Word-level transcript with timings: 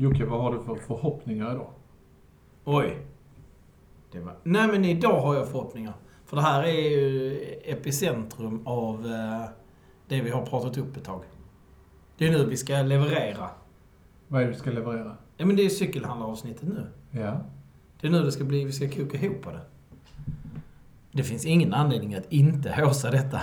Jocke, 0.00 0.24
vad 0.24 0.40
har 0.40 0.52
du 0.52 0.60
för 0.60 0.74
förhoppningar 0.74 1.52
idag? 1.52 1.70
Oj. 2.64 2.98
Det 4.12 4.20
var... 4.20 4.36
Nej, 4.42 4.68
men 4.68 4.84
idag 4.84 5.20
har 5.20 5.34
jag 5.34 5.48
förhoppningar. 5.48 5.94
För 6.26 6.36
det 6.36 6.42
här 6.42 6.62
är 6.62 6.90
ju 6.90 7.40
epicentrum 7.64 8.66
av 8.66 9.06
eh, 9.06 9.44
det 10.08 10.20
vi 10.20 10.30
har 10.30 10.46
pratat 10.46 10.76
upp 10.76 10.96
ett 10.96 11.04
tag. 11.04 11.24
Det 12.18 12.26
är 12.26 12.30
nu 12.30 12.46
vi 12.46 12.56
ska 12.56 12.82
leverera. 12.82 13.50
Vad 14.28 14.42
är 14.42 14.46
det 14.46 14.52
du 14.52 14.58
ska 14.58 14.70
leverera? 14.70 15.16
Ja, 15.36 15.46
men 15.46 15.56
det 15.56 15.62
är 15.62 15.68
cykelhandlaravsnittet 15.68 16.68
nu. 16.68 16.86
Ja. 17.10 17.40
Det 18.00 18.06
är 18.06 18.10
nu 18.10 18.22
det 18.22 18.32
ska 18.32 18.44
bli, 18.44 18.64
vi 18.64 18.72
ska 18.72 18.88
koka 18.88 19.18
ihop 19.18 19.44
det. 19.44 19.60
Det 21.12 21.22
finns 21.22 21.46
ingen 21.46 21.74
anledning 21.74 22.14
att 22.14 22.32
inte 22.32 22.72
håsa 22.72 23.10
detta. 23.10 23.40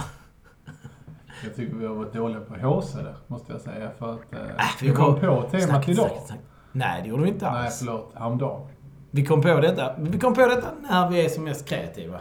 Jag 1.43 1.55
tycker 1.55 1.75
vi 1.75 1.85
har 1.85 1.95
varit 1.95 2.13
dåliga 2.13 2.39
på 2.39 2.55
håsa 2.67 3.03
det, 3.03 3.15
måste 3.27 3.51
jag 3.51 3.61
säga. 3.61 3.91
För 3.99 4.13
att 4.13 4.33
Äh, 4.33 4.39
vi 4.81 4.87
vi 4.89 4.95
kom 4.95 5.15
på 5.15 5.41
temat 5.41 5.63
Snack, 5.63 5.89
idag. 5.89 6.07
snack, 6.09 6.27
snack. 6.27 6.39
Nej, 6.71 7.01
det 7.03 7.09
gjorde 7.09 7.23
vi 7.23 7.29
inte 7.29 7.51
Nej, 7.51 7.63
alls. 7.65 7.79
förlåt. 7.79 8.11
Häromdagen. 8.15 8.67
Vi 9.11 9.25
kom 9.25 9.41
på 9.41 9.47
detta. 9.59 9.95
Vi 9.99 10.19
kom 10.19 10.33
på 10.33 10.41
detta 10.41 10.67
när 10.89 11.09
vi 11.09 11.25
är 11.25 11.29
som 11.29 11.43
mest 11.43 11.69
kreativa. 11.69 12.19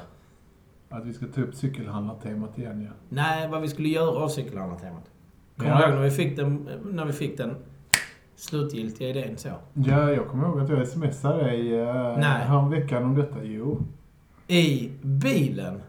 Att 0.91 1.05
vi 1.07 1.13
ska 1.13 1.27
ta 1.27 1.41
upp 1.41 1.55
cykelhandlartemat 1.55 2.59
igen, 2.59 2.83
ja. 2.83 2.91
Nej, 3.09 3.49
vad 3.49 3.61
vi 3.63 3.69
skulle 3.69 3.89
göra 3.89 4.11
av 4.25 4.29
cykelhandlartemat. 4.29 5.05
Kommer 5.57 5.71
Ja. 5.71 5.77
du 5.79 5.83
ihåg 5.85 5.95
när 5.95 6.03
vi 6.03 6.11
fick 6.11 6.37
den, 6.37 6.69
när 6.85 7.05
vi 7.05 7.13
fick 7.13 7.37
den 7.39 7.57
slutgiltiga 8.37 9.09
idén 9.09 9.37
så? 9.37 9.49
Ja, 9.75 10.11
jag 10.13 10.29
kommer 10.29 10.49
ihåg 10.49 10.61
att 10.61 10.69
jag 10.69 10.89
smsade 10.89 11.45
dig 11.45 11.71
Nej. 12.17 12.23
häromveckan 12.47 13.05
om 13.05 13.15
detta. 13.15 13.37
Jo. 13.45 13.81
I 14.49 14.91
bilen. 15.03 15.83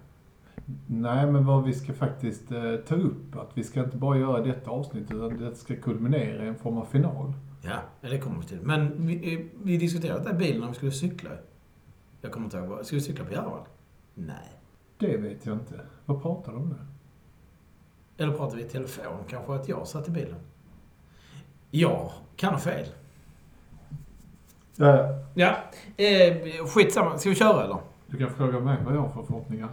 Nej, 0.88 1.32
men 1.32 1.46
vad 1.46 1.64
vi 1.64 1.74
ska 1.74 1.94
faktiskt 1.94 2.52
eh, 2.52 2.76
ta 2.88 2.96
upp. 2.96 3.36
Att 3.36 3.50
vi 3.54 3.64
ska 3.64 3.84
inte 3.84 3.98
bara 3.98 4.18
göra 4.18 4.42
detta 4.42 4.70
avsnitt, 4.72 5.12
utan 5.12 5.38
det 5.38 5.56
ska 5.56 5.76
kulminera 5.76 6.44
i 6.46 6.48
en 6.48 6.56
form 6.56 6.78
av 6.78 6.86
final. 6.86 7.34
Ja, 7.62 7.80
det 8.10 8.18
kommer 8.20 8.40
vi 8.42 8.46
till. 8.48 8.60
Men 8.62 9.08
vi, 9.08 9.50
vi 9.64 9.78
diskuterade 9.78 10.24
det 10.24 10.30
i 10.30 10.34
bilen 10.34 10.62
när 10.62 10.68
vi 10.68 10.74
skulle 10.74 10.92
cykla. 10.92 11.30
Jag 12.22 12.32
kommer 12.32 12.46
inte 12.46 12.58
ihåg. 12.58 12.68
vad- 12.68 12.86
Ska 12.86 12.96
vi 12.96 13.02
cykla 13.02 13.26
på 13.26 13.32
Järvall? 13.34 13.62
Nej. 14.14 14.52
Det 14.98 15.18
vet 15.18 15.46
jag 15.46 15.56
inte. 15.56 15.80
Vad 16.06 16.22
pratar 16.22 16.52
du 16.52 16.58
om 16.58 16.70
nu? 16.70 16.76
Eller 18.18 18.34
pratar 18.38 18.56
vi 18.58 18.62
i 18.64 18.66
telefon? 18.70 19.18
Kanske 19.30 19.54
att 19.54 19.70
jag 19.70 19.88
satt 19.88 20.08
i 20.08 20.12
bilen? 20.12 20.36
Ja, 21.72 22.12
kan 22.36 22.54
ha 22.54 22.60
fel. 22.60 22.86
Ja, 24.76 25.20
Ja, 25.34 25.56
eh, 25.98 26.66
skitsamma. 26.68 27.18
Ska 27.18 27.30
vi 27.30 27.36
köra 27.36 27.64
eller? 27.64 27.78
du 28.08 28.18
kan 28.18 28.30
fråga 28.30 28.60
mig 28.60 28.78
vad 28.86 28.96
jag 28.96 29.02
har 29.02 29.10
för 29.10 29.24
förhoppningar. 29.24 29.70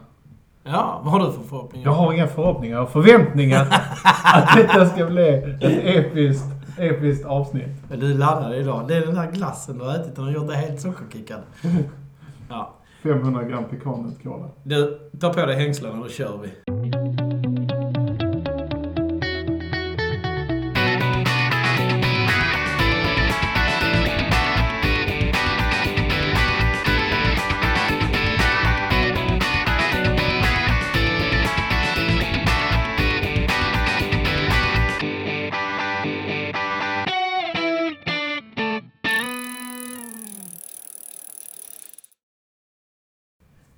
Ja, 0.64 1.00
vad 1.04 1.12
har 1.12 1.26
du 1.26 1.32
för 1.32 1.42
förhoppningar? 1.42 1.86
Jag 1.86 1.92
har 1.92 2.12
inga 2.12 2.26
förhoppningar, 2.26 2.76
jag 2.76 2.82
har 2.84 2.90
förväntningar 2.90 3.66
att 4.34 4.56
detta 4.56 4.86
ska 4.86 5.06
bli 5.06 5.28
ett 5.28 5.62
episkt, 5.62 6.46
episkt 6.78 7.26
avsnitt. 7.26 7.68
Men 7.90 8.00
du 8.00 8.10
är 8.10 8.14
laddad 8.14 8.54
idag. 8.54 8.88
Det 8.88 8.96
är 8.96 9.06
den 9.06 9.14
där 9.14 9.30
glassen 9.32 9.78
du 9.78 9.84
har 9.84 9.94
ätit. 9.94 10.16
Den 10.16 10.24
har 10.24 10.32
gjort 10.32 10.48
dig 10.48 10.56
helt 10.56 10.80
sockerkickad. 10.80 11.40
Ja. 12.48 12.74
500 13.02 13.42
gram 13.42 13.64
pekannötskålar. 13.70 14.48
Du, 14.62 14.98
ta 15.20 15.32
på 15.32 15.46
dig 15.46 15.56
hängslena 15.56 15.96
då 15.96 16.08
kör 16.08 16.38
vi. 16.42 16.48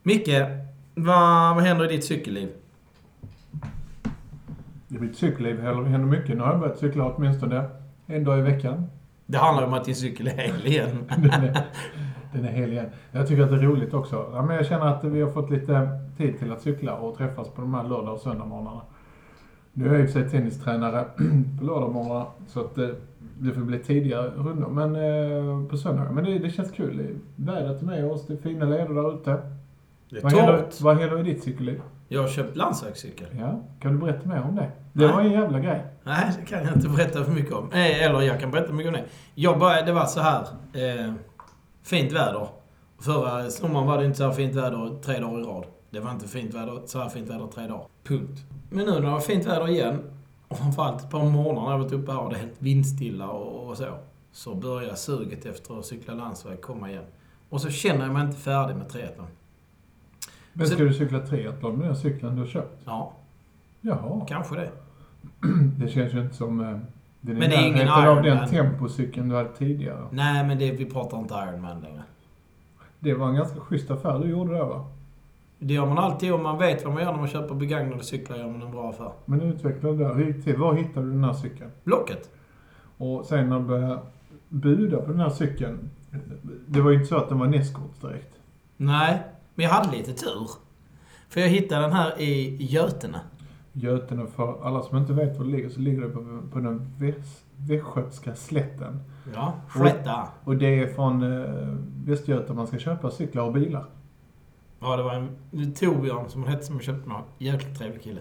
Micke, 0.06 0.42
vad, 0.94 1.55
vad 1.55 1.64
händer 1.64 1.84
i 1.84 1.88
ditt 1.88 2.05
cykelliv? 2.05 2.48
I 4.89 4.98
mitt 4.98 5.17
cykelliv 5.17 5.61
händer 5.61 5.98
mycket. 5.98 6.36
Nu 6.36 6.42
har 6.42 6.51
jag 6.51 6.61
börjat 6.61 6.78
cykla 6.78 7.14
åtminstone 7.14 7.64
en 8.06 8.24
dag 8.24 8.39
i 8.39 8.42
veckan. 8.42 8.86
Det 9.27 9.39
handlar 9.39 9.67
om 9.67 9.74
att 9.74 9.84
din 9.84 9.95
cykel 9.95 10.27
är 10.27 10.30
hel 10.30 10.67
igen. 10.67 11.05
Den 11.17 11.30
är, 11.30 11.67
den 12.33 12.45
är 12.45 12.52
hel 12.52 12.73
igen. 12.73 12.86
Jag 13.12 13.28
tycker 13.28 13.42
att 13.42 13.51
det 13.51 13.56
är 13.56 13.61
roligt 13.61 13.95
också. 13.95 14.30
Ja, 14.33 14.42
men 14.42 14.56
jag 14.56 14.67
känner 14.67 14.86
att 14.86 15.05
vi 15.05 15.20
har 15.23 15.30
fått 15.30 15.51
lite 15.51 16.01
tid 16.17 16.39
till 16.39 16.52
att 16.52 16.61
cykla 16.62 16.95
och 16.95 17.17
träffas 17.17 17.48
på 17.48 17.61
de 17.61 17.74
här 17.74 17.84
lördag 17.84 18.14
och 18.14 18.20
söndagmorgnarna. 18.20 18.80
Nu 19.73 19.89
är 19.89 19.92
jag 19.92 20.01
i 20.01 20.05
och 20.05 20.11
för 20.11 20.20
sig 20.20 20.30
tennistränare 20.30 21.05
på 21.58 21.64
lördagmorgnarna 21.64 22.27
så 22.46 22.61
att 22.61 22.74
det, 22.74 22.95
det 23.39 23.52
får 23.52 23.61
bli 23.61 23.78
tidigare 23.78 24.30
rundor. 24.36 24.70
Men 24.70 24.96
eh, 24.96 25.68
på 25.68 25.77
söndagar. 25.77 26.12
Men 26.12 26.24
det, 26.24 26.39
det 26.39 26.51
känns 26.51 26.70
kul. 26.70 27.18
Vädret 27.36 27.83
är 27.83 27.86
med 27.86 28.05
oss. 28.07 28.27
Det 28.27 28.33
är 28.33 28.39
fina 28.39 28.64
leder 28.64 28.95
där 28.95 29.14
ute. 29.14 29.64
Det 30.14 30.20
är 30.20 30.23
Vad 30.23 30.33
händer, 30.33 30.63
torrt. 30.63 30.80
vad 30.80 30.97
händer 30.98 31.20
i 31.20 31.23
ditt 31.23 31.42
cykelliv? 31.45 31.83
Jag 32.08 32.20
har 32.23 32.29
köpt 32.29 32.57
landsvägscykel. 32.57 33.27
Ja, 33.39 33.61
kan 33.80 33.92
du 33.92 33.98
berätta 33.98 34.29
mer 34.29 34.42
om 34.42 34.57
det? 34.57 34.70
Det 34.92 35.07
var 35.07 35.20
en 35.20 35.33
jävla 35.33 35.61
grej. 35.61 35.85
Nej, 36.05 36.33
det 36.41 36.47
kan 36.47 36.64
jag 36.64 36.77
inte 36.77 36.89
berätta 36.89 37.25
för 37.25 37.33
mycket 37.33 37.52
om. 37.52 37.73
Eh, 37.73 38.05
Eller 38.05 38.20
jag 38.20 38.41
kan 38.41 38.51
berätta 38.51 38.73
mycket 38.73 38.89
om 38.89 38.95
det. 38.95 39.05
Jag 39.35 39.58
började, 39.58 39.86
det 39.86 39.92
var 39.92 40.07
så 40.07 40.20
här. 40.20 40.41
Eh, 40.73 41.13
fint 41.83 42.13
väder. 42.13 42.48
Förra 43.01 43.51
sommaren 43.51 43.86
var 43.86 43.98
det 43.98 44.05
inte 44.05 44.19
så 44.19 44.25
här 44.25 44.33
fint 44.33 44.55
väder 44.55 45.02
tre 45.02 45.19
dagar 45.19 45.41
i 45.41 45.42
rad. 45.42 45.64
Det 45.91 46.01
var 46.01 46.11
inte 46.11 46.29
fint 46.29 46.55
väder, 46.55 46.81
så 46.86 46.98
här 46.98 47.08
fint 47.08 47.31
väder 47.31 47.46
tre 47.55 47.67
dagar. 47.67 47.86
Punkt. 48.05 48.41
Men 48.70 48.86
nu 48.86 48.92
när 48.92 49.01
det 49.01 49.11
var 49.11 49.20
fint 49.20 49.46
väder 49.46 49.69
igen, 49.69 50.11
och 50.48 50.58
framförallt 50.58 51.02
ett 51.02 51.11
par 51.11 51.25
morgnar 51.25 51.63
när 51.63 51.70
jag 51.70 51.79
varit 51.79 51.92
uppe 51.92 52.13
här 52.13 52.20
och 52.20 52.31
det 52.31 52.36
är 52.36 52.41
helt 52.41 52.57
vindstilla 52.58 53.29
och, 53.29 53.69
och 53.69 53.77
så. 53.77 53.86
Så 54.33 54.55
börjar 54.55 54.95
suget 54.95 55.46
efter 55.46 55.79
att 55.79 55.85
cykla 55.86 56.14
landsväg 56.14 56.61
komma 56.61 56.91
igen. 56.91 57.05
Och 57.51 57.61
så 57.61 57.70
känner 57.70 58.05
jag 58.05 58.13
mig 58.14 58.23
inte 58.23 58.36
färdig 58.41 58.77
med 58.77 58.89
triathlon. 58.89 59.27
Men 60.54 60.66
Så- 60.66 60.74
ska 60.74 60.84
du 60.84 60.92
cykla 60.92 61.20
triathlon 61.20 61.76
med 61.78 61.88
den 61.88 61.96
cykeln 61.96 62.34
du 62.34 62.40
har 62.42 62.48
köpt? 62.48 62.82
Ja, 62.84 63.12
Jaha. 63.80 64.24
kanske 64.28 64.54
det. 64.56 64.70
Det 65.78 65.88
känns 65.88 66.14
ju 66.14 66.20
inte 66.20 66.34
som... 66.34 66.60
eh, 66.60 66.66
Den 67.20 67.38
Men 67.38 67.50
det 67.50 67.56
är 67.56 67.62
ingen 67.66 67.86
närheten 67.86 68.08
av 68.08 68.16
den 68.16 68.26
Ironman. 68.26 68.48
tempocykeln 68.48 69.28
du 69.28 69.36
hade 69.36 69.48
tidigare. 69.48 70.04
Nej, 70.10 70.46
men 70.46 70.58
det, 70.58 70.70
vi 70.72 70.84
pratar 70.84 71.18
inte 71.18 71.34
Ironman 71.34 71.80
längre. 71.80 72.02
Det 73.00 73.14
var 73.14 73.28
en 73.28 73.34
ganska 73.34 73.60
schysst 73.60 73.90
affär 73.90 74.18
du 74.18 74.28
gjorde 74.30 74.52
där 74.54 74.64
va? 74.64 74.86
Det 75.58 75.74
gör 75.74 75.86
man 75.86 75.98
alltid 75.98 76.32
om 76.32 76.42
man 76.42 76.58
vet 76.58 76.84
vad 76.84 76.94
man 76.94 77.02
gör 77.02 77.12
när 77.12 77.18
man 77.18 77.28
köper 77.28 77.54
begagnade 77.54 78.02
cyklar. 78.04 78.36
gör 78.36 78.50
man 78.50 78.62
en 78.62 78.70
bra 78.70 78.90
affär. 78.90 79.12
Men 79.24 79.40
utveckla 79.40 79.90
det 79.90 79.96
där. 79.96 80.14
Hur 80.14 80.24
gick 80.26 80.36
det 80.36 80.42
till? 80.42 80.56
Var 80.56 80.74
hittade 80.74 81.06
du 81.06 81.12
den 81.12 81.24
här 81.24 81.32
cykeln? 81.32 81.70
Blocket. 81.84 82.30
Och 82.98 83.24
sen 83.24 83.48
när 83.48 83.58
du 83.58 83.64
började 83.64 83.98
buda 84.48 84.96
på 85.00 85.10
den 85.10 85.20
här 85.20 85.30
cykeln. 85.30 85.90
Det 86.66 86.80
var 86.80 86.90
ju 86.90 86.96
inte 86.96 87.08
så 87.08 87.16
att 87.16 87.28
den 87.28 87.38
var 87.38 87.46
nästkorts 87.46 88.00
direkt. 88.00 88.34
Nej, 88.76 89.22
men 89.54 89.64
jag 89.64 89.72
hade 89.72 89.96
lite 89.96 90.12
tur. 90.12 90.50
För 91.28 91.40
jag 91.40 91.48
hittade 91.48 91.82
den 91.82 91.92
här 91.92 92.20
i 92.20 92.56
Götene. 92.64 93.20
Götene, 93.72 94.26
för 94.26 94.66
alla 94.66 94.82
som 94.82 94.98
inte 94.98 95.12
vet 95.12 95.38
var 95.38 95.44
det 95.44 95.50
ligger, 95.50 95.68
så 95.68 95.80
ligger 95.80 96.02
det 96.02 96.08
på, 96.08 96.40
på 96.52 96.58
den 96.58 96.94
väst, 96.98 97.44
västgötska 97.56 98.34
slätten. 98.34 99.02
Ja, 99.34 99.52
Slätta. 99.76 100.28
Och 100.44 100.56
det 100.56 100.80
är 100.80 100.94
från 100.94 101.22
eh, 101.22 101.76
Västgöta 102.04 102.54
man 102.54 102.66
ska 102.66 102.78
köpa 102.78 103.10
cyklar 103.10 103.42
och 103.42 103.52
bilar. 103.52 103.84
Ja, 104.80 104.96
det 104.96 105.02
var 105.02 105.14
en 105.14 105.72
Torbjörn 105.74 106.28
som 106.28 106.42
han 106.42 106.52
hette 106.52 106.64
som 106.64 106.74
jag 106.74 106.84
köpte 106.84 107.08
med. 107.08 107.22
Jäkligt 107.38 107.78
trevlig 107.78 108.02
kille. 108.02 108.20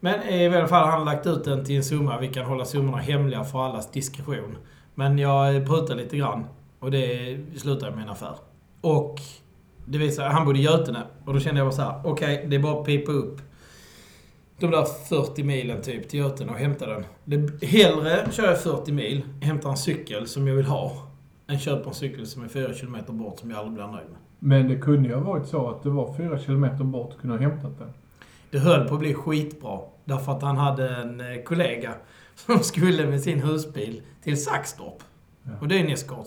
Men 0.00 0.22
i 0.22 0.46
alla 0.46 0.68
fall, 0.68 0.88
han 0.88 0.98
har 0.98 1.04
lagt 1.04 1.26
ut 1.26 1.44
den 1.44 1.64
till 1.64 1.76
en 1.76 1.84
summa. 1.84 2.18
Vi 2.18 2.28
kan 2.28 2.46
hålla 2.46 2.64
summorna 2.64 2.98
hemliga 2.98 3.44
för 3.44 3.66
allas 3.66 3.90
diskretion. 3.90 4.56
Men 4.94 5.18
jag 5.18 5.66
prutade 5.66 6.02
lite 6.02 6.16
grann. 6.16 6.44
Och 6.78 6.90
det 6.90 7.38
slutade 7.56 7.94
med 7.94 8.04
en 8.04 8.10
affär. 8.10 8.34
Och 8.80 9.20
det 9.90 9.98
visade 9.98 10.28
han 10.28 10.46
bodde 10.46 10.58
i 10.58 10.62
Götene. 10.62 11.02
Och 11.24 11.34
då 11.34 11.40
kände 11.40 11.60
jag 11.60 11.66
bara 11.66 11.76
så 11.76 11.82
här, 11.82 12.00
okej, 12.04 12.46
det 12.48 12.56
är 12.56 12.60
bara 12.60 12.80
att 12.80 12.86
pipa 12.86 13.12
upp 13.12 13.40
de 14.58 14.70
där 14.70 14.84
40 14.84 15.42
milen 15.42 15.82
typ 15.82 16.08
till 16.08 16.20
Götene 16.20 16.52
och 16.52 16.58
hämta 16.58 16.86
den. 16.86 17.04
Det, 17.24 17.66
hellre 17.66 18.28
kör 18.32 18.46
jag 18.46 18.62
40 18.62 18.92
mil, 18.92 19.22
hämtar 19.40 19.70
en 19.70 19.76
cykel 19.76 20.26
som 20.26 20.48
jag 20.48 20.54
vill 20.54 20.64
ha, 20.64 20.92
än 21.46 21.58
köper 21.58 21.88
en 21.88 21.94
cykel 21.94 22.26
som 22.26 22.44
är 22.44 22.48
4 22.48 22.74
kilometer 22.74 23.12
bort 23.12 23.38
som 23.38 23.50
jag 23.50 23.58
aldrig 23.58 23.74
blir 23.74 23.86
nöjd 23.86 24.08
med. 24.10 24.18
Men 24.38 24.68
det 24.68 24.76
kunde 24.76 25.08
ju 25.08 25.14
ha 25.14 25.22
varit 25.22 25.46
så 25.46 25.68
att 25.68 25.82
det 25.82 25.90
var 25.90 26.14
fyra 26.14 26.38
kilometer 26.38 26.84
bort 26.84 27.14
och 27.14 27.20
kunde 27.20 27.36
ha 27.36 27.42
hämtat 27.42 27.78
den. 27.78 27.88
Det 28.50 28.58
höll 28.58 28.88
på 28.88 28.94
att 28.94 29.00
bli 29.00 29.14
skitbra. 29.14 29.80
Därför 30.04 30.32
att 30.32 30.42
han 30.42 30.56
hade 30.56 30.88
en 30.88 31.20
eh, 31.20 31.42
kollega 31.44 31.94
som 32.34 32.58
skulle 32.62 33.06
med 33.06 33.20
sin 33.20 33.42
husbil 33.42 34.02
till 34.22 34.42
Saxtorp. 34.42 35.02
Ja. 35.42 35.50
Och 35.60 35.68
det 35.68 35.78
är 35.78 35.84
nästgård. 35.84 36.26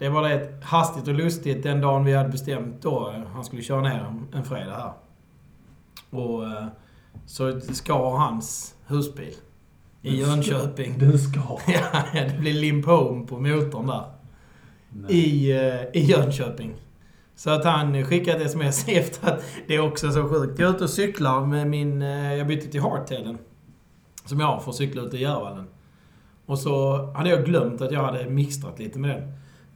Det 0.00 0.08
var 0.08 0.28
det 0.28 0.48
hastigt 0.62 1.08
och 1.08 1.14
lustigt 1.14 1.62
den 1.62 1.80
dagen 1.80 2.04
vi 2.04 2.14
hade 2.14 2.28
bestämt 2.28 2.82
då. 2.82 3.10
eh, 3.10 3.22
Han 3.34 3.44
skulle 3.44 3.62
köra 3.62 3.80
ner 3.80 4.14
en, 4.32 4.44
fredag 4.44 4.76
här. 4.76 4.92
Och 6.20 6.44
eh, 6.44 6.66
så 7.26 7.60
skar 7.60 8.16
hans 8.16 8.74
husbil 8.86 9.34
i 10.02 10.16
Jönköping. 10.20 10.98
Du 10.98 11.18
ska. 11.18 11.40
Ja, 11.72 12.02
det 12.12 12.38
blev 12.40 12.54
limp 12.54 12.86
home 12.86 13.26
på 13.26 13.40
motorn 13.40 13.86
där. 13.86 14.04
Nej. 14.90 15.12
I, 15.12 15.50
eh, 15.50 16.00
I 16.02 16.04
Jönköping. 16.04 16.74
Så 17.34 17.50
att 17.50 17.64
han 17.64 18.04
skickade 18.04 18.38
ett 18.38 18.46
sms 18.46 18.84
efter 18.88 19.32
att 19.32 19.42
det 19.66 19.74
är 19.74 19.80
också 19.80 20.10
så 20.12 20.28
sjukt. 20.28 20.58
Jag 20.58 20.70
är 20.70 20.74
ute 20.74 20.84
och 20.84 20.90
cyklar 20.90 21.46
med 21.46 21.66
min... 21.66 22.00
Jag 22.00 22.46
bytte 22.46 22.68
till 22.68 22.80
hardtailen. 22.80 23.38
Som 24.24 24.40
jag 24.40 24.46
har 24.46 24.60
för 24.60 24.70
att 24.70 24.76
cykla 24.76 25.02
ute 25.02 25.16
i 25.16 25.20
Järvallen. 25.22 25.66
Och 26.46 26.58
så 26.58 27.04
hade 27.12 27.30
jag 27.30 27.44
glömt 27.44 27.80
att 27.80 27.92
jag 27.92 28.04
hade 28.04 28.30
mixtrat 28.30 28.78
lite 28.78 28.98
med 28.98 29.10
den. 29.10 29.32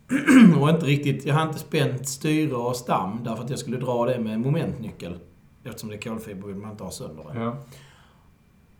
och 0.61 0.71
inte 0.71 0.87
riktigt, 0.87 1.25
jag 1.25 1.35
hade 1.35 1.49
inte 1.49 1.59
spänt 1.59 2.09
styre 2.09 2.55
och 2.55 2.77
stam 2.77 3.21
därför 3.25 3.45
att 3.45 3.51
jag 3.51 3.59
skulle 3.59 3.77
dra 3.77 4.07
det 4.07 4.19
med 4.19 4.41
momentnyckel. 4.41 5.19
Eftersom 5.65 5.89
det 5.89 5.95
är 5.95 6.01
kolfiber 6.01 6.47
vill 6.47 6.57
man 6.57 6.71
inte 6.71 6.85
ha 6.85 6.91
sönder 6.91 7.25
det. 7.33 7.41
Ja. 7.41 7.57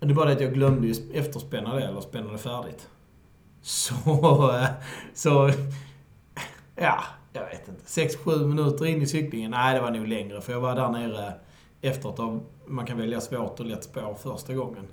Det 0.01 0.07
är 0.07 0.15
bara 0.15 0.27
det 0.27 0.33
att 0.33 0.41
jag 0.41 0.55
glömde 0.55 0.87
ju 0.87 1.13
efterspänna 1.15 1.75
det, 1.75 1.85
eller 1.85 2.01
spänna 2.01 2.33
det 2.33 2.39
färdigt. 2.39 2.89
Så... 3.63 3.95
Så... 5.15 5.51
Ja, 6.77 7.05
jag 7.33 7.47
vet 7.47 7.69
inte. 7.69 7.83
6-7 7.85 8.47
minuter 8.47 8.87
in 8.87 9.03
i 9.03 9.07
cyklingen. 9.07 9.51
Nej, 9.51 9.75
det 9.75 9.81
var 9.81 9.91
nog 9.91 10.09
längre. 10.09 10.41
För 10.41 10.53
jag 10.53 10.61
var 10.61 10.75
där 10.75 10.89
nere 10.89 11.35
efteråt 11.81 12.19
av... 12.19 12.45
Man 12.67 12.87
kan 12.87 12.99
välja 12.99 13.21
svårt 13.21 13.61
och 13.61 13.67
lätt 13.67 13.85
spår 13.85 14.15
första 14.23 14.55
gången. 14.55 14.87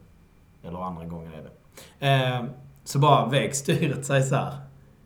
Eller 0.64 0.80
andra 0.80 1.06
gången 1.06 1.32
är 1.34 1.44
det. 1.44 2.08
Eh, 2.08 2.44
så 2.84 3.00
bara 3.00 3.30
väg 3.30 3.56
styret 3.56 4.06
sig 4.06 4.24
så 4.24 4.36
här. 4.36 4.54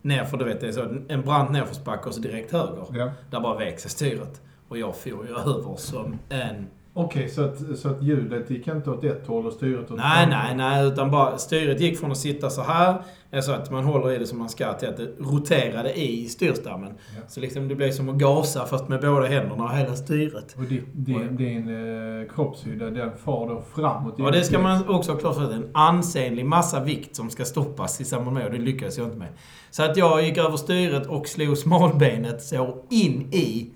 Nerför, 0.06 0.36
du 0.36 0.44
vet, 0.44 0.60
det 0.60 0.68
är 0.68 0.72
så. 0.72 0.88
En 1.08 1.22
brant 1.22 1.50
nerförsbacke 1.50 2.08
och 2.08 2.14
så 2.14 2.20
direkt 2.20 2.52
höger. 2.52 2.86
ja. 2.92 3.10
Där 3.30 3.40
bara 3.40 3.58
vek 3.58 3.78
sig 3.80 3.90
styret. 3.90 4.40
Och 4.68 4.78
jag 4.78 4.96
for 4.96 5.26
ju 5.26 5.36
över 5.36 5.76
som 5.76 6.18
en 6.28 6.66
Okej, 6.98 7.28
så, 7.28 7.44
att, 7.44 7.78
så 7.78 7.88
att 7.88 8.02
ljudet 8.02 8.50
gick 8.50 8.68
inte 8.68 8.90
åt 8.90 9.04
ett 9.04 9.26
håll 9.26 9.46
och 9.46 9.52
styret 9.52 9.90
åt 9.90 9.98
Nej, 9.98 10.26
nej, 10.26 10.54
nej. 10.56 10.86
Utan 10.86 11.10
bara 11.10 11.38
styret 11.38 11.80
gick 11.80 11.98
från 11.98 12.10
att 12.10 12.18
sitta 12.18 12.50
så 12.50 12.62
här, 12.62 13.02
alltså 13.32 13.52
att 13.52 13.70
man 13.70 13.84
håller 13.84 14.12
i 14.12 14.18
det 14.18 14.26
som 14.26 14.38
man 14.38 14.48
ska, 14.48 14.72
till 14.72 14.88
att 14.88 14.96
det 14.96 15.08
roterade 15.18 16.00
i 16.00 16.28
styrstammen. 16.28 16.92
Ja. 17.16 17.22
Så 17.28 17.40
liksom 17.40 17.68
det 17.68 17.74
blev 17.74 17.90
som 17.90 18.08
att 18.08 18.16
gasa 18.16 18.66
fast 18.66 18.88
med 18.88 19.00
båda 19.00 19.26
händerna 19.26 19.64
och 19.64 19.76
hela 19.76 19.96
styret. 19.96 20.56
Och 20.58 20.64
din, 20.64 20.84
din, 20.92 21.36
din 21.36 21.68
eh, 21.68 22.34
kroppshydda, 22.34 22.90
den 22.90 23.10
far 23.24 23.48
då 23.48 23.62
framåt? 23.74 24.20
Och 24.20 24.32
det 24.32 24.44
ska 24.44 24.58
man 24.58 24.88
också 24.88 25.12
ha 25.12 25.18
klart 25.18 25.34
för 25.34 25.46
sig. 25.46 25.54
En 25.54 25.70
ansenlig 25.72 26.46
massa 26.46 26.84
vikt 26.84 27.16
som 27.16 27.30
ska 27.30 27.44
stoppas 27.44 28.00
i 28.00 28.04
samband 28.04 28.36
med 28.36 28.46
och 28.46 28.52
det 28.52 28.58
lyckades 28.58 28.98
jag 28.98 29.06
inte 29.06 29.18
med. 29.18 29.28
Så 29.70 29.82
att 29.82 29.96
jag 29.96 30.24
gick 30.24 30.38
över 30.38 30.56
styret 30.56 31.06
och 31.06 31.28
slog 31.28 31.58
smalbenet 31.58 32.42
så 32.42 32.84
in 32.90 33.28
i, 33.32 33.70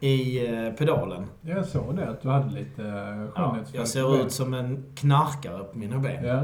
i 0.00 0.46
eh, 0.46 0.72
pedalen. 0.72 1.26
Jag 1.40 1.66
såg 1.66 1.96
det, 1.96 2.08
att 2.08 2.22
du 2.22 2.28
hade 2.28 2.54
lite 2.54 2.82
eh, 2.82 2.88
Ja, 2.88 3.30
skönhetsfläck 3.34 3.80
jag 3.80 3.88
ser 3.88 4.22
ut 4.26 4.32
som 4.32 4.54
en 4.54 4.84
knarkare 4.94 5.64
på 5.64 5.78
mina 5.78 5.98
ben. 5.98 6.24
Ja. 6.24 6.38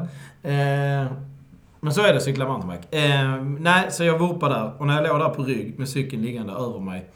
Eh, 0.50 1.12
men 1.80 1.92
så 1.92 2.00
är 2.00 2.08
det 2.08 2.16
att 2.16 2.22
cykla 2.22 2.48
mountainbike. 2.48 2.88
Eh, 2.90 3.42
nej, 3.44 3.86
så 3.90 4.04
jag 4.04 4.18
vurpade 4.18 4.54
där. 4.54 4.72
Och 4.78 4.86
när 4.86 4.94
jag 5.02 5.08
låg 5.08 5.20
där 5.20 5.28
på 5.28 5.42
rygg 5.42 5.78
med 5.78 5.88
cykeln 5.88 6.22
liggande 6.22 6.52
över 6.52 6.80
mig 6.80 7.10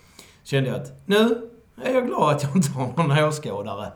kände 0.44 0.70
jag 0.70 0.80
att 0.80 1.02
nu 1.06 1.48
är 1.84 1.94
jag 1.94 2.06
glad 2.06 2.34
att 2.34 2.42
jag 2.42 2.56
inte 2.56 2.70
har 2.70 2.86
någon 2.96 3.24
åskådare. 3.24 3.92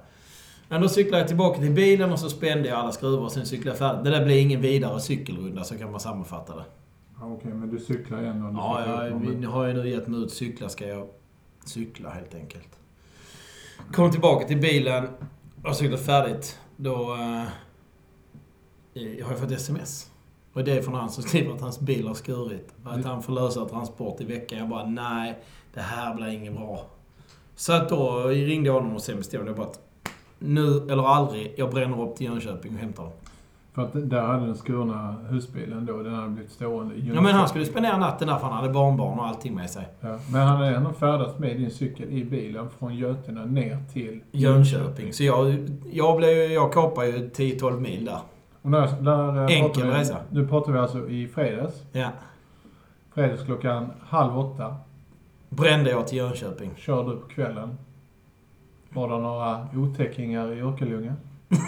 Men 0.69 0.81
då 0.81 0.89
cyklade 0.89 1.19
jag 1.19 1.29
tillbaka 1.29 1.61
till 1.61 1.71
bilen 1.71 2.13
och 2.13 2.19
så 2.19 2.29
spände 2.29 2.69
jag 2.69 2.79
alla 2.79 2.93
skruvar 2.93 3.25
och 3.25 3.33
sen 3.33 3.47
cyklade 3.47 3.71
jag 3.71 3.79
färdigt. 3.79 4.05
Det 4.05 4.11
där 4.11 4.25
blev 4.25 4.39
ingen 4.39 4.61
vidare 4.61 5.01
cykelrunda, 5.01 5.65
så 5.65 5.79
kan 5.79 5.91
man 5.91 6.01
sammanfatta 6.01 6.57
det. 6.57 6.65
Ja, 7.21 7.27
Okej, 7.27 7.53
men 7.55 7.71
du 7.71 7.79
cyklar 7.79 8.23
igen 8.23 8.41
då? 8.41 8.61
Ja, 8.61 9.07
jag, 9.07 9.21
vi 9.21 9.45
har 9.45 9.67
ju 9.67 9.73
nu 9.73 9.89
gett 9.89 10.09
mig 10.09 10.21
ut 10.21 10.33
cykla, 10.33 10.69
ska 10.69 10.87
jag 10.87 11.07
cykla 11.65 12.11
helt 12.11 12.35
enkelt. 12.35 12.79
Kom 13.93 14.11
tillbaka 14.11 14.47
till 14.47 14.61
bilen 14.61 15.09
och 15.65 15.77
cyklat 15.77 16.01
färdigt. 16.07 16.59
Då... 16.77 17.15
Eh, 17.15 17.45
jag 19.19 19.27
har 19.27 19.33
ju 19.33 19.39
fått 19.39 19.51
sms. 19.51 20.11
Och 20.53 20.65
det 20.65 20.73
är 20.73 20.83
från 20.83 20.95
han 20.95 21.11
som 21.11 21.23
skriver 21.23 21.55
att 21.55 21.61
hans 21.61 21.81
bil 21.81 22.09
har 22.09 22.15
skurit. 22.15 22.75
Och 22.85 22.93
att 22.93 23.05
han 23.05 23.23
får 23.23 23.33
lösa 23.33 23.65
transport 23.65 24.21
i 24.21 24.25
veckan. 24.25 24.59
Jag 24.59 24.69
bara, 24.69 24.87
nej, 24.87 25.39
det 25.75 25.81
här 25.81 26.15
blir 26.15 26.27
inget 26.27 26.55
bra. 26.55 26.87
Så 27.57 27.73
att 27.73 27.89
då 27.89 28.27
ringde 28.27 28.67
jag 28.69 28.75
honom 28.75 28.97
och 28.97 29.03
sen 29.03 29.17
bestämde 29.17 29.47
jag 29.47 29.57
bara 29.57 29.67
att 29.67 29.81
nu 30.39 30.77
eller 30.77 31.03
aldrig, 31.03 31.55
jag 31.57 31.71
bränner 31.71 32.03
upp 32.03 32.17
till 32.17 32.27
Jönköping 32.27 32.75
och 32.75 32.81
hämtar 32.81 33.03
dem. 33.03 33.13
För 33.75 33.83
att 33.83 34.11
där 34.11 34.21
hade 34.21 34.47
den 34.47 34.57
skurna 34.57 35.17
husbilen 35.29 35.87
då, 35.87 36.03
den 36.03 36.15
hade 36.15 36.29
blivit 36.29 36.53
stående 36.53 36.95
Ja 36.97 37.21
men 37.21 37.35
han 37.35 37.49
skulle 37.49 37.65
spendera 37.65 37.99
natten 37.99 38.29
där 38.29 38.39
för 38.39 38.47
han 38.47 38.57
hade 38.57 38.73
barnbarn 38.73 39.19
och 39.19 39.27
allting 39.27 39.55
med 39.55 39.71
sig. 39.71 39.89
Ja, 40.01 40.19
men 40.33 40.41
han 40.41 40.57
hade 40.57 40.77
ändå 40.77 40.93
färdats 40.93 41.39
med 41.39 41.57
din 41.57 41.71
cykel 41.71 42.11
i 42.11 42.25
bilen 42.25 42.71
från 42.79 42.95
Götene 42.95 43.47
ner 43.47 43.79
till 43.93 44.23
Jönköping. 44.33 45.13
Så 45.13 45.25
jag, 45.25 45.69
jag, 45.93 46.17
blev, 46.17 46.53
jag 46.53 46.73
kapade 46.73 47.07
ju 47.07 47.29
10-12 47.29 47.81
mil 47.81 48.05
där. 48.05 48.19
Och 48.63 48.71
där 49.05 49.37
eh, 49.37 49.57
Enkel 49.57 49.87
vi, 49.87 49.91
resa. 49.91 50.17
Nu 50.31 50.49
pratar 50.49 50.73
vi 50.73 50.79
alltså 50.79 51.09
i 51.09 51.29
fredags. 51.29 51.83
Ja. 51.93 52.09
Fredags 53.15 53.45
klockan 53.45 53.91
halv 54.09 54.39
åtta. 54.39 54.77
Brände 55.49 55.91
jag 55.91 56.09
till 56.09 56.19
Jönköping. 56.19 56.71
Kör 56.77 57.05
du 57.05 57.17
på 57.17 57.29
kvällen. 57.29 57.79
Var 58.91 59.09
det 59.09 59.19
några 59.19 59.69
otäckingar 59.75 60.53
i 60.53 60.61
Örkelljunga? 60.61 61.15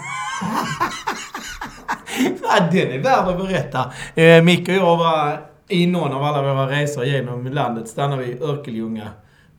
Ja, 2.43 2.67
den 2.71 2.91
är 2.91 2.99
värd 2.99 3.27
att 3.27 3.37
berätta. 3.37 3.91
Eh, 4.15 4.43
Micke 4.43 4.69
och 4.69 4.75
jag 4.75 4.97
var 4.97 5.41
i 5.67 5.87
någon 5.87 6.13
av 6.13 6.23
alla 6.23 6.41
våra 6.41 6.69
resor 6.71 7.05
genom 7.05 7.47
landet 7.47 7.87
stannade 7.87 8.23
vi 8.23 8.31
i 8.31 8.41
Örkelljunga 8.41 9.07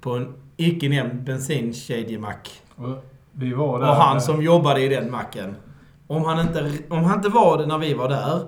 på 0.00 0.10
en 0.10 0.34
icke 0.56 0.88
nämnd 0.88 1.22
bensinkedjemack. 1.22 2.62
Och 2.76 3.04
vi 3.32 3.52
var 3.52 3.80
där. 3.80 3.88
Och 3.88 3.94
han 3.94 4.20
som 4.20 4.42
jobbade 4.42 4.80
i 4.80 4.88
den 4.88 5.10
macken. 5.10 5.56
Om 6.06 6.24
han, 6.24 6.40
inte, 6.40 6.72
om 6.88 7.04
han 7.04 7.16
inte 7.18 7.28
var 7.28 7.58
det 7.58 7.66
när 7.66 7.78
vi 7.78 7.94
var 7.94 8.08
där, 8.08 8.40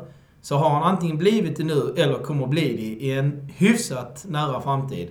så 0.42 0.56
har 0.56 0.70
han 0.70 0.82
antingen 0.82 1.18
blivit 1.18 1.56
det 1.56 1.64
nu 1.64 1.94
eller 1.96 2.14
kommer 2.14 2.46
bli 2.46 2.76
det 2.76 3.06
i 3.06 3.18
en 3.18 3.48
hyfsat 3.56 4.24
nära 4.28 4.60
framtid. 4.60 5.08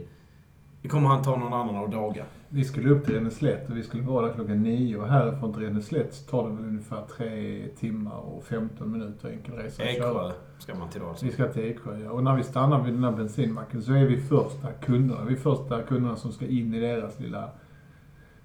Det 0.88 0.92
kommer 0.92 1.10
han 1.10 1.24
ta 1.24 1.36
någon 1.36 1.54
annan 1.54 1.76
av 1.76 1.90
dagar. 1.90 2.26
Vi 2.50 2.64
skulle 2.64 2.90
upp 2.90 3.06
till 3.06 3.14
Renäslätt 3.14 3.70
och 3.70 3.78
vi 3.78 3.84
skulle 3.84 4.04
vara 4.04 4.28
där 4.28 4.34
klockan 4.34 4.64
nio. 4.64 4.98
Och 4.98 5.08
härifrån 5.08 5.54
till 5.54 5.62
Renäslätt 5.62 6.14
så 6.14 6.26
tar 6.32 6.50
det 6.50 6.56
väl 6.56 6.66
ungefär 6.66 7.04
tre 7.18 7.64
timmar 7.80 8.18
och 8.18 8.44
15 8.44 8.92
minuter 8.92 9.30
enkel 9.30 9.54
resa 9.54 9.84
att 9.84 9.96
köra. 9.96 10.32
Ska 10.60 10.76
man 10.76 10.90
till 10.90 11.02
då. 11.02 11.08
alltså. 11.08 11.26
Vi 11.26 11.32
ska 11.32 11.48
till 11.48 11.64
Eksjö, 11.64 11.98
ja. 11.98 12.12
Och 12.12 12.24
när 12.24 12.36
vi 12.36 12.44
stannar 12.44 12.84
vid 12.84 12.94
den 12.94 13.04
här 13.04 13.12
bensinmacken 13.12 13.82
så 13.82 13.94
är 13.94 14.06
vi 14.06 14.22
första 14.22 14.72
kunderna. 14.72 15.26
Vi 15.26 15.34
är 15.34 15.38
första 15.38 15.82
kunderna 15.82 16.16
som 16.16 16.32
ska 16.32 16.46
in 16.46 16.74
i 16.74 16.80
deras 16.80 17.20
lilla 17.20 17.50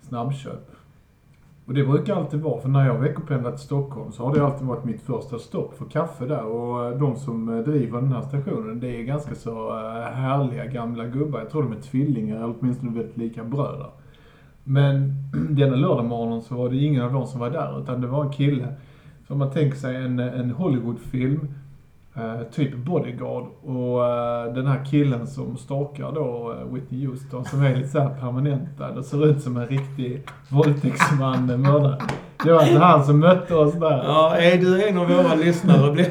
snabbköp. 0.01 0.71
Och 1.73 1.77
det 1.79 1.85
brukar 1.85 2.17
alltid 2.17 2.41
vara, 2.41 2.61
för 2.61 2.69
när 2.69 2.87
jag 2.87 2.99
veckopendlar 2.99 3.51
till 3.51 3.61
Stockholm 3.61 4.13
så 4.13 4.25
har 4.25 4.35
det 4.35 4.45
alltid 4.45 4.67
varit 4.67 4.85
mitt 4.85 5.03
första 5.03 5.39
stopp 5.39 5.79
för 5.79 5.85
kaffe 5.85 6.27
där. 6.27 6.45
Och 6.45 6.99
de 6.99 7.17
som 7.17 7.49
eh, 7.49 7.65
driver 7.65 8.01
den 8.01 8.13
här 8.13 8.23
stationen, 8.23 8.81
det 8.81 8.97
är 8.97 9.03
ganska 9.03 9.35
så 9.35 9.71
eh, 9.71 10.13
härliga 10.13 10.67
gamla 10.67 11.07
gubbar. 11.07 11.39
Jag 11.39 11.51
tror 11.51 11.63
de 11.63 11.73
är 11.73 11.81
tvillingar, 11.81 12.37
eller 12.37 12.55
åtminstone 12.61 12.93
väldigt 12.93 13.17
lika 13.17 13.45
bröder. 13.45 13.87
Men 14.65 15.15
denna 15.51 15.77
lördagmorgon 15.77 16.43
så 16.43 16.55
var 16.55 16.69
det 16.69 16.77
ingen 16.77 17.03
av 17.03 17.13
dem 17.13 17.27
som 17.27 17.41
var 17.41 17.51
där, 17.51 17.83
utan 17.83 18.01
det 18.01 18.07
var 18.07 18.25
en 18.25 18.33
kille. 18.33 18.69
Så 19.27 19.33
om 19.33 19.39
man 19.39 19.51
tänker 19.51 19.79
sig 19.79 19.97
en, 19.97 20.19
en 20.19 20.51
Hollywoodfilm, 20.51 21.49
eh, 22.17 22.43
typ 22.53 22.75
Bodyguard, 22.77 23.45
och 23.63 24.07
eh, 24.07 24.55
den 24.55 24.67
här 24.67 24.85
killen 24.91 25.27
som 25.27 25.57
stalkar 25.57 26.13
då 26.13 26.55
eh, 26.61 26.75
Whitney 26.75 27.07
Houston, 27.07 27.45
som 27.45 27.63
är 27.63 27.77
lite 27.77 27.89
så 27.89 28.01
här 28.01 28.21
permanenta. 28.21 28.91
Det 28.93 29.03
ser 29.03 29.27
ut 29.27 29.43
som 29.43 29.57
en 29.57 29.67
riktig 29.67 30.23
våldtäktsman, 30.49 31.51
eh, 31.51 31.57
mördare. 31.57 31.99
Det 32.45 32.53
var 32.53 32.59
alltså 32.61 32.79
han 32.79 33.05
som 33.05 33.19
mötte 33.19 33.55
oss 33.55 33.75
där. 33.75 34.05
Ja, 34.05 34.37
är 34.37 34.59
du 34.59 34.89
en 34.89 34.99
av 34.99 35.09
våra 35.09 35.35
lyssnare 35.35 35.93
blir 35.93 36.11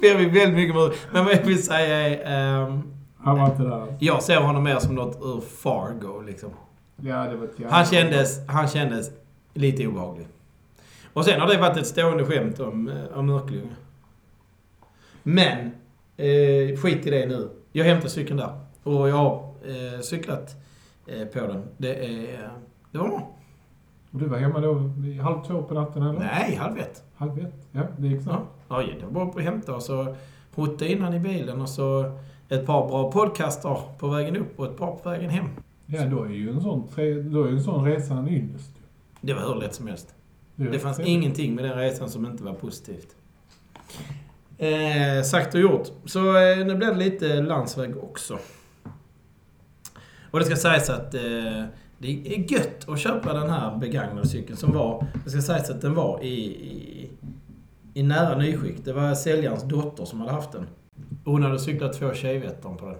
blir 0.00 0.16
vi 0.16 0.24
väldigt 0.24 0.54
mycket 0.54 0.76
emot. 0.76 0.92
Men 1.12 1.24
vad 1.24 1.34
jag 1.34 1.42
vill 1.42 1.62
säga 1.62 1.96
är... 2.08 2.64
ehm, 2.66 2.82
Han 3.18 3.38
var 3.38 3.46
inte 3.46 3.62
där. 3.62 3.86
jag 3.98 4.22
ser 4.22 4.40
honom 4.40 4.62
mer 4.64 4.78
som 4.78 4.94
något 4.94 5.18
ur 5.22 5.40
Fargo, 5.40 6.22
liksom. 6.26 6.50
Ja, 6.96 7.24
det 7.24 7.36
var 7.36 7.44
ett. 7.44 7.70
Han 7.70 7.84
kändes, 7.84 8.48
han 8.48 8.68
kändes 8.68 9.10
lite 9.54 9.86
obehaglig. 9.86 10.26
Och 11.12 11.24
sen 11.24 11.40
har 11.40 11.48
det 11.48 11.56
varit 11.58 11.76
ett 11.76 11.86
stående 11.86 12.24
skämt 12.24 12.60
om, 12.60 12.90
om 13.14 13.30
Örkelljunga. 13.30 13.70
Men, 15.22 15.58
eh, 16.16 16.76
skit 16.76 17.06
i 17.06 17.10
det 17.10 17.26
nu. 17.26 17.50
Jag 17.72 17.84
hämtar 17.84 18.08
cykeln 18.08 18.36
där. 18.36 18.60
Och 18.82 19.08
jag 19.08 19.14
har 19.16 19.54
eh, 19.66 20.00
cyklat 20.00 20.56
eh, 21.06 21.26
på 21.26 21.46
den. 21.46 21.62
Det 21.76 21.94
är... 22.06 22.50
Det 22.92 22.98
var 22.98 23.08
bra. 23.08 23.36
Och 24.10 24.18
du 24.18 24.26
var 24.26 24.38
hemma 24.38 24.60
då 24.60 24.74
vid 24.98 25.20
halv 25.20 25.44
två 25.46 25.62
på 25.62 25.74
natten, 25.74 26.02
eller? 26.02 26.18
Nej, 26.18 26.54
halv 26.54 26.78
ett. 26.78 27.04
Halv 27.16 27.38
ett? 27.38 27.68
Ja, 27.72 27.82
det 27.98 28.08
gick 28.08 28.18
Ja, 28.18 28.22
snabbt. 28.22 28.46
ja 28.68 28.82
det 29.00 29.04
var 29.06 29.10
bara 29.24 29.28
att 29.38 29.42
hämta 29.44 29.74
och 29.74 29.82
så 29.82 30.16
hota 30.54 30.86
innan 30.86 31.14
i 31.14 31.20
bilen 31.20 31.60
och 31.60 31.68
så 31.68 32.18
ett 32.48 32.66
par 32.66 32.88
bra 32.88 33.12
podcaster 33.12 33.80
på 33.98 34.08
vägen 34.08 34.36
upp 34.36 34.58
och 34.60 34.66
ett 34.66 34.76
par 34.76 34.96
på 34.96 35.10
vägen 35.10 35.30
hem. 35.30 35.44
Ja, 35.86 36.04
då 36.06 36.24
är 36.24 36.28
ju 36.28 36.50
en 36.50 36.60
sån, 36.60 36.88
då 37.32 37.44
är 37.44 37.48
en 37.48 37.62
sån 37.62 37.84
resa 37.84 38.14
en 38.14 38.28
ynnest. 38.28 38.72
Det 39.20 39.34
var 39.34 39.42
hur 39.42 39.60
lätt 39.60 39.74
som 39.74 39.86
helst. 39.86 40.14
Det 40.56 40.64
rätt 40.64 40.82
fanns 40.82 41.00
ingenting 41.00 41.54
med 41.54 41.64
den 41.64 41.78
resan 41.78 42.10
som 42.10 42.26
inte 42.26 42.44
var 42.44 42.52
positivt. 42.52 43.16
Eh, 44.60 45.22
sagt 45.22 45.54
och 45.54 45.60
gjort. 45.60 45.88
Så 46.04 46.36
eh, 46.36 46.66
nu 46.66 46.74
blir 46.74 46.88
det 46.88 46.96
lite 46.96 47.40
landsväg 47.42 47.96
också. 48.04 48.38
Och 50.30 50.38
det 50.38 50.44
ska 50.44 50.56
sägas 50.56 50.90
att 50.90 51.14
eh, 51.14 51.64
det 51.98 52.08
är 52.08 52.52
gött 52.52 52.88
att 52.88 52.98
köpa 52.98 53.32
den 53.32 53.50
här 53.50 53.76
begagnade 53.76 54.28
cykeln 54.28 54.56
som 54.56 54.72
var... 54.72 55.06
Det 55.24 55.30
ska 55.30 55.40
sägas 55.40 55.70
att 55.70 55.80
den 55.80 55.94
var 55.94 56.22
i, 56.22 56.34
i, 56.44 57.10
i 57.94 58.02
nära 58.02 58.38
nyskick. 58.38 58.84
Det 58.84 58.92
var 58.92 59.14
säljarens 59.14 59.62
dotter 59.62 60.04
som 60.04 60.20
hade 60.20 60.32
haft 60.32 60.52
den. 60.52 60.66
Och 61.24 61.32
hon 61.32 61.42
hade 61.42 61.58
cyklat 61.58 61.92
två 61.92 62.14
tjejvetton 62.14 62.76
på 62.76 62.86
den. 62.86 62.98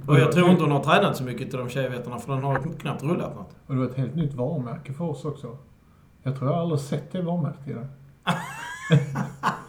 Och 0.08 0.18
jag 0.18 0.32
tror 0.32 0.50
inte 0.50 0.62
hon 0.62 0.72
har 0.72 0.84
tränat 0.84 1.16
så 1.16 1.24
mycket 1.24 1.50
till 1.50 1.58
de 1.58 1.68
tjejvettorna 1.68 2.18
för 2.18 2.32
den 2.32 2.42
har 2.42 2.78
knappt 2.78 3.02
rullat 3.02 3.34
något. 3.34 3.56
Och 3.66 3.74
det 3.74 3.80
var 3.80 3.86
ett 3.86 3.96
helt 3.96 4.14
nytt 4.14 4.34
varumärke 4.34 4.92
för 4.92 5.04
oss 5.04 5.24
också. 5.24 5.58
Jag 6.22 6.38
tror 6.38 6.50
jag 6.50 6.60
aldrig 6.60 6.80
sett 6.80 7.12
det 7.12 7.22
varumärket 7.22 7.66
innan. 7.66 7.86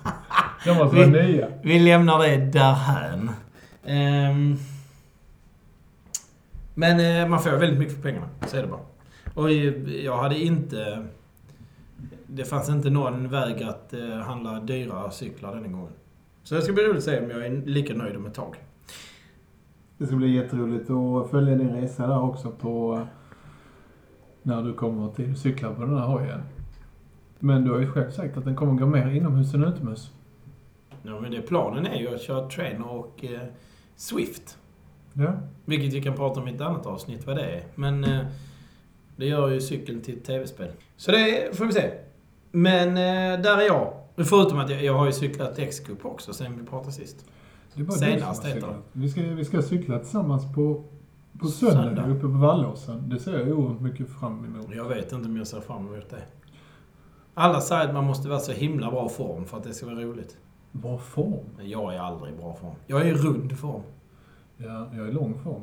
De 0.66 0.78
måste 0.78 0.96
vara 0.96 1.08
nya. 1.08 1.48
Vi 1.62 1.80
lämnar 1.80 2.20
det 2.20 2.38
därhän. 2.38 3.30
Ehm, 3.86 4.56
men 6.74 7.00
eh, 7.00 7.30
man 7.30 7.40
får 7.40 7.52
väldigt 7.52 7.80
mycket 7.80 7.96
för 7.96 8.02
pengarna, 8.02 8.28
så 8.48 8.58
är 8.58 8.62
det 8.62 8.68
bara. 8.68 8.80
Och 9.34 9.52
jag 10.04 10.18
hade 10.18 10.40
inte... 10.40 11.06
Det 12.28 12.46
fanns 12.46 12.70
inte 12.70 12.90
någon 12.90 13.30
väg 13.30 13.64
att 13.64 13.94
eh, 13.94 14.18
handla 14.18 14.60
dyra 14.60 15.12
cyklar 15.12 15.56
den 15.56 15.72
gången. 15.72 15.92
Så 16.44 16.56
det 16.56 16.62
ska 16.62 16.74
bli 16.74 16.84
roligt 16.84 16.98
att 16.98 17.04
se 17.04 17.20
om 17.20 17.30
jag 17.30 17.46
är 17.46 17.62
lika 17.66 17.94
nöjd 17.94 18.16
om 18.16 18.26
ett 18.26 18.34
tag. 18.34 18.56
Det 19.98 20.08
ska 20.08 20.16
bli 20.16 20.36
jätteroligt 20.36 20.90
att 20.90 21.32
följa 21.32 21.56
din 21.56 21.70
resa 21.70 22.08
där 22.08 22.22
också 22.22 22.52
på 22.52 23.02
när 24.44 24.64
du 24.64 24.74
kommer 24.74 25.12
till 25.12 25.36
cykla 25.36 25.74
på 25.74 25.82
den 25.82 25.98
här 25.98 26.06
hojen. 26.06 26.42
Men 27.40 27.64
du 27.64 27.72
har 27.72 27.80
ju 27.80 27.92
själv 27.92 28.12
sagt 28.12 28.38
att 28.38 28.46
den 28.46 28.56
kommer 28.56 28.74
gå 28.74 28.86
mer 28.86 29.08
inomhus 29.08 29.54
än 29.54 29.64
utomhus. 29.64 30.12
Ja, 31.08 31.20
men 31.20 31.32
det 31.32 31.42
planen 31.42 31.86
är 31.86 32.00
ju 32.00 32.16
att 32.16 32.22
köra 32.22 32.50
trainer 32.50 32.88
och 32.88 33.26
eh, 33.26 33.40
Swift. 33.96 34.58
Ja. 35.14 35.34
Vilket 35.66 35.94
vi 35.94 36.02
kan 36.02 36.16
prata 36.16 36.40
om 36.40 36.48
i 36.48 36.56
ett 36.56 36.62
annat 36.62 36.86
avsnitt 36.86 37.28
vad 37.28 37.36
det 37.36 37.44
är. 37.46 37.64
Men 37.76 38.04
eh, 38.04 38.26
det 39.16 39.26
gör 39.26 39.50
ju 39.50 39.62
cykeln 39.62 40.02
till 40.02 40.18
ett 40.18 40.24
tv-spel. 40.24 40.72
Så 40.98 41.12
det 41.12 41.58
får 41.58 41.66
vi 41.66 41.74
se. 41.74 41.92
Men 42.52 42.90
eh, 42.90 43.42
där 43.42 43.58
är 43.58 43.66
jag. 43.68 43.94
Förutom 44.18 44.60
att 44.60 44.70
jag, 44.70 44.84
jag 44.84 44.94
har 44.94 45.06
ju 45.06 45.12
cyklat 45.12 45.60
X-Cup 45.60 46.06
också 46.06 46.34
sen 46.34 46.58
vi 46.60 46.66
pratade 46.66 46.92
sist. 46.92 47.26
Det 47.74 47.82
är 47.82 47.86
bara 47.86 47.98
Senast 47.98 48.46
heter 48.46 48.56
cyklat. 48.56 48.76
Vi 48.92 49.10
ska, 49.10 49.22
vi 49.22 49.46
ska 49.46 49.62
cykla 49.62 50.00
tillsammans 50.00 50.54
på, 50.56 50.84
på 51.40 51.48
söndag, 51.48 51.84
Söndag. 51.84 52.08
uppe 52.08 52.22
på 52.22 52.28
Vallåsen. 52.28 53.10
Det 53.10 53.20
ser 53.20 53.40
jag 53.40 53.60
oerhört 53.60 53.82
mycket 53.82 54.10
fram 54.20 54.46
emot. 54.46 54.68
Jag 54.76 54.90
vet 54.90 55.12
inte 55.12 55.30
om 55.30 55.38
jag 55.38 55.48
ser 55.48 55.62
fram 55.62 55.88
emot 55.88 56.10
det. 56.10 56.24
Alla 57.34 57.62
säger 57.62 57.88
att 57.88 57.94
man 57.94 58.04
måste 58.04 58.30
vara 58.30 58.40
så 58.40 58.52
himla 58.52 58.92
bra 58.92 59.10
form 59.10 59.46
för 59.46 59.58
att 59.58 59.64
det 59.64 59.74
ska 59.74 59.86
vara 59.86 59.96
roligt. 59.96 60.38
Bra 60.82 60.98
form. 60.98 61.46
Jag 61.62 61.96
är 61.96 62.00
aldrig 62.00 62.34
i 62.34 62.38
bra 62.38 62.54
form. 62.62 62.76
Jag 62.88 63.02
är 63.02 63.06
i 63.06 63.14
rund 63.14 63.60
form. 63.60 63.82
Ja, 64.58 64.88
jag 64.94 65.06
är 65.06 65.10
i 65.10 65.12
lång 65.12 65.40
form. 65.44 65.62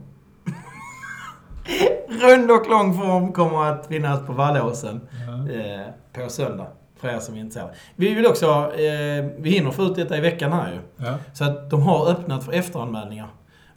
Rund 2.22 2.50
och 2.50 2.70
lång 2.70 2.94
form 2.94 3.32
kommer 3.32 3.64
att 3.64 3.86
finnas 3.86 4.26
på 4.26 4.32
Vallåsen. 4.32 5.00
Ja. 5.26 5.52
eh, 5.54 5.86
på 6.12 6.28
söndag. 6.28 6.66
För 6.96 7.08
er 7.08 7.18
som 7.18 7.34
är 7.34 7.40
intresserade. 7.40 7.74
Vi 7.96 8.14
vill 8.14 8.26
också, 8.26 8.46
eh, 8.74 9.24
vi 9.38 9.50
hinner 9.50 9.70
få 9.70 9.82
ut 9.82 9.94
detta 9.94 10.16
i 10.16 10.20
veckan 10.20 10.52
här 10.52 10.72
ju. 10.72 11.04
Ja. 11.06 11.14
Så 11.32 11.44
att 11.44 11.70
de 11.70 11.82
har 11.82 12.10
öppnat 12.10 12.44
för 12.44 12.52
efteranmälningar. 12.52 13.28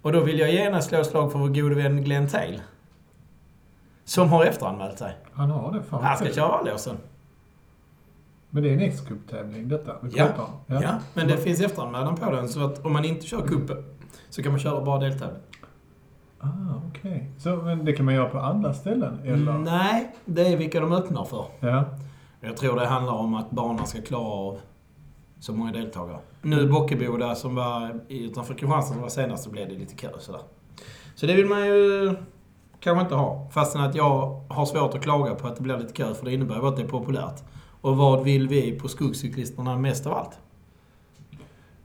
Och 0.02 0.12
då 0.12 0.20
vill 0.20 0.40
jag 0.40 0.54
gärna 0.54 0.82
slå 0.82 1.04
slag 1.04 1.32
för 1.32 1.40
vår 1.40 1.48
gode 1.48 1.76
vän 1.76 2.04
Glenn 2.04 2.28
Tail. 2.30 2.62
Som 4.06 4.30
har 4.30 4.46
efteranmält 4.46 5.00
sig. 5.00 5.16
Han 5.34 5.52
har 5.52 5.72
det. 5.72 5.84
Fan 5.84 6.04
Han 6.04 6.18
ska 6.18 6.30
köra 6.30 6.48
Vallåsen. 6.48 6.98
Men 8.56 8.64
det 8.64 8.70
är 8.70 8.74
en 8.74 8.80
X-Cup-tävling 8.82 9.68
detta 9.68 9.96
vi 10.02 10.10
Ja. 10.18 10.26
om. 10.38 10.76
Ja. 10.82 10.92
men 11.14 11.28
det 11.28 11.38
finns 11.38 11.62
efteranmälan 11.62 12.16
på 12.16 12.32
den. 12.32 12.50
Så 12.50 12.66
att 12.66 12.86
om 12.86 12.94
man 12.94 13.06
inte 13.06 13.26
kör 13.26 13.42
kuppen 13.48 13.78
så 14.30 14.44
kan 14.44 14.52
man 14.52 14.60
köra 14.60 14.82
bara 14.86 15.00
deltävling. 15.00 15.42
Ah, 16.40 16.48
okej. 16.90 17.32
Så 17.38 17.56
men 17.56 17.86
det 17.86 17.94
kan 17.94 18.06
man 18.06 18.14
göra 18.14 18.30
på 18.30 18.40
andra 18.40 18.74
ställen? 18.74 19.20
Eller? 19.26 19.54
Nej, 19.54 20.16
det 20.26 20.48
är 20.54 20.58
vilka 20.58 20.80
de 20.80 20.92
öppnar 20.94 21.24
för. 21.26 21.46
Ja. 21.60 21.84
Jag 22.42 22.58
tror 22.58 22.80
det 22.80 22.86
handlar 22.88 23.14
om 23.14 23.34
att 23.36 23.52
banan 23.52 23.88
ska 23.88 24.02
klara 24.02 24.24
av 24.28 24.58
så 25.40 25.54
många 25.54 25.72
deltagare. 25.72 26.18
Nu 26.42 26.68
Bockeboda 26.70 27.36
som 27.36 27.56
var 27.56 28.00
i- 28.08 28.26
utanför 28.26 28.54
Kristianstad 28.54 28.94
som 28.94 29.02
var 29.02 29.10
senast 29.10 29.44
så 29.44 29.50
blev 29.50 29.68
det 29.70 29.76
lite 29.76 29.96
kö 29.96 30.08
sådär. 30.20 30.42
Så 31.16 31.26
det 31.26 31.34
vill 31.34 31.46
man 31.46 31.66
ju 31.68 32.16
kanske 32.80 33.02
inte 33.04 33.16
ha. 33.16 33.48
Fastän 33.52 33.82
att 33.82 33.96
jag 33.96 34.42
har 34.50 34.66
svårt 34.66 34.94
att 34.96 35.02
klaga 35.02 35.36
på 35.36 35.48
att 35.48 35.56
det 35.56 35.62
blir 35.64 35.78
lite 35.78 35.94
kö 35.94 36.14
för 36.14 36.26
det 36.26 36.34
innebär 36.34 36.56
ju 36.56 36.68
att 36.68 36.76
det 36.76 36.82
är 36.84 36.88
populärt. 36.88 37.44
Och 37.86 37.98
vad 37.98 38.24
vill 38.24 38.48
vi 38.48 38.72
på 38.72 38.88
skogscyklisterna 38.88 39.78
mest 39.78 40.08
av 40.08 40.14
allt? 40.14 40.40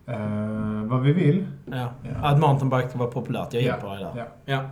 Eh, 0.06 0.84
vad 0.84 1.00
vi 1.02 1.12
vill? 1.12 1.46
Ja. 1.64 1.92
Ja. 2.02 2.10
Att 2.28 2.40
mountainbike 2.40 2.88
ska 2.88 2.98
vara 2.98 3.10
populärt. 3.10 3.54
Jag 3.54 3.62
Ja, 3.62 3.66
hjälper 3.66 3.88
dig 3.88 3.98
där. 3.98 4.12
ja. 4.16 4.26
Ja. 4.44 4.70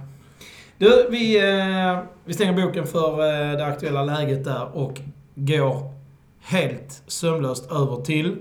Du, 0.79 1.07
vi, 1.11 1.49
eh, 1.51 1.99
vi 2.25 2.35
stänger 2.35 2.67
boken 2.67 2.87
för 2.87 3.13
eh, 3.13 3.57
det 3.57 3.67
aktuella 3.67 4.03
läget 4.05 4.45
där 4.45 4.77
och 4.77 5.01
går 5.35 5.93
helt 6.41 7.03
sömlöst 7.07 7.73
över 7.73 7.97
till... 7.97 8.37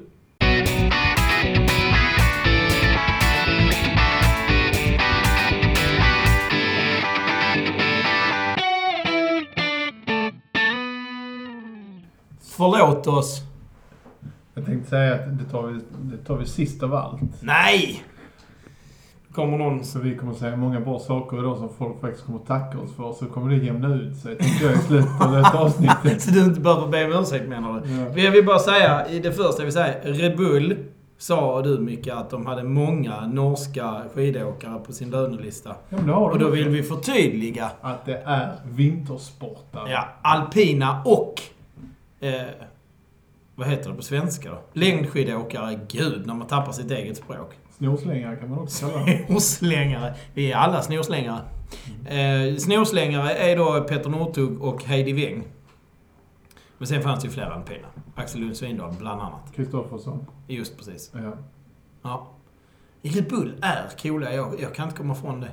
Förlåt 12.57 13.07
oss. 13.07 13.41
Jag 14.53 14.65
tänkte 14.65 14.89
säga 14.89 15.13
att 15.15 15.37
det 15.37 15.43
tar 15.43 15.67
vi, 15.67 15.79
det 16.01 16.17
tar 16.17 16.37
vi 16.37 16.45
sist 16.45 16.83
av 16.83 16.95
allt. 16.95 17.21
Nej! 17.41 18.03
Kommer 19.33 19.57
någon... 19.57 19.83
Så 19.83 19.99
vi 19.99 20.15
kommer 20.15 20.33
säga 20.33 20.55
många 20.55 20.79
bra 20.79 20.99
saker 20.99 21.39
idag 21.39 21.57
som 21.57 21.69
folk 21.77 22.01
faktiskt 22.01 22.25
kommer 22.25 22.39
tacka 22.39 22.79
oss 22.79 22.95
för. 22.95 23.13
Så 23.13 23.25
kommer 23.25 23.55
det 23.55 23.65
jämna 23.65 23.95
ut 23.95 24.17
sig, 24.17 24.37
tycker 24.37 24.65
jag, 24.65 24.75
i 24.75 24.77
slutet 24.77 25.21
av 25.21 25.31
detta 25.31 25.57
avsnittet. 25.59 26.21
Så 26.21 26.31
du 26.31 26.43
inte 26.43 26.59
behöver 26.59 26.87
be 26.87 27.05
om 27.05 27.23
ursäkt 27.23 27.49
menar 27.49 27.81
du? 27.81 27.91
Ja. 27.91 28.23
Jag 28.23 28.31
vill 28.31 28.45
bara 28.45 28.59
säga, 28.59 29.07
i 29.07 29.19
det 29.19 29.31
första 29.31 29.57
jag 29.57 29.65
vill 29.65 29.73
säga, 29.73 29.93
Red 30.03 30.37
Bull 30.37 30.75
sa 31.17 31.61
du 31.61 31.79
Micke 31.79 32.07
att 32.07 32.29
de 32.29 32.45
hade 32.45 32.63
många 32.63 33.27
norska 33.27 34.01
skidåkare 34.15 34.79
på 34.79 34.93
sin 34.93 35.09
lönelista. 35.09 35.69
Ja, 35.89 35.97
men 35.97 36.07
det 36.07 36.13
har 36.13 36.29
Och 36.29 36.39
då 36.39 36.49
vill 36.49 36.69
vi 36.69 36.83
förtydliga. 36.83 37.71
Att 37.81 38.05
det 38.05 38.21
är 38.25 38.51
vintersportare. 38.65 39.91
Ja, 39.91 40.07
alpina 40.21 41.01
och... 41.05 41.41
Eh, 42.19 42.41
vad 43.55 43.67
heter 43.67 43.89
det 43.89 43.95
på 43.95 44.01
svenska 44.01 44.49
då? 44.51 44.61
Längdskidåkare. 44.73 45.79
Gud, 45.87 46.27
när 46.27 46.33
man 46.33 46.47
tappar 46.47 46.71
sitt 46.71 46.91
eget 46.91 47.17
språk. 47.17 47.53
Snorslängare 47.77 48.35
kan 48.35 48.49
man 48.49 48.59
också 48.59 48.89
kalla 48.89 49.05
dem. 49.05 49.25
Snorslängare. 49.27 50.15
Vi 50.33 50.51
är 50.51 50.55
alla 50.57 50.81
snorslängare. 50.81 51.41
Eh, 52.05 52.55
snorslängare 52.57 53.31
är 53.33 53.57
då 53.57 53.81
Peter 53.81 54.09
Northug 54.09 54.61
och 54.61 54.83
Heidi 54.83 55.13
Weng. 55.13 55.43
Men 56.77 56.87
sen 56.87 57.01
fanns 57.01 57.21
det 57.21 57.27
ju 57.27 57.33
fler 57.33 57.45
alpina. 57.45 57.87
Axel 58.15 58.41
Lund 58.41 58.57
Svindal 58.57 58.93
bland 58.99 59.21
annat. 59.21 59.53
Kristoffersson. 59.55 60.25
Just 60.47 60.77
precis. 60.77 61.11
Ja. 61.13 61.37
Ja. 62.01 62.33
Red 63.01 63.27
Bull 63.29 63.55
är 63.61 63.89
coola. 64.01 64.33
Jag, 64.33 64.61
jag 64.61 64.75
kan 64.75 64.85
inte 64.85 64.97
komma 64.97 65.13
ifrån 65.13 65.41
det. 65.41 65.51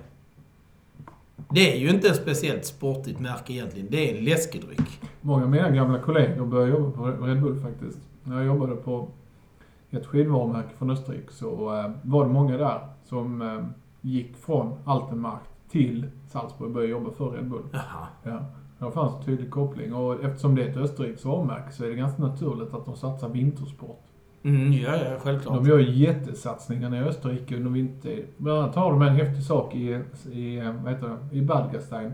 Det 1.50 1.72
är 1.72 1.76
ju 1.76 1.90
inte 1.90 2.08
ett 2.08 2.16
speciellt 2.16 2.64
sportigt 2.64 3.20
märke 3.20 3.52
egentligen. 3.52 3.88
Det 3.90 4.10
är 4.10 4.18
en 4.18 4.24
läskedryck. 4.24 5.00
Många 5.26 5.44
av 5.44 5.50
mina 5.50 5.70
gamla 5.70 5.98
kollegor 5.98 6.46
började 6.46 6.72
jobba 6.72 6.90
på 6.90 7.26
Red 7.26 7.42
Bull 7.42 7.60
faktiskt. 7.60 7.98
När 8.24 8.36
jag 8.36 8.46
jobbade 8.46 8.76
på 8.76 9.08
ett 9.90 10.06
skidvarumärke 10.06 10.76
från 10.78 10.90
Österrike 10.90 11.32
så 11.32 11.78
eh, 11.78 11.90
var 12.02 12.24
det 12.24 12.32
många 12.32 12.56
där 12.56 12.80
som 13.04 13.42
eh, 13.42 13.64
gick 14.00 14.36
från 14.36 14.72
Altenmarkt 14.84 15.50
till 15.70 16.06
Salzburg 16.28 16.68
och 16.68 16.74
började 16.74 16.92
jobba 16.92 17.10
för 17.10 17.30
Red 17.30 17.50
Bull. 17.50 17.62
Jaha. 17.72 18.06
Ja. 18.22 18.44
Det 18.78 18.92
fanns 18.92 19.14
en 19.16 19.24
tydlig 19.24 19.50
koppling 19.50 19.94
och 19.94 20.24
eftersom 20.24 20.54
det 20.54 20.62
är 20.62 20.68
ett 20.68 20.76
Österrikes 20.76 21.24
varumärke 21.24 21.72
så 21.72 21.84
är 21.84 21.88
det 21.88 21.94
ganska 21.94 22.22
naturligt 22.22 22.74
att 22.74 22.84
de 22.84 22.96
satsar 22.96 23.28
vintersport. 23.28 24.02
Mm, 24.42 24.72
ja, 24.72 24.96
ja, 24.96 25.18
självklart. 25.20 25.54
De 25.54 25.66
gör 25.66 25.78
jättesatsningar 25.78 26.94
i 26.94 26.98
Österrike 26.98 27.56
under 27.56 27.70
vintertid. 27.70 28.24
Bland 28.36 28.58
annat 28.58 28.74
har 28.74 28.90
de 28.90 29.02
en 29.02 29.14
häftig 29.14 29.44
sak 29.44 29.74
i, 29.74 30.00
i, 30.32 30.58
eh, 30.58 30.72
vad 30.84 30.92
heter 30.92 31.08
det, 31.08 31.36
i 31.36 31.42
Badgastein. 31.42 32.12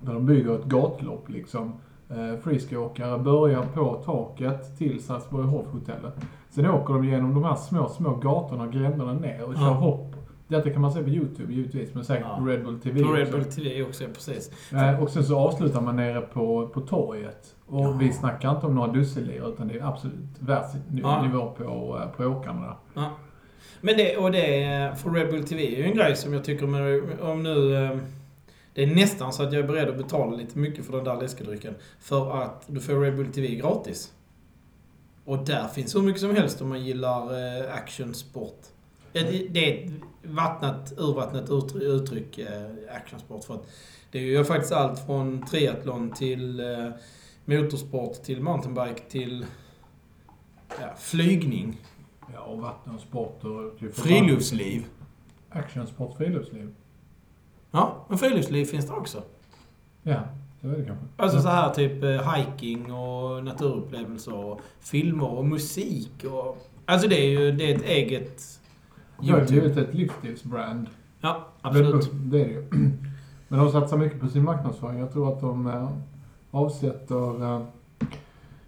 Där 0.00 0.14
de 0.14 0.26
bygger 0.26 0.54
ett 0.54 0.64
gatlopp 0.64 1.28
liksom. 1.28 1.72
Eh, 2.10 2.38
Friskåkare 2.44 3.18
börjar 3.18 3.62
på 3.62 3.94
taket 3.94 4.78
till 4.78 5.00
Salzburghof-hotellet. 5.02 6.14
Sen 6.50 6.66
åker 6.70 6.94
de 6.94 7.04
genom 7.04 7.34
de 7.34 7.44
här 7.44 7.54
små, 7.54 7.88
små 7.88 8.14
gatorna, 8.14 8.66
gränderna 8.66 9.12
ner 9.12 9.42
och 9.44 9.54
kör 9.54 9.62
Ja. 9.62 9.70
hopp. 9.70 10.12
Detta 10.48 10.70
kan 10.70 10.80
man 10.82 10.92
se 10.92 11.02
på 11.02 11.08
YouTube 11.08 11.52
givetvis, 11.52 11.94
men 11.94 12.04
säkert 12.04 12.26
Ja. 12.30 12.36
på 12.38 12.44
Red 12.44 12.64
Bull 12.64 12.80
TV 12.80 13.02
På 13.02 13.12
Red. 13.12 13.30
Bull 13.32 13.44
TV 13.44 13.82
också, 13.82 14.04
precis. 14.14 14.72
Eh, 14.72 15.02
Och 15.02 15.10
sen 15.10 15.24
så 15.24 15.38
avslutar 15.38 15.80
man 15.80 15.96
nere 15.96 16.20
på, 16.20 16.68
på 16.68 16.80
torget. 16.80 17.54
Och 17.66 17.80
Ja. 17.84 17.96
vi 18.00 18.12
snackar 18.12 18.50
inte 18.50 18.66
om 18.66 18.74
några 18.74 18.92
dussinlirare 18.92 19.48
utan 19.48 19.68
det 19.68 19.78
är 19.78 19.84
absolut 19.88 20.14
världsnivå 20.38 21.38
Ja. 21.38 21.54
på, 21.58 21.98
eh, 22.02 22.08
på 22.16 22.24
åkarna 22.24 22.76
där. 22.94 23.04
Men 23.80 23.96
det, 23.96 24.16
och 24.16 24.32
det, 24.32 24.92
för 24.96 25.10
Red 25.10 25.30
Bull 25.30 25.44
TV 25.44 25.66
är 25.74 25.78
ju 25.78 25.84
en 25.84 25.94
grej 25.96 26.16
som 26.16 26.32
jag 26.32 26.44
tycker 26.44 26.64
om 27.30 27.42
nu... 27.42 28.00
Det 28.76 28.82
är 28.82 28.86
nästan 28.86 29.32
så 29.32 29.42
att 29.42 29.52
jag 29.52 29.62
är 29.62 29.66
beredd 29.68 29.88
att 29.88 29.96
betala 29.96 30.36
lite 30.36 30.58
mycket 30.58 30.84
för 30.86 30.92
den 30.92 31.04
där 31.04 31.20
läskedrycken. 31.20 31.74
För 32.00 32.42
att 32.42 32.64
du 32.66 32.80
får 32.80 33.00
Red 33.00 33.16
Bull 33.16 33.32
TV 33.32 33.54
gratis. 33.54 34.12
Och 35.24 35.38
där 35.44 35.68
finns 35.68 35.94
hur 35.94 36.02
mycket 36.02 36.20
som 36.20 36.36
helst 36.36 36.60
om 36.62 36.68
man 36.68 36.84
gillar 36.84 37.22
eh, 37.22 37.74
actionsport. 37.74 38.60
Ja, 39.12 39.22
Det, 39.22 39.48
det 39.50 39.82
är 39.82 39.86
ett 39.86 39.92
vattnat, 40.22 40.92
urvattnat 40.96 41.50
uttryck, 41.50 41.82
uttryck 41.82 42.38
eh, 42.38 42.96
actionsport. 42.96 43.44
För 43.44 43.54
att 43.54 43.66
det 44.10 44.18
är 44.18 44.22
ju 44.22 44.44
faktiskt 44.44 44.72
allt 44.72 45.06
från 45.06 45.46
triathlon 45.46 46.10
till 46.12 46.60
eh, 46.60 46.88
motorsport 47.44 48.22
till 48.22 48.40
mountainbike 48.42 49.02
till 49.10 49.46
ja, 50.68 50.94
flygning. 50.98 51.80
Ja, 52.34 52.40
och 52.40 52.58
vatten 52.60 52.94
och 52.94 53.00
sport 53.00 53.44
och... 53.44 53.78
typ- 53.78 53.94
Friluftsliv. 53.94 54.84
Actionsport, 55.50 56.16
friluftsliv. 56.16 56.74
Ja, 57.70 58.04
men 58.08 58.18
friluftsliv 58.18 58.64
finns 58.64 58.86
det 58.86 58.92
också. 58.92 59.22
Ja, 60.02 60.20
det 60.60 60.68
är 60.68 60.72
det 60.72 60.84
kanske. 60.84 61.04
Alltså 61.16 61.40
så 61.40 61.48
här 61.48 61.74
typ 61.74 62.02
eh, 62.02 62.34
hiking 62.34 62.92
och 62.92 63.44
naturupplevelser 63.44 64.34
och 64.34 64.60
filmer 64.80 65.30
och 65.38 65.44
musik 65.44 66.24
och... 66.24 66.66
Alltså 66.84 67.08
det 67.08 67.16
är 67.16 67.40
ju 67.40 67.52
det 67.52 67.72
är 67.72 67.76
ett 67.76 67.84
eget 67.84 68.60
Det 69.20 69.32
har 69.32 69.46
blivit 69.46 69.76
ett 69.76 69.94
livsstilsbrand. 69.94 70.86
Ja, 71.20 71.46
absolut. 71.62 72.10
Det 72.12 72.40
är 72.40 72.44
det 72.44 72.50
ju. 72.50 72.62
Men 73.48 73.58
de 73.58 73.72
satsar 73.72 73.96
mycket 73.96 74.20
på 74.20 74.28
sin 74.28 74.44
marknadsföring. 74.44 74.98
Jag 74.98 75.12
tror 75.12 75.32
att 75.32 75.40
de 75.40 75.66
eh, 75.66 75.90
avsätter, 76.50 77.42
eh, 77.42 77.62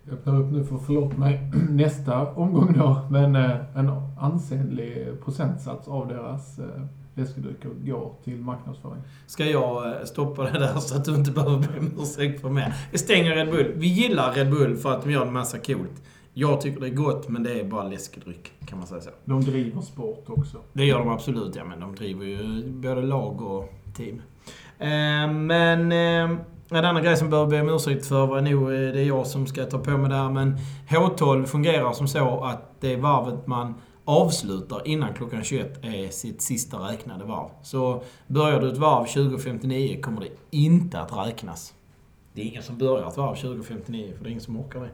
jag 0.04 0.12
öppnar 0.12 0.40
upp 0.40 0.52
nu 0.52 0.64
för 0.64 0.78
förlåt 0.78 1.16
mig, 1.16 1.52
nästa 1.70 2.32
omgång 2.32 2.72
då, 2.72 3.00
men 3.10 3.36
eh, 3.36 3.76
en 3.78 3.90
ansenlig 4.18 5.08
procentsats 5.24 5.88
av 5.88 6.08
deras 6.08 6.58
eh, 6.58 6.84
läskedrycker 7.18 7.68
går 7.68 8.14
till 8.24 8.36
marknadsföring. 8.36 9.02
Ska 9.26 9.44
jag 9.44 9.86
eh, 9.86 10.04
stoppa 10.04 10.42
det 10.42 10.58
där 10.58 10.78
så 10.78 10.96
att 10.96 11.04
du 11.04 11.14
inte 11.14 11.30
behöver 11.30 11.58
be 11.58 11.78
om 11.78 11.92
ursäkt 11.98 12.40
för 12.40 12.50
mer? 12.50 12.74
Vi 12.92 12.98
stänger 12.98 13.34
Red 13.34 13.50
Bull. 13.50 13.72
Vi 13.76 13.86
gillar 13.86 14.32
Red 14.32 14.50
Bull 14.50 14.76
för 14.76 14.92
att 14.92 15.02
de 15.02 15.10
gör 15.10 15.26
en 15.26 15.32
massa 15.32 15.58
coolt. 15.58 16.02
Jag 16.34 16.60
tycker 16.60 16.80
det 16.80 16.86
är 16.86 16.94
gott, 16.94 17.28
men 17.28 17.42
det 17.42 17.60
är 17.60 17.64
bara 17.64 17.88
läskedryck, 17.88 18.52
kan 18.66 18.78
man 18.78 18.86
säga 18.86 19.00
så. 19.00 19.10
De 19.24 19.40
driver 19.40 19.80
sport 19.80 20.24
också. 20.26 20.58
Det 20.72 20.84
gör 20.84 20.98
de 20.98 21.08
absolut, 21.08 21.56
ja. 21.56 21.64
Men 21.64 21.80
de 21.80 21.94
driver 21.94 22.24
ju 22.24 22.68
både 22.68 23.02
lag 23.02 23.42
och 23.42 23.72
team. 23.96 24.22
Eh, 24.78 25.32
men... 25.32 25.92
Eh, 25.92 26.38
en 26.70 26.84
annan 26.84 27.02
grej 27.02 27.16
som 27.16 27.30
behöver 27.30 27.50
be 27.50 27.60
om 27.60 27.68
ursäkt 27.68 28.06
för 28.06 28.26
var 28.26 28.40
nog 28.40 28.70
det 28.70 29.00
är 29.00 29.06
jag 29.06 29.26
som 29.26 29.46
ska 29.46 29.64
ta 29.64 29.78
på 29.78 29.90
mig 29.90 30.10
det 30.10 30.16
här. 30.16 30.30
Men 30.30 30.56
H12 30.88 31.44
fungerar 31.44 31.92
som 31.92 32.08
så 32.08 32.44
att 32.44 32.80
det 32.80 32.96
varvet 32.96 33.46
man 33.46 33.74
avslutar 34.08 34.88
innan 34.88 35.14
klockan 35.14 35.44
21 35.44 35.84
är 35.84 36.08
sitt 36.08 36.42
sista 36.42 36.76
räknade 36.76 37.24
varv. 37.24 37.48
Så 37.62 38.02
börjar 38.26 38.60
du 38.60 38.72
ett 38.72 38.78
varv 38.78 39.06
20.59 39.06 40.00
kommer 40.00 40.20
det 40.20 40.28
inte 40.50 41.00
att 41.00 41.26
räknas. 41.26 41.74
Det 42.32 42.40
är 42.40 42.44
ingen 42.44 42.62
som 42.62 42.78
börjar 42.78 43.08
ett 43.08 43.16
varv 43.16 43.34
20.59 43.34 44.16
för 44.16 44.24
det 44.24 44.28
är 44.28 44.30
ingen 44.30 44.40
som 44.40 44.60
orkar 44.60 44.80
det. 44.80 44.90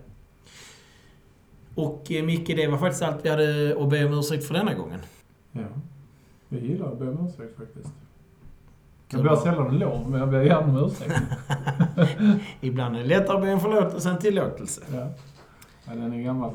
Och 1.74 2.12
eh, 2.12 2.24
Micke, 2.24 2.46
det 2.46 2.66
var 2.66 2.78
faktiskt 2.78 3.02
allt 3.02 3.24
vi 3.24 3.28
hade 3.28 3.76
att 3.82 3.88
be 3.88 4.04
om 4.04 4.12
ursäkt 4.12 4.46
för 4.46 4.54
denna 4.54 4.74
gången. 4.74 5.00
Ja. 5.52 5.62
Jag 6.48 6.60
gillar 6.60 6.92
att 6.92 6.98
be 6.98 7.08
om 7.08 7.28
ursäkt 7.28 7.56
faktiskt. 7.56 7.88
Jag 9.10 9.22
ber 9.24 9.36
sällan 9.36 9.66
om 9.66 9.74
lov, 9.74 10.10
men 10.10 10.20
jag 10.20 10.30
ber 10.30 10.42
gärna 10.42 10.66
om 10.66 10.86
ursäkt. 10.86 11.20
Ibland 12.60 12.96
är 12.96 13.00
det 13.00 13.06
lättare 13.06 13.36
att 13.36 13.42
be 13.42 13.52
om 13.52 13.60
förlåtelse 13.60 14.10
än 14.10 14.18
tillåtelse. 14.18 14.80
ja. 14.92 15.08
ja, 15.84 15.94
den 15.94 16.12
är 16.12 16.22
gammal. 16.22 16.54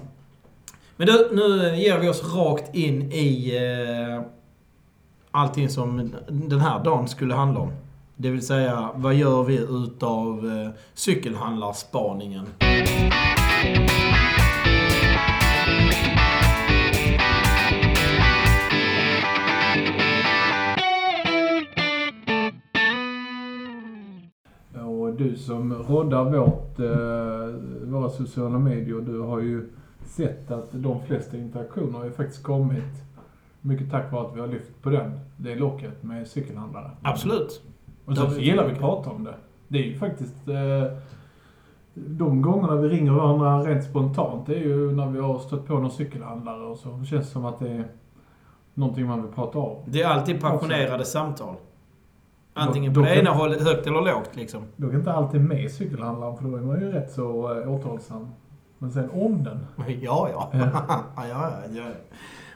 Men 1.00 1.08
du, 1.08 1.29
nu 1.32 1.75
ger 1.75 2.00
vi 2.00 2.10
oss 2.10 2.34
rakt 2.36 2.75
in 2.75 3.12
i 3.12 3.58
eh, 3.58 4.22
allting 5.32 5.70
som 5.70 6.12
den 6.27 6.60
här 6.60 6.84
dagen 6.84 7.08
skulle 7.08 7.34
handla 7.34 7.60
om. 7.60 7.72
Det 8.15 8.29
vill 8.29 8.46
säga, 8.46 8.89
vad 8.96 9.15
gör 9.15 9.44
vi 9.44 9.58
utav 9.58 10.46
eh, 10.46 10.70
cykelhandlarspaningen? 10.94 12.46
Och 24.86 25.13
du 25.13 25.36
som 25.38 25.74
roddar 25.74 26.24
vårt, 26.24 26.79
eh, 26.79 27.89
våra 27.91 28.10
sociala 28.10 28.60
medier, 28.60 29.01
du 29.01 29.20
har 29.20 29.39
ju 29.39 29.70
sett 30.10 30.51
att 30.51 30.68
de 30.72 31.01
flesta 31.01 31.38
interaktioner 31.38 31.98
har 31.98 32.06
ju 32.06 32.12
faktiskt 32.12 32.44
kommit 32.44 33.04
mycket 33.62 33.92
tack 33.92 34.12
vare 34.12 34.28
att 34.28 34.36
vi 34.36 34.39
har 34.39 34.48
lyft 34.48 34.82
på 34.82 34.89
den, 34.89 35.20
det 35.38 35.56
locket 35.56 36.04
med 36.04 36.28
cykelhandlare. 36.28 36.92
Absolut. 37.01 37.62
Och 38.06 38.18
så 38.18 38.39
gillar 38.39 38.68
vi 38.68 38.74
att 38.74 38.80
prata 38.80 39.10
om 39.10 39.24
det. 39.24 39.36
Det 39.68 39.80
är 39.80 39.84
ju 39.84 39.98
faktiskt 39.98 40.48
eh, 40.48 40.98
de 41.94 42.42
gångerna 42.42 42.75
vi 42.75 42.89
ringer 42.89 43.12
varandra 43.12 43.63
rent 43.63 43.84
spontant, 43.84 44.48
det 44.48 44.56
är 44.56 44.60
ju 44.60 44.92
när 44.92 45.08
vi 45.08 45.20
har 45.20 45.39
stött 45.39 45.66
på 45.66 45.74
någon 45.74 45.92
cykelhandlare 45.92 46.63
och 46.63 46.78
så. 46.78 46.89
Det 46.89 47.06
känns 47.06 47.30
som 47.30 47.46
att 47.46 47.60
det 47.60 47.70
är 47.70 47.88
någonting 48.74 49.08
man 49.08 49.22
vill 49.22 49.32
prata 49.32 49.60
om. 49.60 49.78
Det 49.86 50.01
är 50.01 50.08
alltid 50.08 50.42
passionerade 50.42 51.06
samtal. 51.06 51.56
Antingen 52.54 52.94
på 52.94 53.00
det 53.00 53.20
ena 53.20 53.32
hållet, 53.32 53.62
högt 53.62 53.88
eller 53.88 54.01
lågt 54.01 54.36
liksom. 54.36 54.63
Då 54.75 54.88
kan 54.88 55.00
inte 55.00 55.13
alltid 55.13 55.41
med 55.41 55.72
cykelhandlaren 55.72 56.38
för 56.38 56.43
då 56.43 56.58
är 56.58 56.62
man 56.62 56.82
ju 56.82 56.91
rätt 56.91 57.12
så 57.12 57.60
eh, 57.62 57.74
återhållsam. 57.74 58.28
Men 58.80 58.92
sen 58.92 59.10
om 59.10 59.44
den. 59.44 59.68
Ja, 60.02 60.30
ja. 60.34 60.52
Ja. 60.54 61.04
ja, 61.30 61.52
ja. 61.74 61.84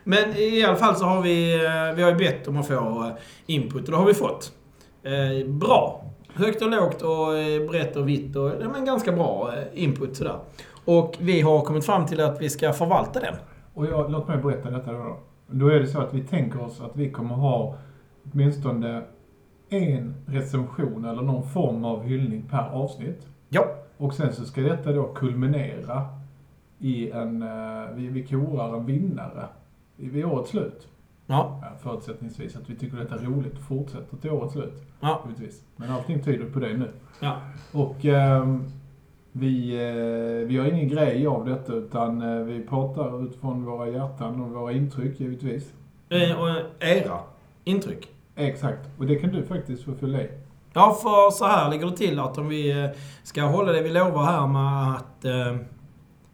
Men 0.04 0.36
i 0.36 0.64
alla 0.64 0.76
fall 0.76 0.96
så 0.96 1.06
har 1.06 1.22
vi, 1.22 1.66
eh, 1.66 1.96
vi 1.96 2.04
har 2.04 2.10
ju 2.10 2.18
bett 2.18 2.48
om 2.48 2.58
att 2.58 2.68
få 2.68 2.74
eh, 2.74 3.14
input 3.46 3.86
och 3.86 3.92
det 3.92 3.98
har 3.98 4.06
vi 4.06 4.14
fått. 4.14 4.52
Eh, 5.04 5.48
bra. 5.48 6.04
Högt 6.34 6.62
och 6.62 6.72
lågt 6.72 7.02
och 7.02 7.28
brett 7.70 7.96
och 7.96 8.10
vitt 8.10 8.36
och 8.36 8.52
ja, 8.62 8.70
men 8.74 8.86
ganska 8.86 9.12
bra 9.12 9.54
input 9.74 10.16
sådär. 10.16 10.36
Och 10.86 11.16
vi 11.20 11.42
har 11.42 11.62
kommit 11.62 11.86
fram 11.86 12.06
till 12.06 12.22
att 12.22 12.42
vi 12.42 12.50
ska 12.50 12.74
förvalta 12.74 13.20
den. 13.20 13.36
Och 13.74 13.86
jag, 13.86 14.12
låt 14.12 14.28
mig 14.28 14.38
berätta 14.38 14.70
detta 14.70 14.92
då. 14.92 15.20
Då 15.48 15.68
är 15.68 15.80
det 15.80 15.88
så 15.88 16.00
att 16.00 16.14
vi 16.14 16.22
tänker 16.22 16.62
oss 16.62 16.82
att 16.82 16.96
vi 16.96 17.12
kommer 17.12 17.36
ha 17.36 17.76
åtminstone 18.32 19.02
en 19.70 20.16
recension 20.26 21.06
eller 21.06 21.22
någon 21.22 21.50
form 21.50 21.86
av 21.86 22.04
hyllning 22.04 22.44
per 22.50 22.70
avsnitt. 22.70 23.28
Ja. 23.50 23.66
Och 23.98 24.14
sen 24.14 24.34
så 24.34 24.46
ska 24.46 24.62
detta 24.62 24.92
då 24.92 25.04
kulminera 25.04 26.08
i 26.80 27.12
en, 27.12 27.42
eh, 27.42 27.96
vi, 27.96 28.08
vi 28.08 28.28
korar 28.28 28.78
en 28.78 28.86
vinnare 28.86 29.48
vid 29.96 30.26
årets 30.26 30.50
slut. 30.50 30.88
Ja. 31.26 31.60
Ja, 31.62 31.68
förutsättningsvis 31.84 32.56
att 32.56 32.70
vi 32.70 32.76
tycker 32.76 32.98
detta 32.98 33.16
är 33.16 33.20
roligt 33.20 33.54
och 33.54 33.64
fortsätter 33.64 34.18
till 34.18 34.32
årets 34.32 34.54
slut. 34.54 34.84
Ja. 35.00 35.24
Givetvis. 35.26 35.64
Men 35.76 35.92
allting 35.92 36.24
tyder 36.24 36.46
på 36.46 36.60
det 36.60 36.78
nu. 36.78 36.92
Ja. 37.20 37.38
Och 37.72 38.06
ehm, 38.06 38.64
vi, 39.32 39.74
eh, 39.74 40.48
vi 40.48 40.58
har 40.58 40.66
ingen 40.66 40.88
grej 40.88 41.28
av 41.28 41.46
detta 41.46 41.74
utan 41.74 42.22
eh, 42.22 42.44
vi 42.44 42.62
pratar 42.62 43.26
utifrån 43.26 43.66
våra 43.66 43.90
hjärtan 43.90 44.42
och 44.42 44.50
våra 44.50 44.72
intryck 44.72 45.20
givetvis. 45.20 45.74
Eh, 46.10 46.42
och 46.42 46.50
era 46.80 47.20
intryck. 47.64 48.10
Exakt. 48.36 48.90
Och 48.98 49.06
det 49.06 49.16
kan 49.16 49.30
du 49.30 49.44
faktiskt 49.44 49.84
få 49.84 49.94
fylla 49.94 50.22
i. 50.22 50.30
Ja, 50.74 50.98
för 51.02 51.32
så 51.32 51.46
här 51.46 51.72
ligger 51.72 51.86
det 51.86 51.98
till 51.98 52.20
att 52.20 52.38
om 52.38 52.48
vi 52.48 52.84
eh, 52.84 52.90
ska 53.24 53.44
hålla 53.44 53.72
det 53.72 53.82
vi 53.82 53.90
lovar 53.90 54.24
här 54.24 54.48
med 54.48 54.96
att 54.96 55.26
eh, 55.26 55.62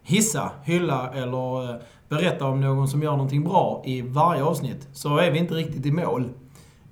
hissa, 0.02 0.50
hylla 0.64 1.10
eller 1.14 1.70
eh, 1.70 1.76
berätta 2.08 2.46
om 2.46 2.60
någon 2.60 2.88
som 2.88 3.02
gör 3.02 3.10
någonting 3.10 3.44
bra 3.44 3.82
i 3.84 4.02
varje 4.02 4.42
avsnitt 4.42 4.88
så 4.92 5.18
är 5.18 5.30
vi 5.30 5.38
inte 5.38 5.54
riktigt 5.54 5.86
i 5.86 5.92
mål 5.92 6.28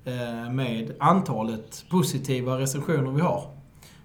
eh, 0.05 0.51
med 0.51 0.95
antalet 0.99 1.85
positiva 1.89 2.59
recensioner 2.59 3.11
vi 3.11 3.21
har. 3.21 3.43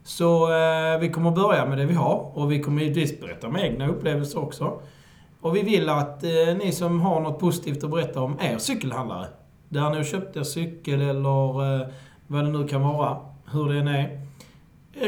Så 0.05 0.53
eh, 0.53 0.99
vi 1.01 1.09
kommer 1.09 1.31
börja 1.31 1.67
med 1.67 1.79
det 1.79 1.87
vi 1.87 1.95
har 1.95 2.31
och 2.35 2.53
vi 2.53 2.63
kommer 2.63 2.83
givetvis 2.83 3.21
berätta 3.21 3.47
om 3.47 3.57
egna 3.57 3.89
upplevelser 3.89 4.39
också. 4.39 4.81
Och 5.41 5.57
vi 5.57 5.63
vill 5.63 5.89
att 5.89 6.25
eh, 6.25 6.31
ni 6.59 6.73
som 6.73 7.01
har 7.01 7.21
något 7.21 7.41
positivt 7.41 7.85
att 7.85 7.91
berätta 7.91 8.21
om 8.21 8.39
er 8.41 8.59
cykelhandlare, 8.59 9.27
där 9.69 9.91
ni 9.91 9.97
har 9.97 10.05
köpt 10.05 10.37
er 10.37 10.43
cykel 10.43 11.01
eller 11.01 11.81
eh, 11.81 11.87
vad 12.27 12.45
det 12.45 12.51
nu 12.51 12.69
kan 12.69 12.83
vara, 12.83 13.17
hur 13.53 13.69
det 13.69 13.79
än 13.79 13.89
är. 13.89 14.21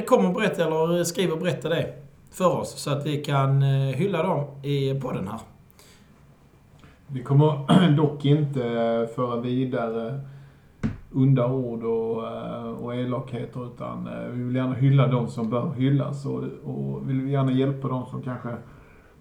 Kom 0.07 0.27
och 0.27 0.35
berätta 0.35 0.67
eller 0.67 1.05
skriv 1.05 1.31
och 1.31 1.39
berätta 1.39 1.69
det 1.69 1.95
för 2.31 2.57
oss 2.57 2.71
så 2.71 2.91
att 2.91 3.07
vi 3.07 3.25
kan 3.25 3.63
eh, 3.63 3.95
hylla 3.95 4.23
dem 4.23 4.45
i 4.63 5.01
podden 5.01 5.29
här. 5.29 5.41
Vi 7.07 7.23
kommer 7.23 7.91
dock 7.97 8.25
inte 8.25 8.65
eh, 8.65 9.15
föra 9.15 9.41
vidare 9.41 10.21
onda 11.13 11.47
ord 11.47 11.85
och, 11.85 12.27
eh, 12.27 12.69
och 12.69 12.95
elakheter 12.95 13.67
utan 13.67 14.09
vi 14.33 14.43
vill 14.43 14.57
gärna 14.57 14.75
hylla 14.75 15.07
de 15.07 15.29
som 15.29 15.51
bör 15.51 15.73
hyllas 15.77 16.27
och, 16.27 16.43
och 16.65 17.11
vill 17.11 17.29
gärna 17.29 17.53
hjälpa 17.53 17.89
de 17.89 18.07
som 18.07 18.23
kanske 18.23 18.49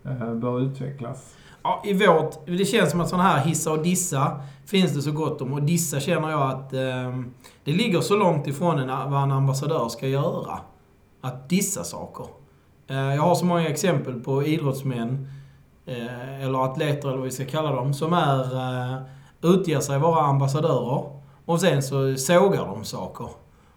Eh, 0.05 0.33
bör 0.33 0.59
utvecklas. 0.59 1.35
Ja, 1.63 1.81
i 1.85 1.93
vårt... 1.93 2.45
Det 2.45 2.65
känns 2.65 2.91
som 2.91 3.01
att 3.01 3.09
sådana 3.09 3.29
här 3.29 3.45
hissa 3.45 3.71
och 3.71 3.83
dissa 3.83 4.41
finns 4.65 4.93
det 4.93 5.01
så 5.01 5.11
gott 5.11 5.41
om. 5.41 5.53
Och 5.53 5.63
dissa 5.63 5.99
känner 5.99 6.29
jag 6.29 6.41
att 6.41 6.73
eh, 6.73 7.21
det 7.63 7.71
ligger 7.71 8.01
så 8.01 8.15
långt 8.15 8.47
ifrån 8.47 8.79
en, 8.79 9.11
vad 9.11 9.23
en 9.23 9.31
ambassadör 9.31 9.89
ska 9.89 10.07
göra. 10.07 10.59
Att 11.21 11.49
dissa 11.49 11.83
saker. 11.83 12.25
Eh, 12.87 13.15
jag 13.15 13.21
har 13.21 13.35
så 13.35 13.45
många 13.45 13.67
exempel 13.67 14.19
på 14.19 14.43
idrottsmän, 14.43 15.27
eh, 15.85 16.43
eller 16.43 16.65
atleter 16.65 17.07
eller 17.07 17.17
vad 17.17 17.25
vi 17.25 17.31
ska 17.31 17.45
kalla 17.45 17.71
dem, 17.71 17.93
som 17.93 18.13
är, 18.13 18.55
eh, 18.55 19.01
utger 19.41 19.79
sig 19.79 19.99
vara 19.99 20.21
ambassadörer. 20.21 21.03
Och 21.45 21.61
sen 21.61 21.83
så 21.83 22.15
sågar 22.15 22.65
de 22.65 22.83
saker. 22.83 23.27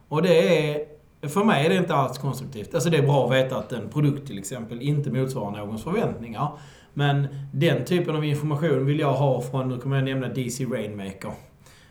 Och 0.08 0.22
det 0.22 0.70
är... 0.70 0.97
För 1.22 1.44
mig 1.44 1.66
är 1.66 1.70
det 1.70 1.76
inte 1.76 1.94
alls 1.94 2.18
konstruktivt. 2.18 2.74
Alltså 2.74 2.90
det 2.90 2.96
är 2.96 3.02
bra 3.02 3.26
att 3.26 3.32
veta 3.32 3.56
att 3.56 3.72
en 3.72 3.88
produkt 3.88 4.26
till 4.26 4.38
exempel 4.38 4.82
inte 4.82 5.10
motsvarar 5.10 5.56
någons 5.56 5.84
förväntningar. 5.84 6.58
Men 6.94 7.28
den 7.52 7.84
typen 7.84 8.16
av 8.16 8.24
information 8.24 8.86
vill 8.86 8.98
jag 8.98 9.12
ha 9.12 9.42
från, 9.42 9.68
nu 9.68 9.78
kommer 9.78 9.96
jag 9.96 10.04
nämna 10.04 10.28
DC 10.28 10.64
Rainmaker. 10.64 11.32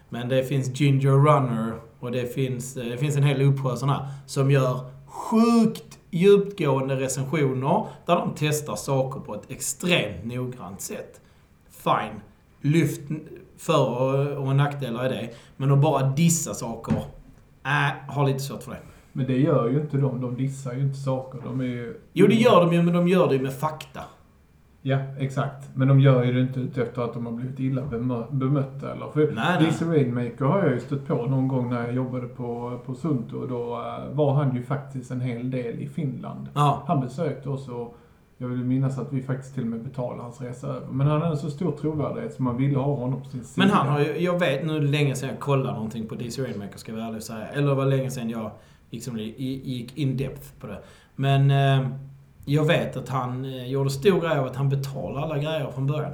Men 0.10 0.30
det 0.30 0.44
finns 0.44 0.80
Ginger 0.80 1.12
Runner 1.12 1.74
och 2.00 2.12
det 2.12 2.34
finns, 2.34 2.78
eh, 2.78 2.86
det 2.86 2.98
finns 2.98 3.18
en 3.18 3.24
hel 3.24 3.42
uppsjö 3.42 3.76
sådana 3.76 3.94
här 3.94 4.08
som 4.26 4.52
gör 4.52 4.80
sjukt 5.06 6.00
djupgående 6.10 6.96
recensioner 6.96 7.86
där 8.06 8.16
de 8.16 8.34
testar 8.36 8.76
saker 8.76 9.20
på 9.20 9.36
ett 9.36 9.52
extremt 9.52 10.26
noggrant 10.26 10.82
sätt. 10.82 11.22
Fine. 11.70 12.22
Lyft 12.62 13.02
för 13.58 14.38
och 14.38 14.56
nackdelar 14.56 15.06
i 15.06 15.10
det. 15.10 15.30
Men 15.58 15.72
att 15.72 15.82
bara 15.82 16.10
dissa 16.10 16.54
saker, 16.54 16.96
äh, 17.66 18.14
har 18.14 18.28
lite 18.28 18.40
svårt 18.40 18.64
för 18.64 18.72
det. 18.72 18.97
Men 19.18 19.26
det 19.28 19.38
gör 19.38 19.70
ju 19.70 19.82
inte 19.82 19.98
de. 19.98 20.22
De 20.22 20.36
dissar 20.36 20.74
ju 20.74 20.82
inte 20.82 20.98
saker. 20.98 21.40
De 21.44 21.60
är 21.60 21.66
ju... 21.66 22.00
Jo, 22.14 22.28
det 22.28 22.36
gör 22.36 22.66
de 22.66 22.74
ju, 22.74 22.84
men 22.84 22.94
de 22.94 23.08
gör 23.08 23.28
det 23.28 23.36
ju 23.36 23.42
med 23.42 23.54
fakta. 23.54 24.02
Ja, 24.82 24.98
exakt. 25.20 25.70
Men 25.76 25.88
de 25.88 26.00
gör 26.00 26.24
ju 26.24 26.34
det 26.34 26.42
inte 26.42 26.60
ut 26.60 26.78
efter 26.78 27.02
att 27.02 27.14
de 27.14 27.26
har 27.26 27.34
blivit 27.34 27.60
illa 27.60 27.82
bemö- 27.82 28.32
bemötta. 28.32 28.92
Eller? 28.92 29.08
För 29.14 29.32
Nej. 29.32 29.66
DC 29.66 29.86
Rainmaker 29.86 30.46
har 30.46 30.64
jag 30.64 30.74
ju 30.74 30.80
stött 30.80 31.08
på 31.08 31.14
någon 31.26 31.48
gång 31.48 31.70
när 31.70 31.84
jag 31.86 31.94
jobbade 31.94 32.28
på, 32.28 32.80
på 32.86 32.96
Sunto. 32.96 33.48
Då 33.48 33.74
eh, 33.74 34.16
var 34.16 34.34
han 34.34 34.56
ju 34.56 34.64
faktiskt 34.64 35.12
en 35.12 35.22
hel 35.22 35.52
del 35.52 35.80
i 35.80 35.88
Finland. 35.88 36.50
Ja. 36.54 36.84
Han 36.88 37.02
besökte 37.02 37.50
oss 37.50 37.70
och 37.70 37.98
jag 38.38 38.48
vill 38.48 38.64
minnas 38.64 39.00
att 39.00 39.14
vi 39.14 39.22
faktiskt 39.22 39.54
till 39.54 39.64
och 39.64 39.70
med 39.70 39.84
betalade 39.84 40.22
hans 40.22 40.42
resa 40.42 40.68
över. 40.68 40.88
Men 40.88 41.08
han 41.08 41.22
hade 41.22 41.38
så 41.38 41.50
stor 41.50 41.72
trovärdighet 41.72 42.34
så 42.34 42.44
man 42.44 42.58
ville 42.58 42.78
ha 42.78 42.96
honom 42.96 43.22
på 43.22 43.30
sin 43.30 43.44
sida. 43.44 43.68
Men 43.68 43.76
han 43.76 43.88
har 43.88 44.00
ju, 44.00 44.18
jag 44.18 44.40
vet 44.40 44.66
nu 44.66 44.82
länge 44.82 45.16
sedan 45.16 45.30
jag 45.30 45.40
kollade 45.40 45.74
någonting 45.74 46.08
på 46.08 46.16
DC 46.16 46.44
Rainmaker 46.44 46.78
ska 46.78 46.92
jag 46.92 46.98
vara 46.98 47.08
ärlig 47.08 47.18
och 47.18 47.24
säga. 47.24 47.48
Eller 47.48 47.68
det 47.68 47.76
var 47.76 47.86
länge 47.86 48.12
sedan 48.12 48.30
jag 48.30 48.52
liksom 48.90 49.18
gick 49.18 49.98
in 49.98 50.18
depth 50.18 50.48
på 50.60 50.68
det. 50.68 50.80
Men 51.16 51.52
eh, 51.52 51.90
jag 52.46 52.66
vet 52.66 52.98
att 52.98 53.10
han 53.10 53.46
eh, 53.46 53.68
gjorde 53.68 53.90
stor 53.90 54.22
grej 54.22 54.38
av 54.38 54.46
att 54.46 54.56
han 54.56 54.70
betalade 54.70 55.26
alla 55.26 55.38
grejer 55.38 55.72
från 55.72 55.88
början. 55.88 56.12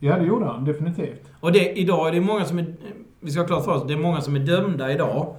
Ja, 0.00 0.18
det 0.18 0.26
gjorde 0.26 0.46
han 0.46 0.64
definitivt. 0.64 1.30
Och 1.40 1.52
det, 1.52 1.78
idag 1.78 2.08
är 2.08 2.12
det 2.12 2.20
många 2.20 2.44
som 2.44 2.58
är... 2.58 2.74
Vi 3.20 3.30
ska 3.30 3.40
ha 3.40 3.46
klart 3.46 3.64
för 3.64 3.72
oss, 3.72 3.84
det 3.86 3.92
är 3.92 3.98
många 3.98 4.20
som 4.20 4.36
är 4.36 4.40
dömda 4.40 4.92
idag. 4.92 5.36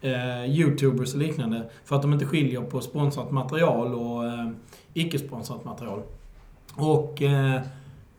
Eh, 0.00 0.50
Youtubers 0.50 1.14
och 1.14 1.20
liknande. 1.20 1.70
För 1.84 1.96
att 1.96 2.02
de 2.02 2.12
inte 2.12 2.26
skiljer 2.26 2.60
på 2.60 2.80
sponsrat 2.80 3.30
material 3.30 3.94
och 3.94 4.24
eh, 4.24 4.48
icke-sponsrat 4.94 5.64
material. 5.64 6.02
Och 6.74 7.22
eh, 7.22 7.60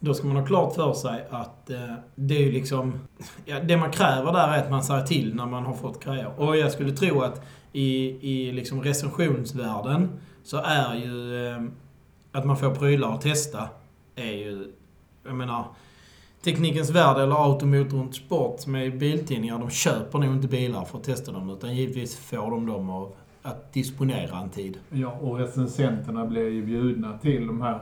då 0.05 0.13
ska 0.13 0.27
man 0.27 0.37
ha 0.37 0.45
klart 0.45 0.75
för 0.75 0.93
sig 0.93 1.25
att 1.29 1.69
eh, 1.69 1.93
det 2.15 2.35
är 2.35 2.41
ju 2.41 2.51
liksom... 2.51 2.93
Ja, 3.45 3.59
det 3.59 3.77
man 3.77 3.91
kräver 3.91 4.31
där 4.31 4.47
är 4.47 4.63
att 4.63 4.71
man 4.71 4.83
säger 4.83 5.05
till 5.05 5.35
när 5.35 5.45
man 5.45 5.65
har 5.65 5.73
fått 5.73 6.03
grejer. 6.03 6.31
Och 6.37 6.57
jag 6.57 6.71
skulle 6.71 6.91
tro 6.91 7.21
att 7.21 7.41
i, 7.71 8.07
i 8.31 8.51
liksom 8.51 8.81
recensionsvärlden 8.81 10.19
så 10.43 10.57
är 10.57 10.95
ju 10.95 11.47
eh, 11.47 11.63
att 12.31 12.45
man 12.45 12.57
får 12.57 12.75
prylar 12.75 13.13
att 13.13 13.21
testa 13.21 13.69
är 14.15 14.31
ju... 14.31 14.73
Jag 15.23 15.35
menar... 15.35 15.65
Teknikens 16.43 16.89
Värld 16.89 17.17
eller 17.17 17.45
Automotorn 17.45 18.13
Sport 18.13 18.59
som 18.59 18.75
är 18.75 18.89
biltidningar, 18.89 19.59
de 19.59 19.69
köper 19.69 20.19
nog 20.19 20.33
inte 20.35 20.47
bilar 20.47 20.85
för 20.85 20.97
att 20.97 21.03
testa 21.03 21.31
dem. 21.31 21.49
Utan 21.49 21.75
givetvis 21.75 22.17
får 22.17 22.51
de 22.51 22.65
dem 22.65 22.89
av 22.89 23.15
att 23.41 23.73
disponera 23.73 24.37
en 24.37 24.49
tid. 24.49 24.77
Ja, 24.89 25.11
och 25.11 25.37
recensenterna 25.37 26.25
blir 26.25 26.49
ju 26.49 26.65
bjudna 26.65 27.17
till 27.17 27.47
de 27.47 27.61
här 27.61 27.79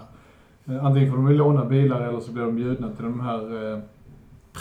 eh, 0.65 0.86
Antingen 0.86 1.12
får 1.12 1.17
de 1.17 1.30
låna 1.32 1.65
bilar 1.65 2.02
eller 2.02 2.19
så 2.19 2.32
blir 2.32 2.43
de 2.43 2.56
bjudna 2.56 2.89
till 2.89 3.06
de 3.06 3.19
här 3.19 3.73
eh, 3.73 3.80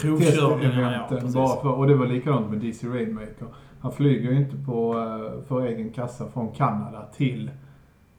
Provkörningarna, 0.01 1.07
ja. 1.11 1.21
bara 1.35 1.61
för, 1.61 1.69
och 1.69 1.87
det 1.87 1.95
var 1.95 2.07
likadant 2.07 2.51
med 2.51 2.59
DC 2.59 2.87
Rainmaker. 2.87 3.47
Han 3.81 3.93
flyger 3.93 4.31
ju 4.31 4.37
inte 4.38 4.57
på, 4.57 4.99
eh, 4.99 5.45
för 5.49 5.67
egen 5.67 5.91
kassa 5.91 6.29
från 6.29 6.53
Kanada 6.53 7.07
till, 7.17 7.51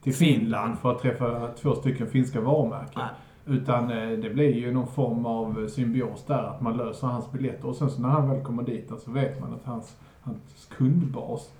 till 0.04 0.14
Finland. 0.14 0.80
För 0.80 0.92
att 0.92 1.00
träffa 1.00 1.48
två 1.48 1.76
stycken 1.76 2.08
finska 2.08 2.42
varumärken. 2.42 3.02
Nej. 3.02 3.58
Utan 3.58 3.92
eh, 3.92 4.10
det 4.10 4.30
blir 4.30 4.56
ju 4.56 4.74
någon 4.74 4.88
form 4.88 5.26
av 5.26 5.68
symbios 5.68 6.26
där, 6.26 6.44
att 6.44 6.62
man 6.62 6.78
löser 6.78 7.08
hans 7.08 7.32
biljetter. 7.32 7.68
Och 7.68 7.76
sen 7.76 7.90
så 7.90 8.02
när 8.02 8.10
han 8.10 8.30
väl 8.30 8.44
kommer 8.44 8.64
dit 8.64 8.92
så 9.06 9.12
vet 9.12 9.42
man 9.42 9.54
att 9.54 9.66
hans, 9.66 9.98
hans 10.22 10.70
kundbas 10.78 11.52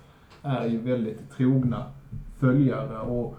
är 0.42 0.66
ju 0.66 0.78
väldigt 0.78 1.30
trogna 1.36 1.84
följare. 2.38 2.98
Och 2.98 3.36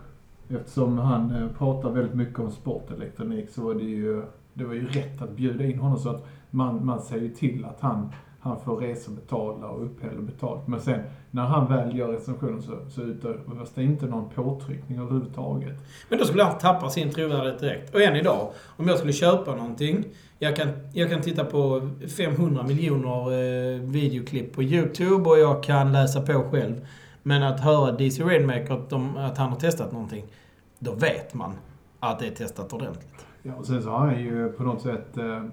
eftersom 0.50 0.98
han 0.98 1.32
eh, 1.32 1.48
pratar 1.58 1.90
väldigt 1.90 2.16
mycket 2.16 2.40
om 2.40 2.52
sportelektronik 2.52 3.50
så 3.50 3.62
var 3.62 3.74
det 3.74 3.84
ju, 3.84 4.24
det 4.54 4.64
var 4.64 4.74
ju 4.74 4.88
rätt 4.88 5.22
att 5.22 5.32
bjuda 5.32 5.66
in 5.66 5.80
honom 5.80 5.98
så 5.98 6.10
att 6.10 6.26
man, 6.50 6.86
man 6.86 7.02
ser 7.02 7.18
ju 7.18 7.30
till 7.30 7.66
att 7.66 7.82
han, 7.82 8.12
han 8.40 8.60
får 8.60 8.78
resor 8.78 9.14
betalda 9.14 9.68
och 9.68 9.86
uppehälle 9.86 10.22
betalt. 10.22 10.68
Men 10.68 10.80
sen 10.80 11.00
när 11.32 11.44
han 11.44 11.68
väl 11.68 11.98
gör 11.98 12.08
recensionen 12.08 12.62
så, 12.62 12.72
så 12.90 13.02
utövas 13.02 13.74
det 13.76 13.84
inte 13.84 14.06
någon 14.06 14.30
påtryckning 14.30 15.00
överhuvudtaget. 15.00 15.78
Men 16.10 16.20
då 16.20 16.26
skulle 16.26 16.44
han 16.44 16.58
tappa 16.58 16.90
sin 16.90 17.10
trovärdighet 17.12 17.60
direkt. 17.60 17.96
Och 17.96 18.02
än 18.02 18.16
idag, 18.16 18.50
om 18.78 18.88
jag 18.88 18.98
skulle 18.98 19.14
köpa 19.14 19.56
någonting. 19.56 20.06
Jag 20.40 20.56
kan, 20.56 20.68
jag 20.94 21.10
kan 21.10 21.22
titta 21.22 21.44
på 21.44 21.90
500 22.18 22.64
miljoner 22.64 23.32
eh, 23.32 23.82
videoklipp 23.82 24.54
på 24.54 24.64
YouTube 24.64 25.30
och 25.30 25.40
jag 25.40 25.64
kan 25.64 25.92
läsa 25.92 26.22
på 26.22 26.50
själv. 26.52 26.76
Men 27.28 27.44
att 27.44 27.60
höra 27.60 27.92
DC 27.92 28.24
Rainmaker 28.24 28.74
att, 28.74 28.90
de, 28.90 29.18
att 29.18 29.38
han 29.38 29.50
har 29.50 29.60
testat 29.60 29.92
någonting. 29.92 30.26
Då 30.80 30.94
vet 30.94 31.34
man 31.34 31.54
att 32.00 32.20
det 32.20 32.28
är 32.28 32.32
testat 32.32 32.74
ordentligt. 32.74 33.26
Ja, 33.44 33.54
och 33.56 33.66
sen 33.66 33.84
så 33.84 33.90
har 33.90 34.00
han 34.00 34.22
ju 34.22 34.52
på 34.52 34.64
något 34.64 34.82
sätt... 34.82 35.18
Eh, 35.18 35.44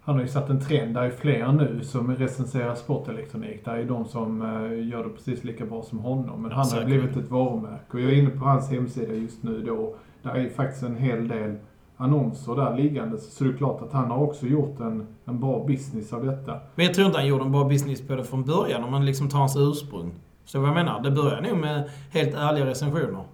han 0.00 0.14
har 0.14 0.22
ju 0.22 0.28
satt 0.28 0.48
en 0.50 0.60
trend. 0.60 0.94
Där 0.94 1.02
är 1.02 1.10
fler 1.10 1.52
nu 1.52 1.80
som 1.84 2.16
recenserar 2.16 2.74
sportelektronik. 2.74 3.64
Där 3.64 3.76
är 3.76 3.84
de 3.84 4.04
som 4.04 4.42
eh, 4.42 4.88
gör 4.88 5.04
det 5.04 5.10
precis 5.10 5.44
lika 5.44 5.66
bra 5.66 5.82
som 5.82 5.98
honom. 5.98 6.42
Men 6.42 6.50
han 6.50 6.58
har 6.58 6.64
Säkert. 6.64 6.86
blivit 6.86 7.16
ett 7.16 7.30
varumärke. 7.30 7.92
Och 7.92 8.00
jag 8.00 8.12
är 8.12 8.16
inne 8.16 8.30
på 8.30 8.44
hans 8.44 8.70
hemsida 8.70 9.14
just 9.14 9.42
nu 9.42 9.62
då. 9.62 9.94
Där 10.22 10.30
är 10.30 10.40
ju 10.40 10.50
faktiskt 10.50 10.82
en 10.82 10.96
hel 10.96 11.28
del 11.28 11.56
annonser 12.00 12.54
där 12.54 12.76
liggande. 12.76 13.18
Så 13.18 13.44
det 13.44 13.50
är 13.50 13.56
klart 13.56 13.82
att 13.82 13.92
han 13.92 14.10
har 14.10 14.18
också 14.18 14.46
gjort 14.46 14.80
en, 14.80 15.06
en 15.24 15.40
bra 15.40 15.64
business 15.66 16.12
av 16.12 16.26
detta. 16.26 16.60
Men 16.74 16.86
jag 16.86 16.94
tror 16.94 17.06
inte 17.06 17.18
han 17.18 17.26
gjorde 17.26 17.44
en 17.44 17.52
bra 17.52 17.64
business 17.64 18.06
på 18.06 18.14
det 18.16 18.24
från 18.24 18.44
början 18.44 18.84
om 18.84 18.90
man 18.90 19.06
liksom 19.06 19.28
tar 19.28 19.38
hans 19.38 19.56
ursprung. 19.56 20.12
Så 20.44 20.60
vad 20.60 20.68
jag 20.68 20.74
menar, 20.74 21.00
det 21.02 21.10
börjar 21.10 21.40
nog 21.40 21.58
med 21.58 21.90
helt 22.10 22.34
ärliga 22.34 22.66
recensioner. 22.66 23.24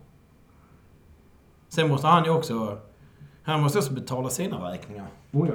Sen 1.68 1.88
måste 1.88 2.06
han 2.06 2.24
ju 2.24 2.30
också... 2.30 2.78
Han 3.42 3.62
måste 3.62 3.78
också 3.78 3.94
betala 3.94 4.28
sina 4.28 4.70
räkningar. 4.72 5.06
Oh 5.32 5.48
ja. 5.48 5.54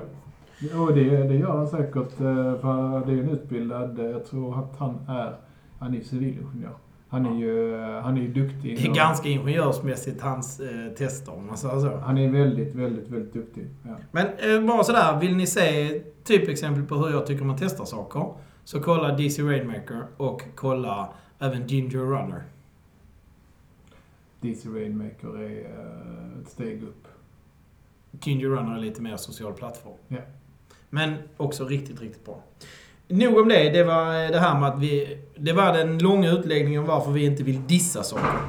Och 0.82 0.94
det, 0.94 1.24
det 1.24 1.36
gör 1.36 1.58
han 1.58 1.68
säkert. 1.68 2.20
eh, 2.20 2.56
För 2.62 3.06
det 3.06 3.12
är 3.14 3.18
en 3.18 3.30
utbildad... 3.30 4.00
eh, 4.00 4.06
Jag 4.06 4.26
tror 4.26 4.60
att 4.60 4.76
han 4.80 5.00
är... 5.08 5.36
Han 5.80 5.96
är 5.96 6.02
civilingenjör. 6.02 6.72
Han 7.12 7.26
är 7.26 7.40
ju, 7.40 7.78
han 7.78 8.18
är 8.18 8.22
ju 8.22 8.28
duktig. 8.28 8.78
Det 8.78 8.88
är 8.88 8.94
ganska 8.94 9.30
ingenjörsmässigt 9.30 10.22
hans 10.22 10.60
eh, 10.60 10.94
tester 10.98 11.34
om 11.34 11.48
man 11.48 11.58
säger 11.58 11.80
så. 11.80 11.98
Han 11.98 12.18
är 12.18 12.30
väldigt, 12.30 12.76
väldigt, 12.76 13.08
väldigt 13.08 13.34
duktig. 13.34 13.68
Ja. 13.84 13.96
Men 14.12 14.28
eh, 14.28 14.68
bara 14.68 14.84
sådär, 14.84 15.20
vill 15.20 15.36
ni 15.36 15.48
se 15.48 16.02
typexempel 16.24 16.84
på 16.84 16.96
hur 16.96 17.12
jag 17.12 17.28
tycker 17.28 17.46
man 17.46 17.58
testar 17.60 17.86
saker? 17.86 18.34
Så 18.64 18.82
kolla 18.82 19.16
DC 19.16 19.42
Rainmaker 19.42 20.04
och 20.18 20.42
kolla 20.56 21.14
även 21.40 21.68
Ginger 21.68 22.00
Runner. 22.00 22.44
DC 24.42 24.70
Rainmaker 24.70 25.38
är 25.38 25.60
eh, 25.60 26.42
ett 26.42 26.50
steg 26.50 26.84
upp. 26.84 27.08
Ginger 28.22 28.48
Runner 28.48 28.76
är 28.76 28.80
lite 28.80 29.02
mer 29.02 29.18
social 29.18 29.54
plattform. 29.54 29.98
Ja. 30.08 30.20
Men 30.90 31.16
också 31.38 31.66
riktigt, 31.66 32.02
riktigt 32.02 32.26
bra. 32.26 32.44
Nog 33.10 33.38
om 33.38 33.50
det. 33.50 33.70
Det 33.70 33.84
var 33.84 34.24
eh, 34.24 34.32
det 34.32 34.40
här 34.40 34.60
med 34.60 34.70
att 34.70 34.80
vi... 34.80 35.18
Det 35.38 35.54
var 35.54 35.74
den 35.74 36.00
långa 36.00 36.32
utläggningen 36.32 36.82
om 36.82 36.88
varför 36.88 37.12
vi 37.12 37.26
inte 37.26 37.44
vill 37.44 37.68
dissa 37.68 38.04
saker. 38.04 38.40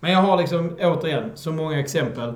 Men 0.00 0.12
jag 0.12 0.22
har 0.22 0.36
liksom, 0.36 0.76
återigen, 0.80 1.30
så 1.34 1.52
många 1.52 1.80
exempel 1.80 2.34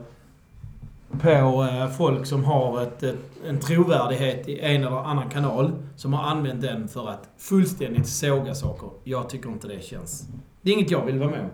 på 1.20 1.68
eh, 1.70 1.90
folk 1.90 2.26
som 2.26 2.44
har 2.44 2.82
ett, 2.82 3.02
en 3.46 3.60
trovärdighet 3.60 4.48
i 4.48 4.60
en 4.60 4.84
eller 4.84 4.96
annan 4.96 5.28
kanal 5.28 5.72
som 5.96 6.12
har 6.12 6.30
använt 6.30 6.62
den 6.62 6.88
för 6.88 7.08
att 7.08 7.28
fullständigt 7.38 8.08
såga 8.08 8.54
saker. 8.54 8.88
Jag 9.04 9.28
tycker 9.28 9.48
inte 9.48 9.68
det 9.68 9.84
känns... 9.84 10.28
Det 10.62 10.70
är 10.70 10.74
inget 10.74 10.90
jag 10.90 11.04
vill 11.04 11.18
vara 11.18 11.30
med 11.30 11.40
om. 11.40 11.50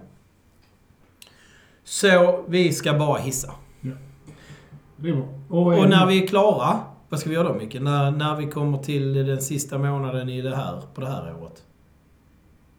Så 1.84 2.44
vi 2.48 2.72
ska 2.72 2.92
bara 2.92 3.18
hissa. 3.18 3.54
Det 4.96 5.08
är 5.08 5.14
bra. 5.14 5.24
Och 5.48 5.88
när 5.88 6.06
vi 6.06 6.22
är 6.22 6.26
klara, 6.26 6.80
vad 7.14 7.20
ska 7.20 7.30
vi 7.30 7.36
göra 7.36 7.48
då 7.48 7.54
Micke? 7.54 7.80
När, 7.80 8.10
när 8.10 8.36
vi 8.36 8.46
kommer 8.46 8.78
till 8.78 9.14
den 9.26 9.40
sista 9.40 9.78
månaden 9.78 10.28
i 10.28 10.42
det 10.42 10.56
här, 10.56 10.80
på 10.94 11.00
det 11.00 11.06
här 11.06 11.34
året? 11.42 11.62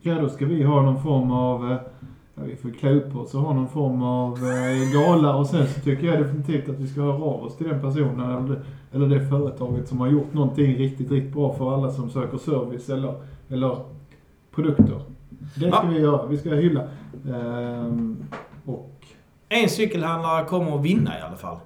Ja, 0.02 0.22
då 0.22 0.30
ska 0.30 0.46
vi 0.46 0.64
ha 0.64 0.82
någon 0.82 1.04
form 1.04 1.32
av... 1.32 1.72
eh, 1.72 1.78
Ja, 2.38 2.44
vi 2.46 2.56
får 2.56 2.70
klä 2.72 2.94
upp 2.94 3.16
oss 3.16 3.34
och 3.34 3.42
ha 3.42 3.54
någon 3.54 3.68
form 3.70 4.04
av 4.04 4.34
eh, 4.38 4.94
gala 4.94 5.36
och 5.36 5.48
sen 5.48 5.68
så 5.68 5.80
tycker 5.82 6.08
jag 6.08 6.20
definitivt 6.20 6.70
att 6.70 6.76
vi 6.80 6.88
ska 6.88 7.02
höra 7.02 7.14
av 7.14 7.44
oss 7.44 7.58
till 7.58 7.68
den 7.68 7.82
personen 7.82 8.20
eller 8.32 8.56
det, 8.56 8.62
eller 8.98 9.08
det 9.20 9.28
företaget 9.30 9.88
som 9.88 10.00
har 10.00 10.08
gjort 10.08 10.34
någonting 10.34 10.76
riktigt, 10.76 11.12
riktigt 11.12 11.34
bra 11.34 11.54
för 11.54 11.74
alla 11.74 11.92
som 11.92 12.10
söker 12.10 12.38
service 12.38 12.90
eller, 12.90 13.14
eller 13.50 13.78
produkter. 14.56 15.02
Det 15.30 15.60
ska 15.60 15.68
Ja. 15.68 15.84
vi 15.90 16.00
göra. 16.00 16.26
Vi 16.26 16.38
ska 16.38 16.50
hylla. 16.50 16.82
Ehm, 17.36 18.18
och, 18.66 18.92
En 19.50 19.70
cykelhandlare 19.70 20.46
kommer 20.46 20.76
att 20.76 20.84
vinna 20.84 21.20
i 21.20 21.22
alla 21.22 21.36
fall. 21.38 21.58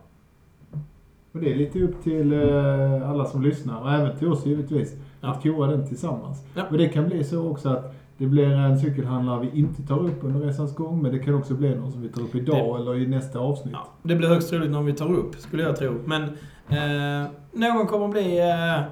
Och 1.31 1.39
det 1.39 1.51
är 1.51 1.55
lite 1.55 1.83
upp 1.83 2.03
till 2.03 2.33
eh, 2.33 3.09
alla 3.09 3.25
som 3.25 3.43
lyssnar 3.43 3.81
och 3.81 3.91
även 3.91 4.17
till 4.17 4.27
oss 4.27 4.45
givetvis. 4.45 4.95
Ja. 5.21 5.31
Att 5.31 5.43
kora 5.43 5.71
den 5.71 5.87
tillsammans. 5.87 6.37
Ja. 6.55 6.63
Och 6.69 6.77
det 6.77 6.87
kan 6.87 7.07
bli 7.07 7.23
så 7.23 7.49
också 7.49 7.69
att 7.69 7.95
det 8.17 8.25
blir 8.25 8.51
en 8.51 8.79
cykelhandlare 8.79 9.39
vi 9.39 9.59
inte 9.59 9.83
tar 9.83 9.99
upp 9.99 10.23
under 10.23 10.39
resans 10.39 10.75
gång, 10.75 11.01
men 11.01 11.11
det 11.11 11.19
kan 11.19 11.33
också 11.33 11.53
bli 11.53 11.75
någon 11.75 11.91
som 11.91 12.01
vi 12.01 12.09
tar 12.09 12.21
upp 12.21 12.35
idag 12.35 12.79
eller 12.79 12.95
i 12.95 13.07
nästa 13.07 13.39
avsnitt. 13.39 13.73
Ja, 13.73 13.87
det 14.03 14.15
blir 14.15 14.27
högst 14.27 14.49
troligt 14.49 14.71
när 14.71 14.81
vi 14.81 14.93
tar 14.93 15.13
upp, 15.13 15.35
skulle 15.35 15.63
jag 15.63 15.75
tro. 15.75 16.01
Men 16.05 16.23
eh, 16.67 17.31
någon 17.51 17.87
kommer 17.87 18.07
bli 18.07 18.39
eh, 18.39 18.79
eh, 18.79 18.85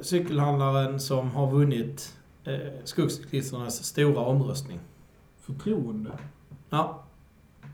cykelhandlaren 0.00 1.00
som 1.00 1.30
har 1.30 1.50
vunnit 1.50 2.14
eh, 2.44 2.54
skogscyklisternas 2.84 3.84
stora 3.84 4.20
omröstning. 4.20 4.78
Förtroende. 5.40 6.10
Ja. 6.70 7.02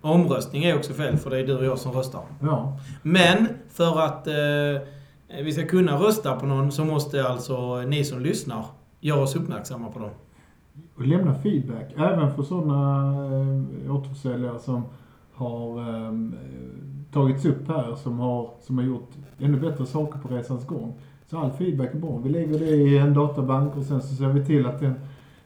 Omröstning 0.02 0.64
är 0.64 0.76
också 0.76 0.92
fel, 0.92 1.16
för 1.16 1.30
det 1.30 1.38
är 1.38 1.46
du 1.46 1.56
och 1.56 1.64
jag 1.64 1.78
som 1.78 1.92
röstar. 1.92 2.22
Ja. 2.40 2.78
Men 3.02 3.48
för 3.68 4.00
att 4.00 4.26
eh, 4.26 5.42
vi 5.44 5.52
ska 5.52 5.66
kunna 5.66 5.96
rösta 5.96 6.36
på 6.36 6.46
någon 6.46 6.72
så 6.72 6.84
måste 6.84 7.28
alltså 7.28 7.76
ni 7.76 8.04
som 8.04 8.20
lyssnar 8.20 8.64
göra 9.00 9.20
oss 9.20 9.36
uppmärksamma 9.36 9.90
på 9.90 9.98
dem. 9.98 10.10
Och 10.96 11.06
lämna 11.06 11.34
feedback. 11.34 11.92
Även 11.96 12.34
för 12.34 12.42
sådana 12.42 13.10
eh, 13.84 13.96
återförsäljare 13.96 14.58
som 14.58 14.82
har 15.32 15.80
ehm, 15.80 16.34
tagits 17.12 17.44
upp 17.44 17.68
här 17.68 17.94
som 17.94 18.18
har, 18.18 18.50
som 18.60 18.78
har 18.78 18.84
gjort 18.84 19.10
ännu 19.38 19.60
bättre 19.60 19.86
saker 19.86 20.18
på 20.18 20.28
resans 20.28 20.66
gång. 20.66 20.94
Så 21.26 21.38
all 21.38 21.50
feedback 21.50 21.94
är 21.94 21.98
bra. 21.98 22.20
Vi 22.24 22.30
lägger 22.30 22.58
det 22.58 22.66
i 22.66 22.98
en 22.98 23.14
databank 23.14 23.76
och 23.76 23.84
sen 23.84 24.02
så 24.02 24.14
ser 24.14 24.28
vi 24.28 24.44
till 24.44 24.66
att 24.66 24.80
den, 24.80 24.94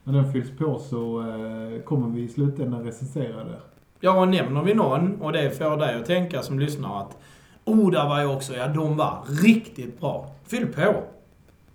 när 0.05 0.13
den 0.13 0.33
fylls 0.33 0.51
på 0.59 0.79
så 0.79 1.21
eh, 1.21 1.83
kommer 1.83 2.09
vi 2.09 2.23
i 2.23 2.29
slutändan 2.29 2.85
recensera 2.85 3.45
det. 3.45 3.59
Ja, 4.01 4.25
nämner 4.25 4.63
vi 4.63 4.75
någon 4.75 5.21
och 5.21 5.33
det 5.33 5.59
får 5.59 5.77
dig 5.77 5.95
att 5.95 6.07
tänka 6.07 6.43
som 6.43 6.59
lyssnar 6.59 7.01
att 7.01 7.19
Oh, 7.65 7.91
där 7.91 8.09
var 8.09 8.21
jag 8.21 8.37
också. 8.37 8.55
Ja, 8.55 8.69
de 8.69 8.97
var 8.97 9.25
riktigt 9.43 10.01
bra. 10.01 10.35
Fyll 10.45 10.67
på. 10.67 11.03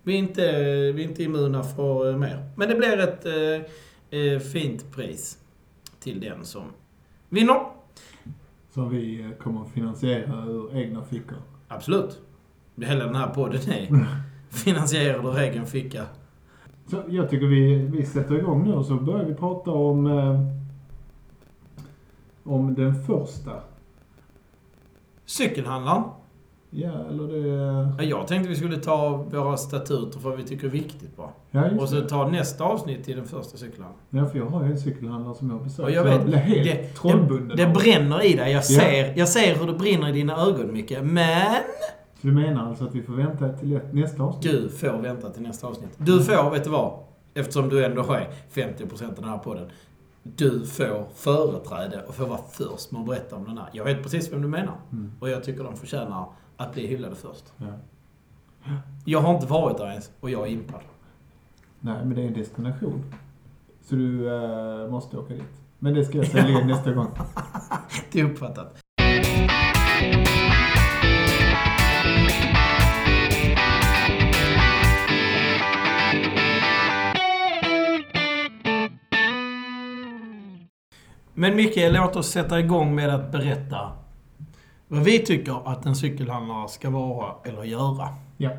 Vi 0.04 0.14
är 0.14 0.18
inte, 0.18 0.52
vi 0.92 1.04
är 1.04 1.08
inte 1.08 1.24
immuna 1.24 1.64
för 1.64 2.10
eh, 2.10 2.18
mer. 2.18 2.50
Men 2.56 2.70
det 2.70 2.76
blir 2.76 3.00
ett 3.00 3.26
eh, 3.26 4.20
eh, 4.20 4.40
fint 4.40 4.96
pris 4.96 5.38
till 6.00 6.20
den 6.20 6.46
som 6.46 6.64
vinner. 7.30 7.60
Som 8.74 8.90
vi 8.90 9.22
eh, 9.22 9.32
kommer 9.32 9.62
att 9.62 9.72
finansiera 9.72 10.46
ur 10.46 10.78
egna 10.78 11.04
fickor. 11.04 11.38
Absolut. 11.68 12.20
Hela 12.76 13.06
den 13.06 13.16
här 13.16 13.28
podden 13.28 13.62
är 13.72 14.06
finansierad 14.50 15.26
ur 15.26 15.38
egen 15.38 15.66
ficka. 15.66 16.06
Så 16.88 17.02
jag 17.08 17.30
tycker 17.30 17.46
vi, 17.46 17.76
vi 17.76 18.06
sätter 18.06 18.36
igång 18.36 18.64
nu 18.64 18.74
och 18.74 18.86
så 18.86 18.96
börjar 18.96 19.26
vi 19.26 19.34
prata 19.34 19.72
om, 19.72 20.06
eh, 20.08 20.40
om 22.44 22.76
den 22.76 23.04
första. 23.04 23.52
Cykelhandlaren. 25.26 26.04
Ja, 26.74 26.92
eller 27.10 27.28
det... 27.28 27.94
Ja, 27.98 28.04
Jag 28.04 28.28
tänkte 28.28 28.50
vi 28.50 28.56
skulle 28.56 28.78
ta 28.78 29.10
våra 29.32 29.58
statuter 29.58 30.20
för 30.20 30.30
vad 30.30 30.38
vi 30.38 30.44
tycker 30.44 30.68
är 30.68 30.72
viktigt 30.72 31.18
bara. 31.18 31.30
Ja, 31.52 31.70
Och 31.80 31.90
så 31.90 32.02
ta 32.02 32.28
nästa 32.28 32.64
avsnitt 32.64 33.04
till 33.06 33.16
den 33.16 33.26
första 33.26 33.58
cykelhandlaren. 33.58 34.06
Ja, 34.10 34.26
för 34.26 34.38
jag 34.38 34.46
har 34.46 34.66
ju 34.66 34.72
en 34.72 34.80
cykelhandlare 34.80 35.36
som 35.36 35.50
jag 35.50 35.64
besökt. 35.64 35.80
Och 35.80 35.92
jag 35.92 36.08
jag 36.08 36.18
vet, 36.18 36.26
blir 36.26 36.36
helt 36.38 36.64
det, 36.66 36.88
trollbunden. 36.94 37.58
det, 37.58 37.66
det 37.66 37.72
bränner 37.74 38.26
i 38.26 38.34
dig. 38.34 38.52
Jag 38.52 38.66
ser, 38.66 39.14
jag 39.18 39.28
ser 39.30 39.56
hur 39.56 39.68
det 39.68 39.74
brinner 39.74 40.10
i 40.10 40.12
dina 40.12 40.38
ögon, 40.38 40.74
Micke. 40.74 40.98
Men 41.02 41.52
Så 42.22 42.28
du 42.28 42.32
menar 42.34 42.68
alltså 42.70 42.84
att 42.86 42.96
vi 42.96 43.02
får 43.02 43.14
vänta 43.14 43.50
till 43.50 43.80
nästa 43.92 44.24
avsnitt? 44.24 44.52
du 44.52 44.70
får 44.70 45.02
vänta 45.02 45.30
till 45.30 45.42
nästa 45.42 45.68
avsnitt. 45.68 45.90
Du 45.98 46.24
får, 46.24 46.50
vet 46.52 46.64
du 46.64 46.70
vad? 46.70 46.94
Eftersom 47.34 47.70
du 47.70 47.86
ändå 47.86 48.02
är 48.02 48.30
50% 48.54 49.08
av 49.10 49.16
den 49.16 49.24
här 49.24 49.38
podden. 49.38 49.70
Du 50.24 50.66
får 50.66 51.08
företräde 51.16 52.04
och 52.08 52.16
får 52.16 52.28
vara 52.28 52.42
först 52.52 52.92
med 52.92 53.02
att 53.02 53.08
berätta 53.08 53.36
om 53.36 53.46
den 53.46 53.58
här. 53.58 53.70
Jag 53.74 53.84
vet 53.84 54.04
precis 54.04 54.32
vem 54.32 54.42
du 54.42 54.48
menar. 54.48 54.76
Mm. 54.92 55.12
Och 55.20 55.30
jag 55.30 55.44
tycker 55.44 55.64
de 55.64 55.78
förtjänar 55.78 56.26
att 56.58 56.74
bli 56.74 56.88
hyllade 56.88 57.16
först. 57.16 57.54
Ja. 57.58 57.68
Jag 59.06 59.22
har 59.22 59.36
inte 59.36 59.48
varit 59.48 59.78
där 59.78 59.90
ens 59.90 60.12
och 60.20 60.30
jag 60.30 60.48
är 60.48 60.52
impad. 60.52 60.82
Nej, 61.80 62.06
men 62.06 62.16
det 62.16 62.22
är 62.22 62.28
en 62.28 62.34
destination. 62.34 63.04
Så 63.82 63.96
du 63.96 64.30
eh, 64.30 64.90
måste 64.90 65.18
åka 65.18 65.34
dit. 65.34 65.44
Men 65.80 65.94
det 65.94 66.06
ska 66.06 66.18
jag 66.18 66.28
sälja 66.28 66.62
in 66.62 66.68
nästa 66.68 66.92
gång. 66.92 67.08
Det 68.12 68.20
är 68.20 68.26
uppfattat. 68.26 68.81
Men 81.42 81.56
Micke, 81.56 81.92
låt 81.92 82.16
oss 82.16 82.28
sätta 82.28 82.60
igång 82.60 82.96
med 82.96 83.16
att 83.16 83.32
berätta 83.32 83.92
vad 84.88 85.04
vi 85.04 85.20
tycker 85.20 85.72
att 85.72 85.86
en 85.86 85.96
cykelhandlare 85.96 86.68
ska 86.68 86.90
vara 86.90 87.34
eller 87.44 87.64
göra. 87.64 88.08
Ja. 88.38 88.50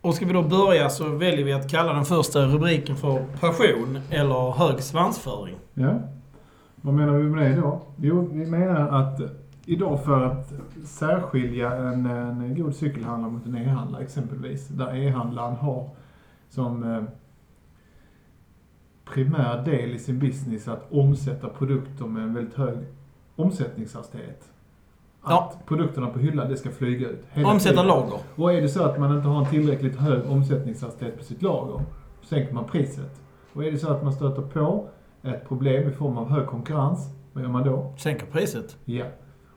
Och 0.00 0.14
ska 0.14 0.26
vi 0.26 0.32
då 0.32 0.42
börja 0.42 0.90
så 0.90 1.08
väljer 1.08 1.44
vi 1.44 1.52
att 1.52 1.70
kalla 1.70 1.92
den 1.92 2.04
första 2.04 2.46
rubriken 2.46 2.96
för 2.96 3.24
passion 3.40 3.98
eller 4.10 4.50
hög 4.50 4.80
svansföring. 4.80 5.54
Ja. 5.74 5.94
Vad 6.76 6.94
menar 6.94 7.12
vi 7.12 7.24
med 7.24 7.50
det 7.50 7.60
då? 7.60 7.82
Jo, 7.96 8.28
vi 8.32 8.46
menar 8.46 8.88
att 8.88 9.20
idag 9.64 10.04
för 10.04 10.24
att 10.26 10.52
särskilja 10.84 11.72
en, 11.72 12.06
en 12.06 12.54
god 12.54 12.74
cykelhandlare 12.74 13.32
mot 13.32 13.46
en 13.46 13.56
e-handlare 13.56 14.02
exempelvis, 14.02 14.68
där 14.68 14.96
e-handlaren 14.96 15.56
har 15.56 15.90
som 16.48 16.94
eh, 16.94 17.02
primär 19.14 19.64
del 19.64 19.90
i 19.94 19.98
sin 19.98 20.18
business 20.18 20.68
att 20.68 20.92
omsätta 20.92 21.48
produkter 21.48 22.04
med 22.06 22.22
en 22.22 22.34
väldigt 22.34 22.54
hög 22.54 22.78
omsättningshastighet. 23.36 24.44
Att 25.22 25.30
Ja. 25.30 25.52
produkterna 25.66 26.06
på 26.06 26.18
hyllan, 26.18 26.48
det 26.48 26.56
ska 26.56 26.70
flyga 26.70 27.08
ut. 27.08 27.24
Omsätta 27.44 27.70
tiden. 27.74 27.86
lager. 27.86 28.18
Och 28.36 28.52
är 28.52 28.60
det 28.62 28.68
så 28.68 28.82
att 28.84 28.98
man 29.00 29.16
inte 29.16 29.28
har 29.28 29.38
en 29.44 29.50
tillräckligt 29.50 29.96
hög 29.96 30.20
omsättningshastighet 30.30 31.18
på 31.18 31.24
sitt 31.24 31.42
lager, 31.42 31.80
sänker 32.22 32.54
man 32.54 32.64
priset. 32.64 33.20
Och 33.52 33.64
är 33.64 33.70
det 33.72 33.78
så 33.78 33.90
att 33.90 34.02
man 34.04 34.12
stöter 34.12 34.42
på 34.42 34.88
ett 35.22 35.48
problem 35.48 35.88
i 35.88 35.92
form 35.92 36.18
av 36.18 36.30
hög 36.30 36.46
konkurrens, 36.46 37.08
vad 37.32 37.44
gör 37.44 37.50
man 37.50 37.64
då? 37.64 37.92
Sänker 37.98 38.26
priset. 38.26 38.76
Ja. 38.84 39.04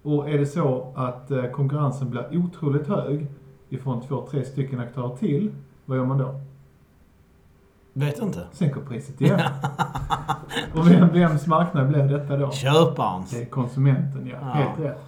Och 0.02 0.30
är 0.30 0.38
det 0.38 0.46
så 0.46 0.94
att 0.96 1.32
eh, 1.32 1.44
konkurrensen 1.46 2.10
blir 2.10 2.38
otroligt 2.38 2.88
hög 2.88 3.28
ifrån 3.70 4.02
två, 4.02 4.28
tre 4.32 4.44
stycken 4.46 4.80
aktörer 4.80 5.16
till, 5.16 5.52
vad 5.86 5.98
gör 5.98 6.06
man 6.06 6.18
då? 6.18 6.42
Vet 7.94 8.20
inte. 8.22 8.40
Sänker 8.52 8.82
priset 8.82 9.22
igen. 9.22 9.40
Och 10.76 10.92
vem, 10.92 11.10
vems 11.10 11.48
marknad 11.48 11.88
blir 11.88 12.04
detta 12.04 12.38
då? 12.38 12.52
Köparens. 12.52 13.32
Det 13.32 13.42
är 13.42 13.46
konsumenten, 13.46 14.28
ja. 14.28 14.38
Ja. 14.42 14.48
Helt 14.48 14.80
rätt. 14.80 15.02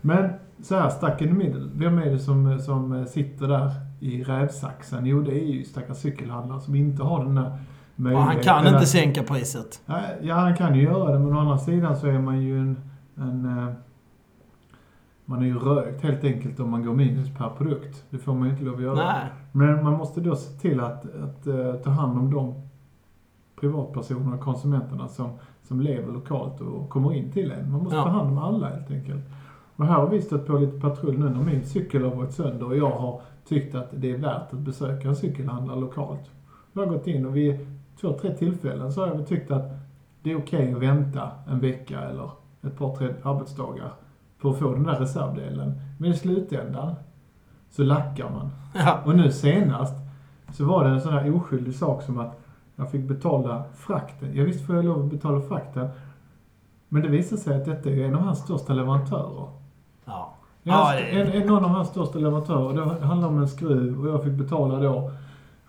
Men 0.00 0.30
så 0.62 0.74
här, 0.74 0.90
stuck 0.90 1.22
in 1.22 1.28
the 1.28 1.34
middle. 1.34 1.68
Vem 1.74 1.98
är 1.98 2.10
det 2.10 2.18
som, 2.18 2.58
som 2.60 3.06
sitter 3.06 3.48
där 3.48 3.70
i 4.00 4.22
rävsaxen? 4.24 5.06
Jo, 5.06 5.22
det 5.22 5.32
är 5.32 5.44
ju 5.46 5.64
stackars 5.64 5.96
cykelhandlare 5.96 6.60
som 6.60 6.74
inte 6.74 7.02
har 7.02 7.24
den 7.24 7.34
där 7.34 7.46
Och 7.94 8.00
möjligheten. 8.00 8.34
han 8.34 8.42
kan 8.42 8.66
att- 8.66 8.72
inte 8.72 8.86
sänka 8.86 9.22
priset. 9.22 9.80
Ja, 10.20 10.34
han 10.34 10.56
kan 10.56 10.74
ju 10.74 10.82
göra 10.82 11.12
det, 11.12 11.18
men 11.18 11.36
å 11.36 11.40
andra 11.40 11.58
sidan 11.58 11.96
så 11.96 12.06
är 12.06 12.18
man 12.18 12.42
ju 12.42 12.58
en... 12.60 12.76
en 13.16 13.58
eh, 13.58 13.74
man 15.24 15.42
är 15.42 15.46
ju 15.46 15.58
rökt 15.58 16.02
helt 16.02 16.24
enkelt 16.24 16.60
om 16.60 16.70
man 16.70 16.84
går 16.84 16.94
minus 16.94 17.34
per 17.34 17.48
produkt. 17.48 18.04
Det 18.10 18.18
får 18.18 18.34
man 18.34 18.44
ju 18.44 18.50
inte 18.52 18.64
lov 18.64 18.74
att 18.74 18.82
göra. 18.82 18.94
Nej. 18.94 19.24
Men 19.52 19.84
man 19.84 19.92
måste 19.92 20.20
då 20.20 20.36
se 20.36 20.52
till 20.60 20.80
att, 20.80 21.04
att 21.14 21.46
eh, 21.46 21.74
ta 21.74 21.90
hand 21.90 22.18
om 22.18 22.30
de 22.30 22.54
privatpersoner 23.60 24.34
och 24.34 24.40
konsumenterna 24.40 25.08
som, 25.08 25.30
som 25.62 25.80
lever 25.80 26.12
lokalt 26.12 26.60
och 26.60 26.88
kommer 26.88 27.12
in 27.14 27.32
till 27.32 27.50
en. 27.52 27.72
Man 27.72 27.82
måste 27.82 27.96
Ja. 27.96 28.02
ta 28.02 28.08
hand 28.10 28.30
om 28.30 28.38
alla 28.38 28.68
helt 28.68 28.90
enkelt. 28.90 29.24
Och 29.76 29.86
här 29.86 29.94
har 29.94 30.08
vi 30.08 30.22
stött 30.22 30.46
på 30.46 30.58
lite 30.58 30.80
patrull 30.80 31.18
nu 31.18 31.28
när 31.30 31.42
min 31.44 31.64
cykel 31.64 32.04
har 32.04 32.14
varit 32.14 32.32
sönder 32.32 32.66
och 32.66 32.76
jag 32.76 32.90
har 32.90 33.20
tyckt 33.48 33.74
att 33.74 33.88
det 33.92 34.10
är 34.10 34.18
värt 34.18 34.52
att 34.52 34.58
besöka 34.58 35.08
en 35.08 35.16
cykelhandlare 35.16 35.80
lokalt. 35.80 36.30
Jag 36.72 36.86
har 36.86 36.92
gått 36.92 37.06
in 37.06 37.26
och 37.26 37.36
vid 37.36 37.66
två, 38.00 38.12
tre 38.12 38.34
tillfällen 38.36 38.92
så 38.92 39.00
har 39.00 39.08
jag 39.14 39.26
tyckt 39.26 39.50
att 39.50 39.72
det 40.22 40.32
är 40.32 40.38
okej 40.38 40.72
att 40.72 40.78
vänta 40.82 41.30
en 41.48 41.60
vecka 41.60 42.00
eller 42.00 42.30
ett 42.62 42.78
par, 42.78 42.96
tre 42.96 43.08
arbetsdagar 43.22 43.92
för 44.44 44.50
att 44.50 44.58
få 44.58 44.72
den 44.72 44.82
där 44.82 44.94
reservdelen. 45.00 45.80
Men 45.98 46.10
i 46.10 46.14
slutändan 46.16 46.94
så 47.70 47.82
lackar 47.82 48.30
man. 48.30 48.50
Ja. 48.74 48.98
Och 49.04 49.16
nu 49.16 49.32
senast 49.32 49.94
så 50.52 50.64
var 50.64 50.84
det 50.84 50.90
en 50.90 51.00
sån 51.00 51.12
här 51.12 51.36
oskyldig 51.36 51.74
sak 51.74 52.02
som 52.02 52.18
att 52.18 52.40
jag 52.76 52.90
fick 52.90 53.08
betala 53.08 53.64
frakten. 53.76 54.36
Jag 54.36 54.44
visst 54.44 54.66
får 54.66 54.74
jag 54.76 54.84
lov 54.84 55.04
att 55.04 55.10
betala 55.10 55.40
frakten. 55.40 55.88
Men 56.88 57.02
det 57.02 57.08
visade 57.08 57.40
sig 57.40 57.56
att 57.56 57.64
detta 57.64 57.90
är 57.90 58.04
en 58.04 58.14
av 58.14 58.20
hans 58.20 58.38
största 58.38 58.72
leverantörer. 58.72 59.46
Ja. 60.04 60.34
Ja, 60.62 60.94
Ja, 60.94 61.00
det- 61.00 61.20
en, 61.20 61.42
en, 61.42 61.46
någon 61.48 61.64
av 61.64 61.70
hans 61.70 61.88
största 61.88 62.18
leverantörer. 62.18 62.94
Det 63.00 63.06
handlar 63.06 63.28
om 63.28 63.38
en 63.38 63.48
skruv 63.48 64.00
och 64.00 64.08
jag 64.08 64.22
fick 64.24 64.32
betala 64.32 64.78
då 64.78 65.10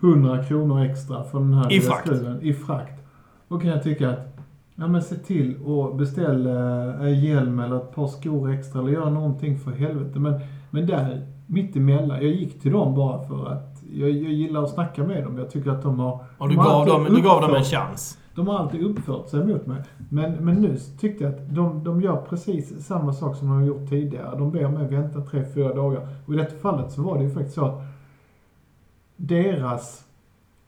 100 0.00 0.44
kronor 0.44 0.80
extra 0.84 1.24
för 1.24 1.38
den 1.38 1.54
här 1.54 1.72
I 1.72 1.80
skruven. 1.80 2.42
I 2.42 2.54
frakt. 2.54 3.02
Då 3.48 3.58
kan 3.58 3.70
jag 3.70 3.82
tycka 3.82 4.10
att, 4.10 4.35
ja 4.76 4.86
men 4.86 5.02
se 5.02 5.16
till 5.16 5.56
och 5.64 5.96
beställ 5.96 6.46
eh, 6.46 7.00
en 7.00 7.20
hjälm 7.20 7.60
eller 7.60 7.76
ett 7.76 7.94
par 7.94 8.06
skor 8.06 8.50
extra 8.50 8.80
eller 8.80 8.92
gör 8.92 9.10
någonting 9.10 9.58
för 9.58 9.70
helvete. 9.70 10.18
Men, 10.18 10.40
men 10.70 10.86
där, 10.86 11.26
mitt 11.46 11.76
emellan, 11.76 12.16
jag 12.16 12.30
gick 12.30 12.60
till 12.60 12.72
dem 12.72 12.94
bara 12.94 13.22
för 13.22 13.46
att 13.46 13.82
jag, 13.92 14.10
jag 14.10 14.32
gillar 14.32 14.62
att 14.62 14.70
snacka 14.70 15.04
med 15.04 15.24
dem. 15.24 15.38
Jag 15.38 15.50
tycker 15.50 15.70
att 15.70 15.82
de 15.82 15.98
har... 15.98 16.24
Och 16.38 16.48
du 16.48 16.54
de 16.54 16.64
gav, 16.64 16.86
dem, 16.86 17.04
du 17.04 17.22
gav 17.22 17.40
dem 17.40 17.54
en 17.54 17.64
chans. 17.64 18.18
de 18.34 18.48
har 18.48 18.58
alltid 18.58 18.82
uppfört 18.82 19.28
sig 19.28 19.46
mot 19.46 19.66
mig. 19.66 19.82
Men, 20.08 20.32
men 20.32 20.54
nu 20.54 20.76
tyckte 21.00 21.24
jag 21.24 21.32
att 21.32 21.54
de, 21.54 21.84
de 21.84 22.00
gör 22.00 22.16
precis 22.16 22.86
samma 22.86 23.12
sak 23.12 23.36
som 23.36 23.48
de 23.48 23.56
har 23.56 23.64
gjort 23.64 23.88
tidigare. 23.88 24.38
De 24.38 24.50
ber 24.50 24.68
mig 24.68 24.88
vänta 24.88 25.20
tre, 25.20 25.44
fyra 25.54 25.74
dagar. 25.74 26.08
Och 26.26 26.34
i 26.34 26.36
detta 26.36 26.56
fallet 26.56 26.92
så 26.92 27.02
var 27.02 27.18
det 27.18 27.24
ju 27.24 27.30
faktiskt 27.30 27.54
så 27.54 27.64
att 27.64 27.82
deras, 29.16 30.04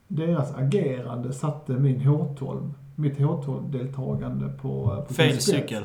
deras 0.08 0.54
agerande 0.54 1.32
satte 1.32 1.72
min 1.72 2.00
H12, 2.00 2.70
mitt 2.98 3.18
H12-deltagande 3.18 4.48
på, 4.62 5.04
på 5.08 5.14
Fel 5.14 5.40
cykel. 5.40 5.84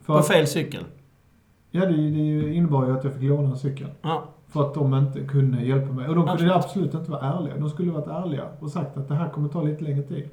För 0.00 0.16
På 0.16 0.22
fel 0.22 0.46
cykel. 0.46 0.84
ja, 1.70 1.86
det, 1.86 2.10
det 2.10 2.54
innebar 2.54 2.86
ju 2.86 2.98
att 2.98 3.04
jag 3.04 3.12
fick 3.12 3.22
låna 3.22 3.48
en 3.50 3.56
cykel. 3.56 3.88
Ja. 4.02 4.24
För 4.48 4.66
att 4.66 4.74
de 4.74 4.94
inte 4.94 5.20
kunde 5.20 5.62
hjälpa 5.62 5.92
mig. 5.92 6.08
Och 6.08 6.14
de 6.14 6.26
kunde 6.36 6.54
Absolut. 6.54 6.94
inte 6.94 7.10
vara 7.10 7.20
ärliga. 7.20 7.56
De 7.56 7.70
skulle 7.70 7.92
varit 7.92 8.06
ärliga 8.06 8.44
och 8.60 8.70
sagt 8.70 8.96
att 8.96 9.08
det 9.08 9.14
här 9.14 9.28
kommer 9.28 9.48
ta 9.48 9.62
lite 9.62 9.84
längre 9.84 10.02
tid. 10.02 10.28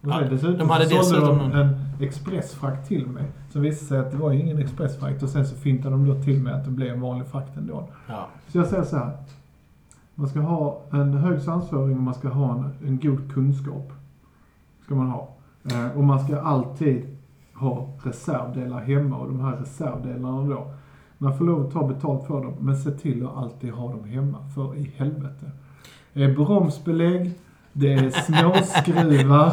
Och 0.00 0.10
Ja, 0.10 0.20
dessutom 0.30 0.58
de 0.58 0.70
hade 0.70 0.84
dessutom 0.84 1.38
de 1.38 1.52
en 1.52 1.76
expressfrakt 2.00 2.88
till 2.88 3.06
mig. 3.06 3.24
Som 3.52 3.62
visade 3.62 3.86
sig 3.86 3.98
att 3.98 4.10
det 4.10 4.16
var 4.16 4.32
ingen 4.32 4.58
expressfrakt 4.58 5.22
och 5.22 5.28
sen 5.28 5.46
så 5.46 5.56
fintade 5.56 5.94
de 5.94 6.06
då 6.06 6.22
till 6.22 6.40
mig 6.42 6.52
att 6.52 6.64
det 6.64 6.70
blev 6.70 6.94
en 6.94 7.00
vanlig 7.00 7.26
frakt 7.26 7.56
ändå. 7.56 7.88
Ja. 8.08 8.26
Så 8.48 8.58
jag 8.58 8.66
säger 8.66 8.84
så 8.84 8.96
här. 8.96 9.10
Man 10.14 10.28
ska 10.28 10.40
ha 10.40 10.80
en 10.90 11.12
hög 11.14 11.40
svansföring 11.40 11.96
och 11.96 12.02
man 12.02 12.14
ska 12.14 12.28
ha 12.28 12.52
en, 12.54 12.88
en 12.88 12.98
god 13.02 13.32
kunskap. 13.32 13.92
Ska 14.84 14.94
man 14.94 15.10
ha. 15.10 15.28
Eh, 15.70 15.96
och 15.96 16.04
man 16.04 16.24
ska 16.24 16.40
alltid 16.40 17.16
ha 17.54 17.88
reservdelar 18.02 18.80
hemma 18.80 19.16
och 19.16 19.26
de 19.26 19.40
här 19.40 19.56
reservdelarna 19.56 20.48
då, 20.48 20.72
man 21.18 21.38
får 21.38 21.44
lov 21.44 21.66
att 21.66 21.72
ta 21.72 21.86
betalt 21.86 22.26
för 22.26 22.42
dem, 22.42 22.54
men 22.60 22.76
se 22.76 22.90
till 22.90 23.26
att 23.26 23.36
alltid 23.36 23.70
ha 23.72 23.90
dem 23.90 24.04
hemma, 24.04 24.38
för 24.54 24.76
i 24.76 24.92
helvete. 24.96 25.50
Det 26.12 26.24
är 26.24 26.34
bromsbelägg, 26.34 27.32
det 27.72 27.92
är 27.92 28.10
småskruvar, 28.10 29.52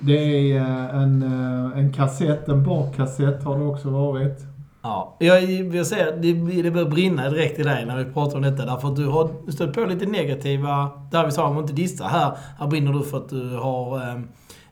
det 0.00 0.52
är 0.52 0.60
eh, 0.60 1.02
en, 1.02 1.22
eh, 1.22 1.78
en 1.78 1.92
kassett, 1.92 2.48
en 2.48 2.64
bakkassett 2.64 3.44
har 3.44 3.58
det 3.58 3.64
också 3.64 3.90
varit. 3.90 4.55
Ja, 4.86 5.16
jag, 5.18 5.42
jag 5.74 5.86
ser, 5.86 6.16
det, 6.16 6.62
det 6.62 6.70
börjar 6.70 6.88
brinna 6.88 7.30
direkt 7.30 7.58
i 7.58 7.62
dig 7.62 7.86
när 7.86 8.04
vi 8.04 8.12
pratar 8.12 8.36
om 8.36 8.42
detta. 8.42 8.66
Därför 8.66 8.88
att 8.88 8.96
du 8.96 9.06
har 9.06 9.50
stött 9.50 9.72
på 9.72 9.84
lite 9.84 10.06
negativa, 10.06 10.90
där 11.10 11.26
vi 11.26 11.32
sa 11.32 11.46
om 11.46 11.56
att 11.56 11.62
inte 11.62 11.72
dissa 11.72 12.04
här. 12.04 12.36
Här 12.58 12.66
brinner 12.66 12.92
du 12.92 13.02
för 13.02 13.16
att 13.16 13.28
du 13.28 13.56
har 13.56 13.96
eh, 13.96 14.20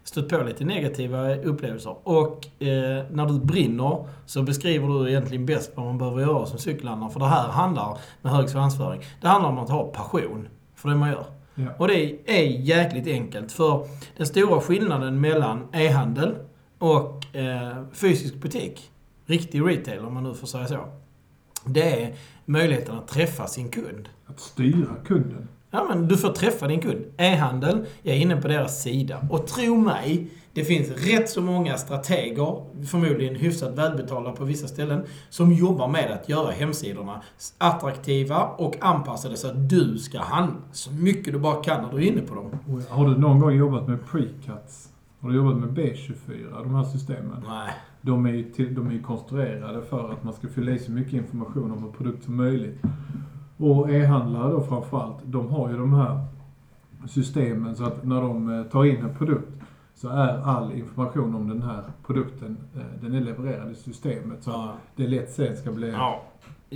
stött 0.05 0.29
på 0.29 0.43
lite 0.43 0.65
negativa 0.65 1.35
upplevelser. 1.35 1.97
Och 2.03 2.63
eh, 2.63 3.05
när 3.11 3.27
du 3.27 3.41
brinner 3.41 4.07
så 4.27 4.43
beskriver 4.43 4.89
du 4.89 5.11
egentligen 5.11 5.47
bäst 5.47 5.73
vad 5.75 5.87
man 5.87 5.99
behöver 5.99 6.21
göra 6.21 6.47
som 6.47 6.59
cykelhandlare. 6.59 7.11
För 7.11 7.21
det 7.21 7.27
här 7.27 7.49
handlar, 7.49 7.99
med 8.23 8.33
hög 8.33 8.49
svansföring, 8.49 9.03
det 9.21 9.29
handlar 9.29 9.51
om 9.51 9.59
att 9.59 9.71
ha 9.71 9.85
passion 9.85 10.49
för 10.75 10.89
det 10.89 10.95
man 10.95 11.09
gör. 11.09 11.25
Ja. 11.55 11.65
Och 11.79 11.89
det 11.89 12.19
är 12.27 12.45
jäkligt 12.45 13.07
enkelt. 13.07 13.53
För 13.53 13.87
den 14.17 14.27
stora 14.27 14.61
skillnaden 14.61 15.21
mellan 15.21 15.69
e-handel 15.73 16.35
och 16.79 17.37
eh, 17.37 17.85
fysisk 17.93 18.35
butik, 18.35 18.91
riktig 19.27 19.67
retail 19.67 19.99
om 19.99 20.15
man 20.15 20.23
nu 20.23 20.35
får 20.35 20.47
säga 20.47 20.67
så. 20.67 20.85
Det 21.65 22.03
är 22.03 22.15
möjligheten 22.45 22.99
att 22.99 23.09
träffa 23.09 23.47
sin 23.47 23.69
kund. 23.69 24.09
Att 24.27 24.41
styra 24.41 24.95
kunden. 25.07 25.49
Ja, 25.71 25.87
men 25.89 26.09
du 26.09 26.17
får 26.17 26.29
träffa 26.29 26.67
din 26.67 26.81
kund. 26.81 27.05
E-handel, 27.17 27.87
jag 28.03 28.17
är 28.17 28.21
inne 28.21 28.37
på 28.37 28.49
deras 28.49 28.83
sida. 28.83 29.27
Och 29.31 29.47
tro 29.47 29.77
mig, 29.77 30.31
det 30.53 30.65
finns 30.65 30.91
rätt 30.91 31.31
så 31.31 31.41
många 31.41 31.77
strateger, 31.77 32.65
förmodligen 32.87 33.35
hyfsat 33.35 33.79
välbetalda 33.79 34.33
på 34.33 34.45
vissa 34.45 34.69
ställen, 34.69 35.05
som 35.31 35.53
jobbar 35.53 35.89
med 35.89 36.11
att 36.11 36.29
göra 36.29 36.51
hemsidorna 36.51 37.23
attraktiva 37.59 38.43
och 38.43 38.77
anpassade 38.81 39.37
så 39.37 39.49
att 39.49 39.69
du 39.71 39.99
ska 39.99 40.21
handla 40.21 40.61
så 40.73 40.93
mycket 40.93 41.33
du 41.33 41.39
bara 41.39 41.63
kan 41.63 41.83
när 41.83 41.93
du 41.93 41.97
är 41.97 42.13
inne 42.13 42.21
på 42.21 42.35
dem. 42.35 42.59
Har 42.89 43.09
du 43.09 43.19
någon 43.19 43.41
gång 43.41 43.53
jobbat 43.53 43.89
med 43.89 44.07
precuts? 44.07 44.89
Har 45.21 45.31
du 45.31 45.37
jobbat 45.37 45.57
med 45.57 45.69
B24, 45.69 46.63
de 46.63 46.75
här 46.75 46.85
systemen? 46.85 47.45
Nej. 47.49 47.73
De 48.05 48.27
är 48.27 48.43
till, 48.43 48.75
de 48.75 48.91
är 48.91 49.03
konstruerade 49.03 49.83
för 49.83 50.13
att 50.13 50.25
man 50.25 50.33
ska 50.33 50.49
fylla 50.49 50.71
i 50.73 50.79
så 50.79 50.93
mycket 50.93 51.13
information 51.13 51.71
om 51.73 51.85
en 51.85 51.93
produkt 51.93 52.25
som 52.25 52.37
möjligt. 52.37 52.83
Och 53.57 53.91
e-handlare 53.91 54.51
då 54.51 54.61
framförallt, 54.63 55.17
de 55.25 55.49
har 55.49 55.71
ju 55.71 55.77
de 55.77 55.93
här 55.95 56.21
systemen 57.09 57.77
så 57.77 57.85
att 57.85 58.05
när 58.05 58.21
de 58.21 58.59
eh, 58.59 58.63
tar 58.65 58.85
in 58.85 58.97
en 59.03 59.15
produkt 59.15 59.49
så 59.95 60.09
är 60.09 60.43
all 60.43 60.73
information 60.73 61.35
om 61.35 61.49
den 61.49 61.63
här 61.63 61.83
produkten, 62.07 62.57
eh, 62.75 62.81
den 63.03 63.15
är 63.15 63.21
levererad 63.21 63.71
i 63.73 63.75
systemet. 63.75 64.43
Så 64.43 64.51
Ja. 64.51 64.73
det 64.97 65.07
lätt 65.07 65.31
sen 65.33 65.57
ska 65.57 65.73
bli 65.73 65.91
ja. 65.91 66.23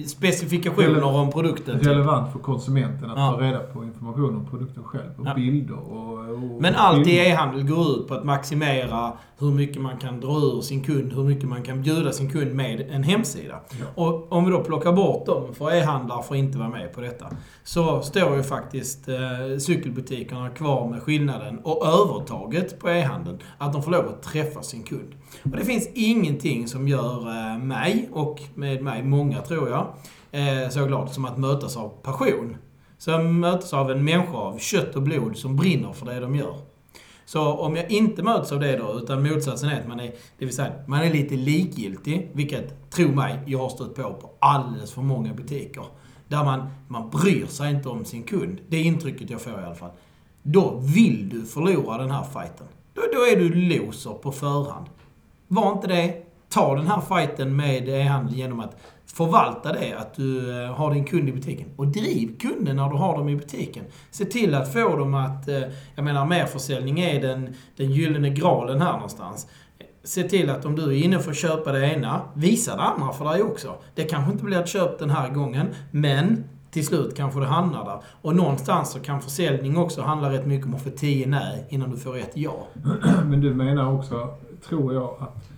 Specifikationer 0.07 1.05
om 1.05 1.31
produkten. 1.33 1.79
typ. 1.79 1.89
relevant 1.89 2.33
för 2.33 2.39
konsumenten 2.39 3.11
att 3.11 3.19
Ja. 3.19 3.33
ta 3.33 3.41
reda 3.45 3.59
på 3.59 3.85
information 3.85 4.37
om 4.37 4.47
produkten 4.51 4.85
själv. 4.85 5.11
Och 5.19 5.27
Ja. 5.27 5.35
bilder 5.35 5.79
och, 5.79 6.19
och 6.29 6.39
Men 6.63 6.75
allt 6.75 7.07
i 7.07 7.17
e-handel 7.17 7.63
går 7.69 7.91
ut 7.91 8.09
på 8.09 8.15
att 8.15 8.25
maximera 8.25 9.13
hur 9.39 9.51
mycket 9.51 9.83
man 9.83 9.97
kan 9.97 10.21
dra 10.21 10.33
ur 10.39 10.61
sin 10.61 10.85
kund, 10.85 11.13
hur 11.13 11.25
mycket 11.25 11.49
man 11.49 11.63
kan 11.63 11.83
bjuda 11.83 12.13
sin 12.13 12.31
kund 12.31 12.55
med 12.55 12.81
en 12.91 13.03
hemsida. 13.03 13.61
Ja. 13.81 14.03
Och 14.03 14.33
om 14.33 14.45
vi 14.45 14.51
då 14.51 14.61
plockar 14.61 14.93
bort 14.93 15.27
dem, 15.27 15.55
för 15.55 15.73
e-handlare 15.75 16.23
får 16.23 16.37
inte 16.37 16.59
vara 16.59 16.69
med 16.69 16.93
på 16.95 17.01
detta, 17.01 17.27
så 17.65 18.03
står 18.03 18.37
ju 18.37 18.43
faktiskt 18.43 19.09
eh, 19.09 19.15
cykelbutikerna 19.59 20.49
kvar 20.49 20.89
med 20.91 21.03
skillnaden 21.03 21.59
och 21.65 21.87
övertaget 21.87 22.79
på 22.81 22.91
e-handeln. 22.91 23.39
Att 23.59 23.73
de 23.73 23.83
får 23.83 23.91
lov 23.91 24.09
att 24.09 24.23
träffa 24.23 24.63
sin 24.63 24.83
kund. 24.83 25.15
Och 25.43 25.57
det 25.57 25.65
finns 25.65 25.89
ingenting 25.95 26.69
som 26.69 26.89
gör 26.89 27.29
eh, 27.29 27.59
mig, 27.59 28.09
och 28.13 28.41
med 28.55 28.83
mig 28.83 29.03
många 29.03 29.41
tror 29.41 29.69
jag, 29.69 29.87
eh, 30.31 30.69
så 30.71 30.85
glad 30.87 31.11
som 31.11 31.25
att 31.25 31.39
mötas 31.39 31.77
av 31.77 31.89
passion. 32.03 32.57
Som 32.99 33.41
möts 33.41 33.73
av 33.73 33.91
en 33.91 34.05
människa 34.05 34.37
av 34.37 34.59
kött 34.59 34.97
och 34.97 35.03
blod 35.03 35.37
som 35.37 35.57
brinner 35.57 35.93
för 35.93 36.07
det 36.07 36.21
de 36.21 36.35
gör. 36.35 36.55
Så 37.25 37.53
om 37.53 37.77
jag 37.77 37.91
inte 37.91 38.23
möts 38.23 38.53
av 38.53 38.61
det 38.61 38.77
då, 38.77 38.99
utan 39.03 39.23
motsatsen 39.23 39.69
är 39.69 39.81
att 39.81 39.89
man 39.89 40.01
är, 40.01 40.13
det 40.39 40.45
vill 40.45 40.55
säga, 40.55 40.73
man 40.87 41.01
är 41.01 41.13
lite 41.13 41.35
likgiltig, 41.35 42.31
vilket, 42.33 42.91
tro 42.91 43.09
mig, 43.09 43.39
jag 43.47 43.59
har 43.59 43.69
stött 43.69 43.95
på 43.95 44.03
på 44.03 44.31
alldeles 44.39 44.93
för 44.93 45.03
många 45.03 45.35
butiker. 45.35 45.85
Där 46.29 46.45
man, 46.45 46.71
man 46.89 47.11
bryr 47.11 47.47
sig 47.47 47.71
inte 47.71 47.89
om 47.89 48.05
sin 48.05 48.23
kund. 48.23 48.59
Det 48.69 48.77
är 48.77 48.85
intrycket 48.85 49.31
jag 49.31 49.41
får 49.41 49.53
i 49.53 49.65
alla 49.65 49.75
fall. 49.75 49.91
Då 50.43 50.79
vill 50.79 51.29
du 51.29 51.45
förlora 51.45 51.99
den 51.99 52.11
här 52.11 52.25
fighten. 52.25 52.67
Då, 52.95 53.03
då 53.13 53.19
är 53.19 53.37
du 53.37 53.55
loser 53.55 54.11
på 54.11 54.33
förhand. 54.33 54.87
Var 55.49 55.73
inte 55.73 55.87
det. 55.87 56.15
Ta 56.49 56.75
den 56.75 56.87
här 56.87 57.01
fighten 57.01 57.57
med 57.57 57.89
eh, 57.89 58.07
e-handel 58.07 58.35
genom 58.35 58.61
att 58.61 58.77
förvalta 59.07 59.73
det, 59.73 59.93
att 59.93 60.15
du 60.15 60.63
eh, 60.63 60.73
har 60.73 60.95
din 60.95 61.05
kund 61.05 61.29
i 61.29 61.33
butiken. 61.33 61.69
Och 61.77 61.87
driv 61.87 62.39
kunden 62.39 62.77
när 62.77 62.89
du 62.89 62.97
har 62.97 63.19
dem 63.19 63.29
i 63.29 63.37
butiken. 63.37 63.85
Se 64.11 64.25
till 64.25 64.55
att 64.55 64.73
få 64.73 64.97
dem 64.97 65.15
att... 65.15 65.49
Eh, 65.49 65.63
jag 65.95 66.05
menar, 66.05 66.27
merförsäljning 66.27 67.01
är 67.01 67.23
den, 67.23 67.55
den 67.77 67.91
gyllene 67.91 68.31
graalen 68.31 68.83
här 68.83 68.93
någonstans. 68.93 69.47
Se 70.05 70.23
till 70.23 70.51
att 70.51 70.65
om 70.65 70.77
du 70.77 70.83
är 70.83 71.05
inne 71.05 71.19
för 71.19 71.31
att 71.31 71.37
köpa 71.37 71.73
det 71.73 71.95
ena, 71.95 72.21
visa 72.35 72.77
det 72.77 72.83
andra 72.83 73.13
för 73.13 73.25
dig 73.25 73.43
också. 73.43 73.75
Det 73.95 74.05
kanske 74.05 74.33
inte 74.33 74.45
blir 74.45 74.61
ett 74.61 74.69
köp 74.69 74.99
den 74.99 75.11
här 75.11 75.29
gången, 75.29 75.67
men 75.91 76.45
till 76.71 76.87
slut 76.87 77.17
kanske 77.17 77.41
det 77.41 77.47
hamnar 77.47 77.85
där. 77.85 78.03
Och 78.23 78.37
någonstans 78.37 78.93
så 78.93 79.01
kan 79.01 79.21
försäljning 79.21 79.77
också 79.77 80.03
handla 80.03 80.33
rätt 80.33 80.47
mycket 80.47 80.67
om 80.67 80.75
att 80.75 80.83
få 80.83 80.91
tio 80.91 81.27
nej 81.27 81.67
innan 81.69 81.91
du 81.91 81.97
får 81.97 82.17
ett 82.17 82.33
ja. 82.35 82.67
Men 83.25 83.41
du 83.41 83.55
menar 83.55 83.93
också, 83.93 84.29
tror 84.63 84.95
jag, 84.95 85.15
att 85.21 85.51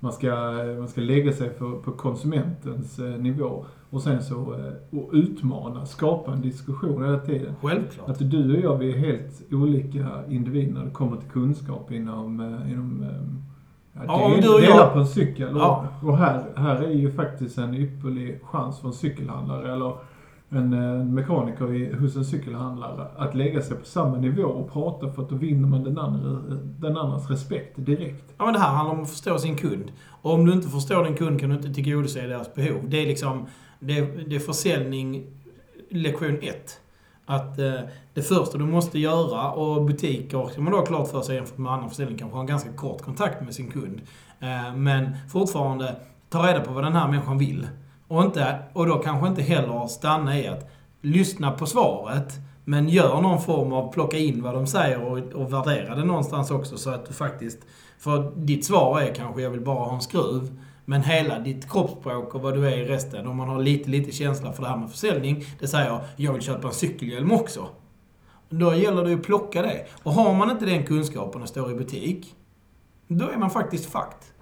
man 0.00 0.12
ska, 0.12 0.30
man 0.78 0.88
ska 0.88 1.00
lägga 1.00 1.32
sig 1.32 1.50
för, 1.50 1.72
på 1.72 1.92
konsumentens 1.92 2.98
eh, 2.98 3.04
nivå 3.20 3.64
och 3.90 4.02
sen 4.02 4.22
så 4.22 4.34
eh, 4.54 4.98
och 4.98 5.10
utmana, 5.12 5.86
skapa 5.86 6.32
en 6.32 6.40
diskussion 6.40 7.04
hela 7.04 7.18
tiden. 7.18 7.54
Självklart. 7.62 8.08
Att 8.08 8.30
du 8.30 8.54
och 8.56 8.60
jag, 8.64 8.76
vi 8.78 8.92
är 8.92 8.98
helt 8.98 9.42
olika 9.52 10.06
individer 10.28 10.72
när 10.74 10.84
det 10.84 10.90
kommer 10.90 11.16
till 11.16 11.30
kunskap 11.30 11.92
inom, 11.92 12.40
eh, 12.40 12.72
inom 12.72 13.04
ja, 13.92 14.00
Ja, 14.06 14.28
del, 14.34 14.42
du 14.42 14.48
och 14.48 14.60
jag- 14.60 14.62
delar 14.62 14.90
på 14.92 14.98
en 14.98 15.06
cykel. 15.06 15.54
Ja. 15.56 15.86
Och, 16.02 16.08
och 16.08 16.18
här, 16.18 16.44
här 16.56 16.76
är 16.82 16.90
ju 16.90 17.10
faktiskt 17.12 17.58
en 17.58 17.74
ypperlig 17.74 18.40
chans 18.44 18.78
för 18.80 18.88
en 18.88 18.94
cykelhandlare 18.94 19.72
eller 19.72 19.92
en 20.50 20.72
eh, 20.72 21.04
mekaniker 21.04 21.74
i, 21.74 21.94
hos 21.94 22.16
en 22.16 22.24
cykelhandlare 22.24 23.06
att 23.16 23.34
lägga 23.34 23.62
sig 23.62 23.76
på 23.76 23.84
samma 23.84 24.16
nivå 24.16 24.42
och 24.42 24.72
prata 24.72 25.12
för 25.12 25.22
att 25.22 25.28
då 25.28 25.36
vinner 25.36 25.68
man 25.68 25.84
den, 25.84 25.98
andra, 25.98 26.40
den 26.60 26.96
andras 26.96 27.30
respekt 27.30 27.72
direkt. 27.76 28.34
Ja, 28.38 28.44
men 28.44 28.54
det 28.54 28.60
här 28.60 28.74
handlar 28.74 28.94
om 28.94 29.02
att 29.02 29.10
förstå 29.10 29.38
sin 29.38 29.56
kund. 29.56 29.92
Och 30.22 30.32
om 30.32 30.46
du 30.46 30.52
inte 30.52 30.68
förstår 30.68 31.04
din 31.04 31.14
kund 31.14 31.40
kan 31.40 31.50
du 31.50 31.56
inte 31.56 31.74
tillgodose 31.74 32.26
deras 32.26 32.54
behov. 32.54 32.80
Det 32.88 33.02
är 33.02 33.06
liksom... 33.06 33.46
Det, 33.80 34.00
det 34.26 34.36
är 34.36 34.40
försäljning 34.40 35.26
lektion 35.90 36.38
ett. 36.42 36.80
Att 37.26 37.58
eh, 37.58 37.80
det 38.14 38.22
första 38.22 38.58
du 38.58 38.64
måste 38.64 38.98
göra, 38.98 39.52
och 39.52 39.84
butiker, 39.84 40.48
ska 40.52 40.60
man 40.60 40.72
då 40.72 40.78
ha 40.78 40.86
klart 40.86 41.08
för 41.08 41.20
sig 41.20 41.36
jämfört 41.36 41.58
med 41.58 41.72
annan 41.72 41.88
försäljning, 41.88 42.18
kanske 42.18 42.36
ha 42.36 42.40
en 42.40 42.46
ganska 42.46 42.72
kort 42.72 43.02
kontakt 43.02 43.44
med 43.44 43.54
sin 43.54 43.70
kund. 43.70 44.00
Eh, 44.40 44.74
men 44.76 45.16
fortfarande, 45.32 45.96
ta 46.28 46.48
reda 46.48 46.60
på 46.60 46.72
vad 46.72 46.84
den 46.84 46.92
här 46.92 47.08
människan 47.08 47.38
vill. 47.38 47.66
Och, 48.08 48.22
inte, 48.22 48.58
och 48.72 48.86
då 48.86 48.98
kanske 48.98 49.28
inte 49.28 49.42
heller 49.42 49.86
stanna 49.86 50.38
i 50.38 50.46
att 50.46 50.70
lyssna 51.00 51.50
på 51.50 51.66
svaret, 51.66 52.34
men 52.64 52.88
gör 52.88 53.20
någon 53.20 53.42
form 53.42 53.72
av 53.72 53.92
plocka 53.92 54.18
in 54.18 54.42
vad 54.42 54.54
de 54.54 54.66
säger 54.66 55.02
och, 55.02 55.18
och 55.18 55.52
värdera 55.52 55.94
det 55.94 56.04
någonstans 56.04 56.50
också 56.50 56.76
så 56.76 56.90
att 56.90 57.06
du 57.06 57.12
faktiskt... 57.12 57.58
För 57.98 58.32
ditt 58.36 58.64
svar 58.64 59.00
är 59.00 59.14
kanske 59.14 59.42
jag 59.42 59.50
vill 59.50 59.60
bara 59.60 59.84
ha 59.84 59.94
en 59.94 60.00
skruv. 60.00 60.60
Men 60.84 61.02
hela 61.02 61.38
ditt 61.38 61.70
kroppsspråk 61.70 62.34
och 62.34 62.40
vad 62.42 62.54
du 62.54 62.66
är 62.66 62.76
i 62.76 62.84
resten, 62.84 63.26
om 63.26 63.36
man 63.36 63.48
har 63.48 63.62
lite, 63.62 63.90
lite 63.90 64.12
känsla 64.12 64.52
för 64.52 64.62
det 64.62 64.68
här 64.68 64.76
med 64.76 64.90
försäljning, 64.90 65.44
det 65.60 65.68
säger 65.68 66.00
jag 66.16 66.32
vill 66.32 66.42
köpa 66.42 66.68
en 66.68 66.74
cykelhjälm 66.74 67.32
också. 67.32 67.68
Då 68.48 68.74
gäller 68.74 69.04
det 69.04 69.10
ju 69.10 69.16
att 69.16 69.22
plocka 69.22 69.62
det. 69.62 69.86
Och 70.02 70.12
har 70.12 70.34
man 70.34 70.50
inte 70.50 70.64
den 70.64 70.86
kunskapen 70.86 71.42
och 71.42 71.48
står 71.48 71.70
i 71.70 71.74
butik, 71.74 72.34
då 73.08 73.28
är 73.28 73.36
man 73.36 73.50
faktiskt 73.50 73.84
fucked. 73.84 74.37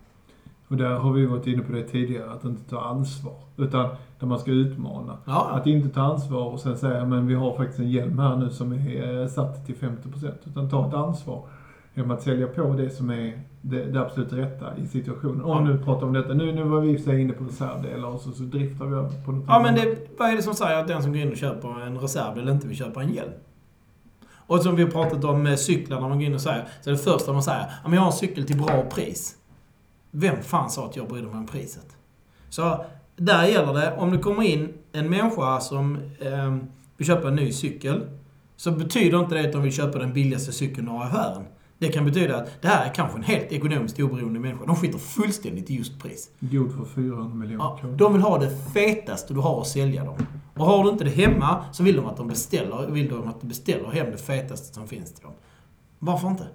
Och 0.69 0.77
där 0.77 0.91
har 0.95 1.13
vi 1.13 1.27
varit 1.27 1.47
inne 1.47 1.63
på 1.63 1.73
det 1.73 1.83
tidigare, 1.83 2.31
att 2.31 2.45
inte 2.45 2.71
ta 2.71 2.81
ansvar. 2.81 3.35
Utan 3.57 3.89
där 4.21 4.27
man 4.27 4.39
ska 4.39 4.51
utmana. 4.51 5.19
Ja. 5.27 5.49
Att 5.53 5.67
inte 5.67 5.89
ta 5.89 6.01
ansvar 6.01 6.45
och 6.45 6.61
sen 6.61 6.79
säga, 6.79 7.05
men 7.05 7.27
vi 7.27 7.35
har 7.35 7.57
faktiskt 7.57 7.79
en 7.79 7.91
hjälm 7.91 8.19
här 8.19 8.37
nu 8.37 8.51
som 8.51 8.73
är 8.73 9.21
eh, 9.23 9.27
satt 9.29 9.67
till 9.67 9.75
50%. 9.75 10.33
Utan 10.45 10.71
ta 10.71 10.89
ett 10.89 10.95
ansvar 10.95 11.43
genom 11.95 12.11
att 12.11 12.23
sälja 12.23 12.47
på 12.47 12.73
det 12.73 12.91
som 12.91 13.11
är 13.11 13.41
det, 13.61 13.85
det 13.85 14.01
absolut 14.01 14.33
rätta 14.33 14.77
i 14.77 14.87
situationen. 14.87 15.43
Om 15.43 15.51
Ja. 15.51 15.61
nu 15.73 15.79
pratar 15.79 16.07
om 16.07 16.13
detta. 16.13 16.35
Nu, 16.35 16.53
nu 16.53 16.63
var 16.65 16.81
vi 16.81 16.91
i 16.91 16.99
sig 16.99 17.21
inne 17.21 17.33
på 17.33 17.45
reservdelar 17.45 18.09
och 18.09 18.21
så, 18.21 18.31
så 18.33 18.43
driftar 18.43 18.85
vi 18.87 18.95
över 18.95 19.11
på 19.25 19.33
något 19.33 19.45
Ja, 19.49 19.61
men 19.63 19.75
det, 19.75 19.97
vad 20.19 20.31
är 20.31 20.37
det 20.37 20.43
som 20.43 20.55
säger 20.55 20.81
att 20.81 20.89
den 20.89 21.03
som 21.03 21.13
går 21.13 21.21
in 21.23 21.31
och 21.31 21.37
köper 21.37 21.81
en 21.87 21.99
reservdel 21.99 22.49
inte 22.49 22.69
vill 22.69 22.77
köpa 22.77 23.03
en 23.03 23.13
hjälm? 23.15 23.33
Och 24.49 24.61
som 24.61 24.77
vi 24.77 24.83
har 24.83 24.91
pratat 24.91 25.25
om 25.25 25.43
med 25.43 25.59
cyklar, 25.59 26.01
när 26.01 26.09
man 26.09 26.19
går 26.19 26.27
in 26.27 26.35
och 26.35 26.41
säger, 26.41 26.65
så 26.83 26.91
är 26.91 26.93
det 26.95 26.99
första 26.99 27.33
man 27.33 27.43
säger, 27.43 27.61
ja 27.61 27.89
men 27.89 27.93
jag 27.93 28.01
har 28.01 28.07
en 28.07 28.13
cykel 28.13 28.45
till 28.47 28.57
bra 28.63 28.83
pris. 28.95 29.37
Vem 30.19 30.43
fan 30.43 30.71
sa 30.71 30.87
att 30.87 30.97
jag 30.97 31.09
brydde 31.09 31.27
mig 31.27 31.37
om 31.37 31.47
priset? 31.47 31.87
Så 32.49 32.85
där 33.17 33.45
gäller 33.47 33.73
det, 33.75 33.97
om 33.97 34.11
det 34.11 34.19
kommer 34.19 34.43
in 34.43 34.75
en 34.93 35.11
människa 35.11 35.61
som 35.61 35.97
eh, 36.21 36.57
vill 36.97 37.07
köpa 37.07 37.29
en 37.29 37.35
ny 37.37 37.53
cykel, 37.53 38.07
så 38.57 38.71
betyder 38.71 39.21
inte 39.21 39.35
det 39.35 39.47
att 39.47 39.53
de 39.53 39.63
vill 39.63 39.73
köpa 39.73 39.99
den 39.99 40.13
billigaste 40.13 40.53
cykeln 40.53 40.89
i 40.89 40.91
affären. 40.91 41.45
Det 41.79 41.89
kan 41.89 42.05
betyda 42.05 42.37
att 42.37 42.63
det 42.63 42.69
här 42.69 42.87
är 42.91 42.95
kanske 42.95 43.19
en 43.19 43.25
helt 43.25 43.53
ekonomiskt 43.53 44.01
oberoende 44.01 44.41
människa. 44.41 44.65
De 44.67 44.77
skiter 44.77 44.99
fullständigt 44.99 45.71
i 45.71 45.75
just 45.77 45.99
pris. 46.03 46.31
God 46.41 46.73
för 46.75 46.85
400 46.85 47.35
miljoner 47.35 47.65
Ja, 47.65 47.77
kronor. 47.81 47.97
de 47.97 48.13
vill 48.13 48.23
ha 48.23 48.39
det 48.39 48.51
fetaste 48.75 49.35
du 49.35 49.41
har 49.41 49.61
att 49.61 49.67
sälja 49.67 50.05
dem. 50.05 50.17
Och 50.57 50.65
har 50.67 50.85
du 50.85 50.91
inte 50.91 51.05
det 51.05 51.11
hemma 51.11 51.65
så 51.73 51.83
vill 51.83 51.97
de 51.97 52.07
att 52.07 52.17
de 52.17 52.29
beställer, 52.29 52.87
vill 52.87 53.09
de 53.09 53.29
att 53.29 53.41
du 53.41 53.47
beställer 53.47 53.89
hem 53.91 54.11
det 54.11 54.19
fetaste 54.19 54.75
som 54.75 54.89
finns 54.89 55.15
till 55.15 55.23
dem. 55.25 55.33
Varför 55.99 56.29
inte? 56.29 56.47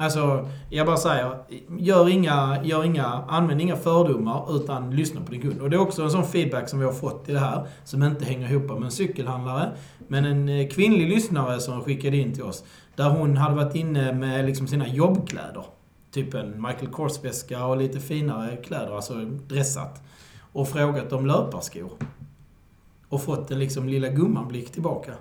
Alltså, 0.00 0.48
jag 0.68 0.86
bara 0.86 0.96
säger, 0.96 1.38
gör 1.78 2.08
inga, 2.08 2.64
gör 2.64 2.84
inga, 2.84 3.04
använd 3.06 3.60
inga 3.60 3.76
fördomar 3.76 4.56
utan 4.56 4.96
lyssna 4.96 5.20
på 5.20 5.32
din 5.32 5.40
kund. 5.40 5.60
Och 5.60 5.70
det 5.70 5.76
är 5.76 5.80
också 5.80 6.02
en 6.02 6.10
sån 6.10 6.24
feedback 6.24 6.68
som 6.68 6.78
vi 6.78 6.84
har 6.84 6.92
fått 6.92 7.28
i 7.28 7.32
det 7.32 7.38
här, 7.38 7.66
som 7.84 8.02
inte 8.02 8.24
hänger 8.24 8.50
ihop 8.50 8.62
med 8.62 8.82
en 8.82 8.90
cykelhandlare, 8.90 9.70
men 10.08 10.24
en 10.24 10.48
eh, 10.48 10.68
kvinnlig 10.68 11.08
lyssnare 11.08 11.60
som 11.60 11.80
skickade 11.80 12.16
in 12.16 12.34
till 12.34 12.42
oss. 12.42 12.64
Där 12.96 13.10
hon 13.10 13.36
hade 13.36 13.54
varit 13.54 13.74
inne 13.74 14.12
med 14.12 14.44
liksom 14.44 14.66
sina 14.66 14.88
jobbkläder. 14.88 15.64
Typ 16.10 16.34
en 16.34 16.62
Michael 16.62 16.92
Kors-väska 16.92 17.64
och 17.64 17.76
lite 17.76 18.00
finare 18.00 18.56
kläder, 18.56 18.94
alltså 18.96 19.14
dressat. 19.48 20.02
Och 20.52 20.68
frågat 20.68 21.12
om 21.12 21.26
löparskor. 21.26 21.90
Och 23.08 23.22
fått 23.22 23.50
en 23.50 23.58
liksom 23.58 23.88
lilla 23.88 24.08
gumman-blick 24.08 24.72
tillbaka. 24.72 25.12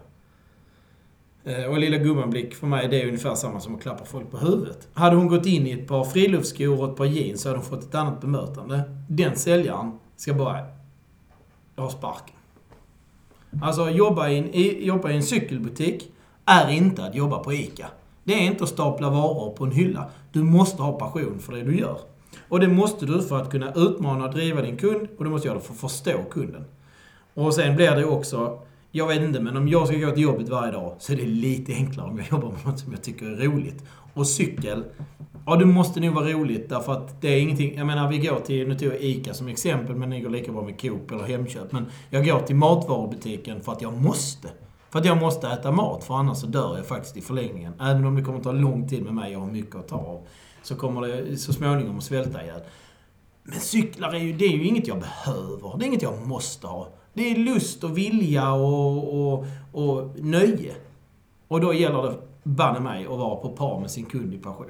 Eh, 1.43 1.65
och 1.65 1.79
lilla 1.79 1.97
gumman-blick 1.97 2.55
för 2.55 2.67
mig, 2.67 2.87
det 2.87 3.01
är 3.01 3.07
ungefär 3.07 3.35
samma 3.35 3.59
som 3.59 3.75
att 3.75 3.81
klappa 3.81 4.05
folk 4.05 4.31
på 4.31 4.37
huvudet. 4.37 4.87
Hade 4.93 5.15
hon 5.15 5.27
gått 5.27 5.45
in 5.45 5.67
i 5.67 5.71
ett 5.71 5.87
par 5.87 6.03
friluftsskor 6.03 6.81
och 6.81 6.89
ett 6.89 6.95
par 6.95 7.05
jeans 7.05 7.41
så 7.41 7.49
hade 7.49 7.59
hon 7.59 7.67
fått 7.67 7.83
ett 7.83 7.95
annat 7.95 8.21
bemötande. 8.21 8.81
Den 9.09 9.35
säljaren 9.35 9.99
ska 10.15 10.33
bara 10.33 10.65
ha 11.75 11.89
sparken. 11.89 12.35
Alltså, 13.61 13.89
jobba 13.89 14.29
i, 14.29 14.37
en, 14.37 14.53
i, 14.53 14.85
jobba 14.85 15.11
i 15.11 15.15
en 15.15 15.23
cykelbutik 15.23 16.11
är 16.45 16.69
inte 16.69 17.03
att 17.03 17.15
jobba 17.15 17.39
på 17.39 17.53
ICA. 17.53 17.87
Det 18.23 18.33
är 18.33 18.41
inte 18.41 18.63
att 18.63 18.69
stapla 18.69 19.09
varor 19.09 19.51
på 19.51 19.63
en 19.63 19.71
hylla. 19.71 20.09
Du 20.31 20.43
måste 20.43 20.81
ha 20.81 20.99
passion 20.99 21.39
för 21.39 21.53
det 21.53 21.63
du 21.63 21.79
gör. 21.79 21.97
Och 22.49 22.59
det 22.59 22.67
måste 22.67 23.05
du 23.05 23.21
för 23.21 23.41
att 23.41 23.51
kunna 23.51 23.73
utmana 23.75 24.25
och 24.25 24.33
driva 24.33 24.61
din 24.61 24.77
kund 24.77 25.07
och 25.17 25.23
du 25.23 25.29
måste 25.29 25.47
göra 25.47 25.57
det 25.57 25.63
för 25.63 25.73
att 25.73 25.79
förstå 25.79 26.23
kunden. 26.31 26.65
Och 27.33 27.53
sen 27.53 27.75
blir 27.75 27.91
det 27.91 28.05
också, 28.05 28.59
jag 28.91 29.07
vet 29.07 29.21
inte, 29.21 29.39
men 29.39 29.57
om 29.57 29.67
jag 29.67 29.87
ska 29.87 29.97
gå 29.97 30.11
till 30.11 30.23
jobbet 30.23 30.49
varje 30.49 30.71
dag 30.71 30.95
så 30.99 31.13
är 31.13 31.17
det 31.17 31.25
lite 31.25 31.73
enklare 31.73 32.09
om 32.09 32.17
jag 32.17 32.27
jobbar 32.31 32.51
med 32.51 32.65
något 32.65 32.79
som 32.79 32.91
jag 32.91 33.03
tycker 33.03 33.25
är 33.25 33.35
roligt. 33.35 33.83
Och 34.13 34.27
cykel, 34.27 34.83
ja 35.45 35.55
det 35.55 35.65
måste 35.65 35.99
nog 35.99 36.13
vara 36.13 36.29
roligt 36.29 36.69
därför 36.69 36.91
att 36.91 37.21
det 37.21 37.27
är 37.27 37.41
ingenting, 37.41 37.77
jag 37.77 37.87
menar 37.87 38.09
vi 38.09 38.17
går 38.17 38.39
till, 38.39 38.67
nu 38.67 38.75
tog 38.75 38.87
jag 38.93 39.01
ICA 39.01 39.33
som 39.33 39.47
exempel, 39.47 39.95
men 39.95 40.09
det 40.09 40.19
går 40.19 40.29
lika 40.29 40.51
bra 40.51 40.63
med 40.63 40.81
Coop 40.81 41.11
eller 41.11 41.23
Hemköp. 41.23 41.71
Men 41.71 41.85
jag 42.09 42.25
går 42.25 42.39
till 42.39 42.55
matvarubutiken 42.55 43.61
för 43.61 43.71
att 43.71 43.81
jag 43.81 44.01
måste. 44.01 44.47
För 44.89 44.99
att 44.99 45.05
jag 45.05 45.17
måste 45.17 45.47
äta 45.47 45.71
mat, 45.71 46.03
för 46.03 46.13
annars 46.13 46.37
så 46.37 46.47
dör 46.47 46.77
jag 46.77 46.85
faktiskt 46.85 47.17
i 47.17 47.21
förlängningen. 47.21 47.73
Även 47.79 48.05
om 48.05 48.15
det 48.15 48.21
kommer 48.21 48.37
att 48.37 48.43
ta 48.43 48.51
lång 48.51 48.87
tid 48.87 49.03
med 49.03 49.13
mig, 49.13 49.31
jag 49.31 49.39
har 49.39 49.47
mycket 49.47 49.75
att 49.75 49.87
ta 49.87 49.95
av. 49.95 50.27
Så 50.63 50.75
kommer 50.75 51.01
det 51.01 51.37
så 51.37 51.53
småningom 51.53 51.97
att 51.97 52.03
svälta 52.03 52.43
ihjäl. 52.43 52.61
Men 53.43 53.59
cyklar 53.59 54.13
är 54.13 54.19
ju, 54.19 54.33
det 54.33 54.45
är 54.45 54.57
ju 54.57 54.63
inget 54.63 54.87
jag 54.87 54.99
behöver. 54.99 55.77
Det 55.77 55.85
är 55.85 55.87
inget 55.87 56.01
jag 56.01 56.27
måste 56.27 56.67
ha. 56.67 56.87
Det 57.13 57.31
är 57.31 57.35
lust 57.35 57.83
och 57.83 57.97
vilja 57.97 58.53
och, 58.53 59.33
och, 59.33 59.45
och 59.71 60.19
nöje. 60.19 60.73
Och 61.47 61.61
då 61.61 61.73
gäller 61.73 62.01
det 62.03 62.13
banne 62.43 62.79
mig 62.79 63.03
att 63.05 63.09
vara 63.09 63.35
på 63.35 63.49
par 63.49 63.79
med 63.79 63.91
sin 63.91 64.05
kund 64.05 64.33
i 64.33 64.37
passion. 64.37 64.65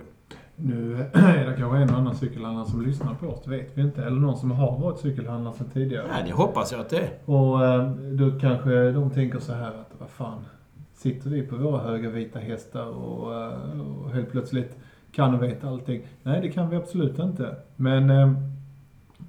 Nu 0.56 0.94
är 1.14 1.46
det 1.46 1.56
kanske 1.58 1.78
en 1.78 1.90
och 1.90 1.98
annan 1.98 2.16
cykelhandlare 2.16 2.66
som 2.66 2.82
lyssnar 2.82 3.14
på 3.14 3.28
oss, 3.28 3.42
det 3.44 3.50
vet 3.50 3.78
vi 3.78 3.82
inte. 3.82 4.04
Eller 4.04 4.20
någon 4.20 4.38
som 4.38 4.52
har 4.52 4.80
varit 4.80 5.00
cykelhandlare 5.00 5.54
sedan 5.54 5.70
tidigare. 5.74 6.08
Nej, 6.12 6.24
det 6.26 6.32
hoppas 6.32 6.72
jag 6.72 6.82
att 6.82 6.90
det 6.90 6.98
är. 6.98 7.10
Och 7.26 7.66
eh, 7.66 7.92
då 7.92 8.40
kanske 8.40 8.92
de 8.92 9.10
tänker 9.10 9.40
så 9.40 9.54
här 9.54 9.68
att, 9.68 9.92
vad 10.00 10.10
fan, 10.10 10.46
sitter 10.94 11.30
vi 11.30 11.42
på 11.42 11.56
våra 11.56 11.82
höga 11.82 12.10
vita 12.10 12.40
hästar 12.40 12.86
och, 12.86 13.36
eh, 13.36 13.80
och 14.04 14.12
helt 14.12 14.32
plötsligt 14.32 14.78
kan 15.12 15.36
och 15.36 15.44
vet 15.44 15.64
allting? 15.64 16.02
Nej, 16.24 16.42
det 16.42 16.50
kan 16.50 16.70
vi 16.70 16.76
absolut 16.76 17.20
inte. 17.20 17.56
Men 17.76 18.10
eh, 18.10 18.18
jag, 18.18 18.36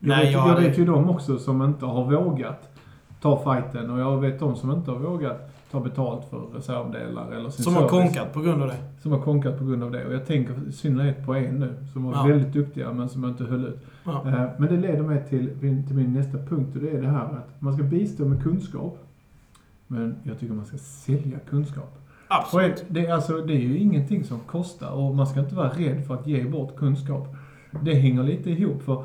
Nej, 0.00 0.24
vet, 0.24 0.32
jag 0.32 0.48
jag 0.48 0.60
vet 0.60 0.78
ju 0.78 0.84
de 0.84 1.10
också 1.10 1.38
som 1.38 1.62
inte 1.62 1.86
har 1.86 2.04
vågat 2.04 2.69
ta 3.20 3.36
fighten 3.54 3.90
och 3.90 4.00
jag 4.00 4.20
vet 4.20 4.38
de 4.40 4.56
som 4.56 4.70
inte 4.70 4.90
har 4.90 4.98
vågat 4.98 5.52
ta 5.70 5.80
betalt 5.80 6.24
för 6.30 6.38
reservdelar 6.40 7.30
eller 7.32 7.50
sin 7.50 7.64
Som 7.64 7.74
har 7.74 7.88
service. 7.88 7.90
konkat 8.14 8.32
på 8.32 8.40
grund 8.40 8.62
av 8.62 8.68
det. 8.68 8.76
Som 9.02 9.12
har 9.12 9.18
konkat 9.20 9.58
på 9.58 9.64
grund 9.64 9.82
av 9.82 9.90
det. 9.90 10.06
Och 10.06 10.12
jag 10.14 10.26
tänker 10.26 10.54
i 10.68 10.72
synnerhet 10.72 11.26
på 11.26 11.34
en 11.34 11.54
nu, 11.54 11.74
som 11.92 12.04
var 12.04 12.12
Ja. 12.12 12.22
väldigt 12.22 12.52
duktiga 12.52 12.92
men 12.92 13.08
som 13.08 13.24
inte 13.24 13.44
höll 13.44 13.64
ut. 13.64 13.86
Ja. 14.04 14.22
Eh, 14.28 14.48
Men 14.58 14.68
det 14.68 14.76
leder 14.76 15.02
mig 15.02 15.24
till, 15.28 15.50
min- 15.60 15.86
till 15.86 15.96
min 15.96 16.12
nästa 16.14 16.38
punkt 16.38 16.76
och 16.76 16.82
det 16.82 16.90
är 16.90 17.02
det 17.02 17.08
här 17.08 17.24
att 17.24 17.60
man 17.60 17.74
ska 17.74 17.82
bistå 17.82 18.24
med 18.24 18.42
kunskap. 18.42 18.98
Men 19.86 20.14
jag 20.22 20.38
tycker 20.38 20.54
man 20.54 20.64
ska 20.66 20.78
sälja 20.78 21.38
kunskap. 21.50 21.96
Absolut. 22.28 22.84
det, 22.88 23.06
är 23.06 23.12
alltså, 23.14 23.32
det 23.36 23.52
är 23.52 23.60
ju 23.60 23.78
ingenting 23.78 24.24
som 24.24 24.38
kostar 24.40 24.90
och 24.90 25.14
man 25.14 25.26
ska 25.26 25.40
inte 25.40 25.54
vara 25.54 25.68
rädd 25.68 26.06
för 26.06 26.14
att 26.14 26.26
ge 26.26 26.44
bort 26.44 26.76
kunskap. 26.76 27.28
Det 27.82 27.94
hänger 27.94 28.22
lite 28.22 28.50
ihop 28.50 28.82
för 28.82 29.04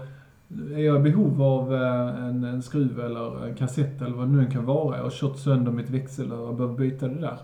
är 0.50 0.80
jag 0.80 1.00
i 1.00 1.12
behov 1.12 1.42
av 1.42 1.74
eh, 1.74 2.26
en, 2.26 2.44
en 2.44 2.64
skruv 2.64 3.00
eller 3.00 3.46
en 3.46 3.56
kassett 3.56 4.02
eller 4.02 4.16
vad 4.16 4.28
det 4.28 4.32
nu 4.32 4.40
än 4.40 4.52
kan 4.52 4.66
vara. 4.66 4.98
Jag 4.98 5.04
har 5.04 5.12
kört 5.12 5.38
sönder 5.38 5.72
mitt 5.72 5.90
växel 5.90 6.32
och 6.32 6.56
behöver 6.56 6.78
byta 6.78 7.08
det 7.08 7.22
där. 7.22 7.38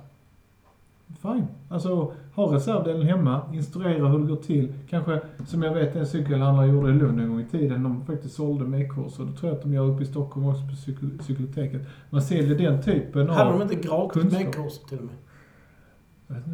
Fine. 1.22 1.48
Alltså, 1.70 2.14
ha 2.36 2.56
reservdelen 2.56 3.02
hemma, 3.02 3.42
instruera 3.54 4.08
hur 4.08 4.20
det 4.20 4.26
går 4.26 4.36
till. 4.36 4.74
Kanske, 4.90 5.22
som 5.48 5.64
jag 5.64 5.74
vet 5.74 5.96
en 5.96 6.08
cykelhandlare 6.08 6.68
gjorde 6.68 6.90
i 6.90 6.94
Lund 6.94 7.20
en 7.20 7.30
gång 7.30 7.42
i 7.42 7.46
tiden, 7.46 7.84
de 7.84 8.06
faktiskt 8.06 8.36
sålde 8.36 8.66
mekkurser. 8.66 9.24
Det 9.24 9.34
tror 9.34 9.52
jag 9.52 9.58
att 9.58 9.64
de 9.64 9.74
gör 9.74 9.86
uppe 9.86 10.04
i 10.04 10.06
Stockholm 10.06 10.48
också 10.48 10.68
på 10.70 10.76
cykel, 10.76 11.10
cykeloteket. 11.22 11.82
Man 12.10 12.22
säljer 12.22 12.58
den 12.58 12.82
typen 12.82 13.30
av... 13.30 13.36
Hade 13.36 13.52
de 13.52 13.62
inte 13.62 13.76
gratis 13.76 14.22
kunskap. 14.22 14.44
med 14.44 14.56
kurser 14.56 14.88
till 14.88 14.98
och 14.98 15.04
med? 15.04 15.16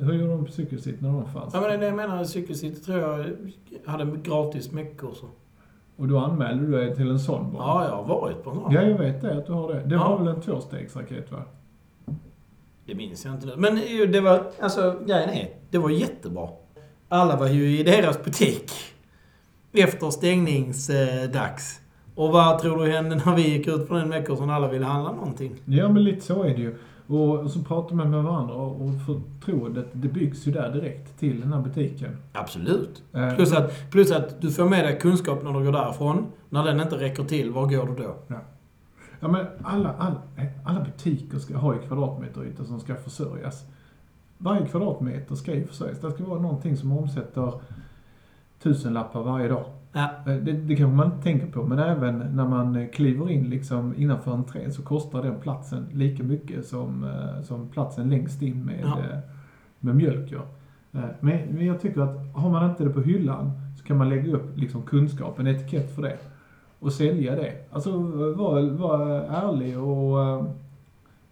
Hur 0.01 0.13
gjorde 0.13 0.31
de 0.31 0.45
på 0.45 0.51
cykelsitt 0.51 1.01
när 1.01 1.11
de 1.11 1.25
fanns? 1.25 1.53
Ja, 1.53 1.61
men 1.61 1.79
det 1.79 1.85
jag 1.85 1.95
menar. 1.95 2.23
Cykelcity 2.23 2.81
tror 2.81 2.99
jag 2.99 3.25
hade 3.85 4.17
gratis 4.23 4.71
meckkurser. 4.71 5.29
Och 5.97 6.07
då 6.07 6.19
anmälde 6.19 6.65
du 6.65 6.71
dig 6.71 6.95
till 6.95 7.09
en 7.11 7.19
sån 7.19 7.53
bara? 7.53 7.63
Ja, 7.63 7.85
jag 7.85 7.95
har 7.95 8.03
varit 8.03 8.43
på 8.43 8.49
en 8.49 8.55
sån. 8.55 8.71
Ja, 8.73 8.81
jag 8.81 8.97
vet 8.97 9.21
det, 9.21 9.37
att 9.37 9.45
du 9.45 9.53
har 9.53 9.73
det. 9.73 9.79
Det 9.85 9.95
Ja. 9.95 10.09
var 10.09 10.17
väl 10.25 10.27
en 10.35 10.41
tvåstegsraket 10.41 11.31
va? 11.31 11.43
Det 12.85 12.95
minns 12.95 13.25
jag 13.25 13.33
inte 13.33 13.47
nu. 13.47 13.53
Men 13.57 13.77
ju, 13.77 14.05
det 14.05 14.21
var, 14.21 14.43
alltså 14.61 14.95
grejen 15.07 15.29
är, 15.29 15.49
det 15.69 15.77
var 15.77 15.89
jättebra. 15.89 16.49
Alla 17.09 17.35
var 17.35 17.47
ju 17.47 17.79
i 17.79 17.83
deras 17.83 18.23
butik. 18.23 18.71
Efter 19.73 20.09
stängningsdags. 20.09 21.79
Och 22.15 22.31
vad 22.31 22.59
tror 22.59 22.85
du 22.85 22.91
hände 22.91 23.21
när 23.25 23.35
vi 23.35 23.49
gick 23.49 23.67
ut 23.67 23.87
på 23.87 23.93
den 23.93 24.09
veckan 24.09 24.49
alla 24.49 24.67
ville 24.67 24.85
handla 24.85 25.11
någonting? 25.11 25.55
Ja, 25.65 25.89
men 25.89 26.03
lite 26.03 26.21
så 26.25 26.43
är 26.43 26.49
det 26.49 26.61
ju. 26.61 26.75
Och, 27.07 27.39
och 27.39 27.51
så 27.51 27.59
pratar 27.59 27.95
man 27.95 28.09
med 28.09 28.23
varandra 28.23 28.55
och, 28.55 28.89
förtroendet, 29.05 29.87
det 29.91 30.07
byggs 30.07 30.47
ju 30.47 30.51
där 30.51 30.73
direkt 30.73 31.19
till 31.19 31.41
den 31.41 31.53
här 31.53 31.61
butiken. 31.61 32.17
Absolut. 32.33 33.03
Eh, 33.13 33.35
Plus 33.35 33.53
att, 33.53 33.91
plus 33.91 34.11
att 34.11 34.41
du 34.41 34.51
får 34.51 34.69
med 34.69 34.85
dig 34.85 34.99
kunskap 34.99 35.43
när 35.43 35.53
du 35.53 35.65
går 35.65 35.71
därifrån. 35.71 36.25
När 36.49 36.63
den 36.63 36.79
inte 36.81 36.95
räcker 36.95 37.23
till, 37.23 37.51
var 37.51 37.67
går 37.67 37.85
du 37.87 38.03
då? 38.03 38.15
Ja, 39.19 39.27
men 39.27 39.45
alla, 39.63 39.93
alla, 39.97 40.21
alla 40.65 40.79
butiker 40.79 41.39
ska 41.39 41.57
ha 41.57 41.73
ju 41.73 41.79
kvadratmeteryta 41.79 42.65
som 42.65 42.79
ska 42.79 42.95
försörjas. 42.95 43.65
Varje 44.37 44.67
kvadratmeter 44.67 45.35
ska 45.35 45.55
ju 45.55 45.67
försörjas. 45.67 45.99
Det 45.99 46.11
ska 46.11 46.23
vara 46.23 46.39
någonting 46.39 46.77
som 46.77 46.91
omsätter 46.97 47.53
tusenlappar 48.63 49.23
varje 49.23 49.47
dag. 49.47 49.65
Ja. 49.93 50.09
Eh, 50.27 50.35
Det, 50.35 50.51
det 50.51 50.75
kanske 50.75 50.95
man 50.95 51.05
inte 51.11 51.23
tänker 51.23 51.47
på, 51.47 51.63
men 51.63 51.79
även 51.79 52.17
när 52.17 52.47
man 52.47 52.87
kliver 52.93 53.29
in 53.29 53.49
liksom 53.49 53.93
innanför 53.97 54.31
entrén 54.31 54.73
så 54.73 54.81
kostar 54.81 55.23
den 55.23 55.35
platsen 55.41 55.85
lika 55.93 56.23
mycket 56.23 56.65
som, 56.65 57.03
eh, 57.03 57.41
som 57.43 57.67
platsen 57.67 58.09
längst 58.09 58.41
in 58.41 58.65
med, 58.65 58.79
Ja. 58.83 58.97
eh, 58.99 59.19
med 59.79 59.95
mjölk. 59.95 60.31
Ja. 60.31 60.41
Men, 61.19 61.65
jag 61.65 61.81
tycker 61.81 62.01
att 62.01 62.33
har 62.35 62.49
man 62.49 62.69
inte 62.69 62.83
det 62.83 62.89
på 62.89 63.01
hyllan 63.01 63.51
så 63.77 63.83
kan 63.83 63.97
man 63.97 64.09
lägga 64.09 64.35
upp 64.35 64.57
liksom 64.57 64.81
kunskap, 64.81 65.39
en 65.39 65.47
etikett 65.47 65.95
för 65.95 66.01
det. 66.01 66.17
Och 66.79 66.93
sälja 66.93 67.35
det. 67.35 67.53
Alltså 67.71 67.91
var, 68.37 68.61
var 68.69 68.99
ärlig 69.19 69.79
och, 69.79 70.39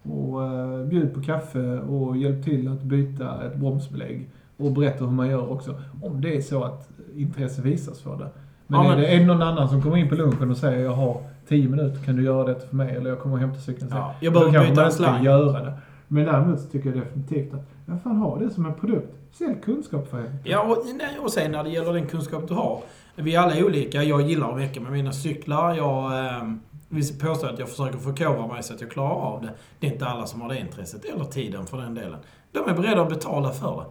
och 0.03 0.87
bjud 0.87 1.13
på 1.13 1.21
kaffe 1.21 1.79
och 1.79 2.17
hjälp 2.17 2.43
till 2.43 2.67
att 2.67 2.81
byta 2.83 3.43
ett 3.45 3.55
bromsbelägg. 3.55 4.29
Och 4.57 4.71
berätta 4.71 5.05
hur 5.05 5.11
man 5.11 5.27
gör 5.27 5.51
också. 5.51 5.75
Om 6.03 6.21
det 6.21 6.37
är 6.37 6.41
så 6.41 6.63
att 6.63 6.89
intresse 7.15 7.61
visas 7.61 7.99
för 8.01 8.17
det. 8.17 8.29
Men, 8.67 8.79
Ja, 8.79 8.85
är, 8.85 8.89
men- 8.89 8.99
det, 8.99 9.07
är 9.07 9.19
det 9.19 9.25
någon 9.25 9.41
annan 9.41 9.69
som 9.69 9.81
kommer 9.81 9.97
in 9.97 10.09
på 10.09 10.15
lunchen 10.15 10.51
och 10.51 10.57
säger 10.57 10.83
jag 10.83 10.91
har 10.91 11.21
10 11.47 11.69
minuter, 11.69 12.03
kan 12.05 12.15
du 12.15 12.23
göra 12.23 12.43
det 12.53 12.67
för 12.69 12.75
mig? 12.75 12.95
Eller 12.95 13.09
jag 13.09 13.19
kommer 13.19 13.35
och 13.35 13.41
hämtar 13.41 13.59
cykeln 13.59 13.89
sen. 13.89 13.97
Ja, 13.97 14.13
jag 14.19 14.33
behöver 14.33 14.69
byta 14.69 14.85
en 14.85 14.91
slang. 14.91 15.23
göra 15.23 15.63
det. 15.63 15.73
Men 16.07 16.25
däremot 16.25 16.59
så 16.59 16.67
tycker 16.67 16.89
jag 16.89 16.97
definitivt 16.97 17.53
att, 17.53 17.61
vad 17.85 18.01
fan 18.01 18.15
ha 18.15 18.37
det 18.39 18.49
som 18.49 18.65
en 18.65 18.73
produkt. 18.73 19.07
Sälj 19.31 19.55
kunskap 19.63 20.09
för 20.09 20.17
helvete. 20.17 20.39
Ja, 20.49 20.61
och, 20.61 20.77
nej, 20.97 21.19
och 21.23 21.31
sen 21.31 21.51
när 21.51 21.63
det 21.63 21.69
gäller 21.69 21.93
den 21.93 22.07
kunskap 22.07 22.47
du 22.47 22.53
har. 22.53 22.79
Vi 23.15 23.35
är 23.35 23.39
alla 23.39 23.65
olika. 23.65 24.03
Jag 24.03 24.21
gillar 24.21 24.49
att 24.51 24.57
mecka 24.57 24.81
med 24.81 24.91
mina 24.91 25.11
cyklar. 25.11 25.73
Jag 25.73 26.25
eh, 26.25 26.43
vill 26.89 27.19
påstå 27.21 27.47
att 27.47 27.59
jag 27.59 27.69
försöker 27.69 27.97
förkovra 27.97 28.47
mig 28.47 28.63
så 28.63 28.73
att 28.73 28.81
jag 28.81 28.91
klarar 28.91 29.15
av 29.15 29.41
det. 29.41 29.49
Det 29.79 29.87
är 29.87 29.91
inte 29.91 30.05
alla 30.05 30.25
som 30.25 30.41
har 30.41 30.49
det 30.49 30.59
intresset, 30.59 31.05
eller 31.05 31.25
tiden 31.25 31.65
för 31.65 31.77
den 31.77 31.93
delen. 31.95 32.19
De 32.51 32.69
är 32.69 32.73
beredda 32.73 33.01
att 33.01 33.09
betala 33.09 33.49
för 33.49 33.75
det. 33.77 33.85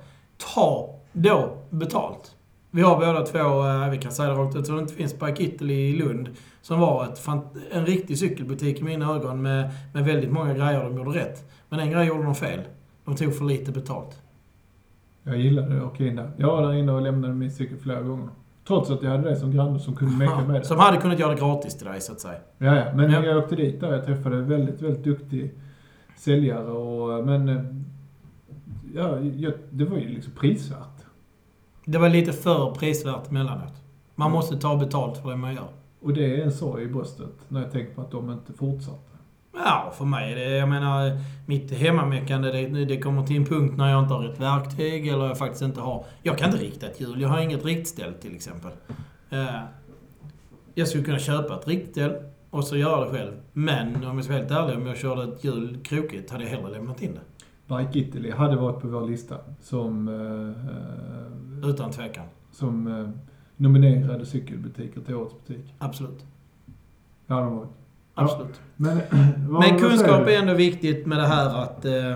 Ta 0.54 0.94
då 1.12 1.48
betalt. 1.70 2.34
Vi 2.74 2.82
har 2.82 2.96
båda 2.96 3.22
två, 3.26 3.66
eh, 3.66 3.90
vi 3.90 3.98
kan 3.98 4.12
säga 4.12 4.28
det 4.28 4.34
rakt 4.34 4.56
ut, 4.56 4.66
så 4.66 4.72
det 4.72 4.78
inte 4.80 4.94
finns 4.94 5.14
på 5.14 5.26
Kittel 5.34 5.70
i 5.70 5.96
Lund. 5.96 6.28
Som 6.62 6.80
var 6.80 7.04
ett, 7.04 7.26
en 7.72 7.86
riktig 7.86 8.18
cykelbutik 8.18 8.80
i 8.80 8.84
mina 8.84 9.14
ögon 9.14 9.42
med, 9.42 9.70
med 9.92 10.04
väldigt 10.04 10.30
många 10.32 10.54
grejer 10.54 10.84
de 10.84 10.96
gjorde 10.96 11.10
rätt. 11.18 11.50
Men 11.68 11.80
en 11.80 11.90
grej 11.90 12.06
gjorde 12.08 12.22
de 12.22 12.34
fel. 12.34 12.60
De 13.04 13.16
tog 13.16 13.34
för 13.34 13.44
lite 13.44 13.72
betalt. 13.72 14.22
Jag 15.22 15.36
gillade 15.38 15.76
att 15.76 15.82
åka 15.82 16.06
in 16.06 16.16
där. 16.16 16.30
Jag 16.36 16.46
var 16.46 16.62
där 16.62 16.72
inne 16.72 16.92
och 16.92 17.02
lämnade 17.02 17.34
min 17.34 17.50
cykel 17.50 17.78
flera 17.78 18.00
gånger. 18.02 18.28
Trots 18.66 18.90
att 18.90 19.02
jag 19.02 19.10
hade 19.10 19.30
det 19.30 19.36
som 19.36 19.50
granne 19.52 19.78
som 19.78 19.96
kunde 19.96 20.16
meka 20.16 20.40
med 20.46 20.60
det. 20.60 20.64
Som 20.64 20.78
hade 20.78 20.96
kunnat 20.96 21.18
göra 21.18 21.34
det 21.34 21.40
gratis 21.40 21.78
till 21.78 21.86
dig, 21.86 22.00
så 22.00 22.12
att 22.12 22.20
säga. 22.20 22.38
Ja, 22.58 22.76
ja. 22.76 22.84
Men 22.94 23.10
Ja. 23.10 23.24
jag 23.24 23.38
åkte 23.38 23.56
dit 23.56 23.80
där. 23.80 23.92
Jag 23.92 24.04
träffade 24.04 24.36
en 24.36 24.48
väldigt, 24.48 24.82
väldigt 24.82 25.04
duktig 25.04 25.54
säljare 26.16 26.70
och... 26.70 27.24
Men... 27.26 27.48
eh, 27.48 27.62
Ja, 28.96 29.18
jag, 29.20 29.52
det 29.70 29.84
var 29.84 29.96
ju 29.98 30.08
liksom 30.08 30.32
prisvärt. 30.32 30.93
Det 31.85 31.99
var 31.99 32.09
lite 32.09 32.32
för 32.32 32.70
prisvärt 32.70 33.30
mellanåt. 33.30 33.72
Man 34.14 34.30
måste 34.30 34.57
ta 34.57 34.76
betalt 34.76 35.18
för 35.18 35.30
det 35.30 35.37
man 35.37 35.55
gör. 35.55 35.68
Och 36.03 36.14
det 36.14 36.41
är 36.41 36.45
en 36.45 36.53
sorg 36.53 36.85
i 36.85 36.87
bröstet 36.87 37.32
när 37.49 37.62
jag 37.62 37.72
tänker 37.72 37.95
på 37.95 38.01
att 38.01 38.11
de 38.11 38.30
inte 38.30 38.53
fortsatte. 38.53 39.14
Ja, 39.57 39.93
för 39.97 40.05
mig 40.05 40.35
det, 40.35 40.57
jag 40.57 40.68
menar, 40.68 41.18
mitt 41.47 41.72
hemmameckande, 41.72 42.51
det, 42.51 42.85
det 42.85 43.01
kommer 43.01 43.26
till 43.26 43.37
en 43.37 43.45
punkt 43.45 43.76
när 43.76 43.91
jag 43.91 44.03
inte 44.03 44.14
har 44.14 44.20
rätt 44.20 44.41
verktyg 44.41 45.09
eller 45.09 45.26
jag 45.26 45.39
faktiskt 45.39 45.62
inte 45.62 45.80
har... 45.80 46.05
Jag 46.22 46.39
kan 46.39 46.51
inte 46.51 46.64
rikta 46.64 46.87
ett 46.87 47.01
hjul. 47.01 47.20
Jag 47.20 47.28
har 47.28 47.41
inget 47.41 47.64
riktställ 47.64 48.14
till 48.14 48.35
exempel. 48.35 48.70
Eh, 49.30 49.61
jag 50.74 50.89
skulle 50.89 51.05
kunna 51.05 51.18
köpa 51.18 51.55
ett 51.55 51.68
riktställ 51.68 52.12
och 52.51 52.64
så 52.64 52.76
göra 52.76 53.05
det 53.05 53.11
själv. 53.11 53.32
Men 53.53 54.05
om 54.05 54.16
jag 54.16 54.24
ska 54.24 54.32
vara 54.32 54.43
helt 54.43 54.53
ärlig, 54.53 54.76
om 54.76 54.87
jag 54.87 54.97
körde 54.97 55.32
ett 55.32 55.45
hjul 55.45 55.78
krokigt 55.85 56.30
hade 56.30 56.45
jag 56.45 56.51
hellre 56.51 56.70
lämnat 56.70 57.03
in 57.03 57.14
det. 57.14 57.20
Bike 57.76 57.99
Italy 57.99 58.30
hade 58.30 58.57
varit 58.57 58.80
på 58.80 58.89
vår 58.89 59.07
lista 59.07 59.37
som, 59.62 60.09
eh, 60.09 60.64
Utan 61.64 61.90
tvekan. 61.90 62.24
som 62.52 62.86
eh, 62.86 63.08
nominerade 63.56 64.26
cykelbutiker 64.26 65.00
till 65.00 65.14
årets 65.14 65.34
butik. 65.46 65.74
Absolut. 65.78 66.24
Det 67.26 67.34
hade 67.34 67.46
de. 67.46 67.58
Ja. 67.58 67.66
Absolut. 68.14 68.60
Men, 68.76 68.96
vad- 69.48 69.60
Men 69.62 69.62
säger 69.62 69.78
kunskap 69.78 70.20
är 70.28 70.38
ändå 70.40 70.54
viktigt 70.54 71.06
med 71.06 71.18
det 71.18 71.26
här 71.26 71.62
att 71.62 71.84
eh, 71.84 72.10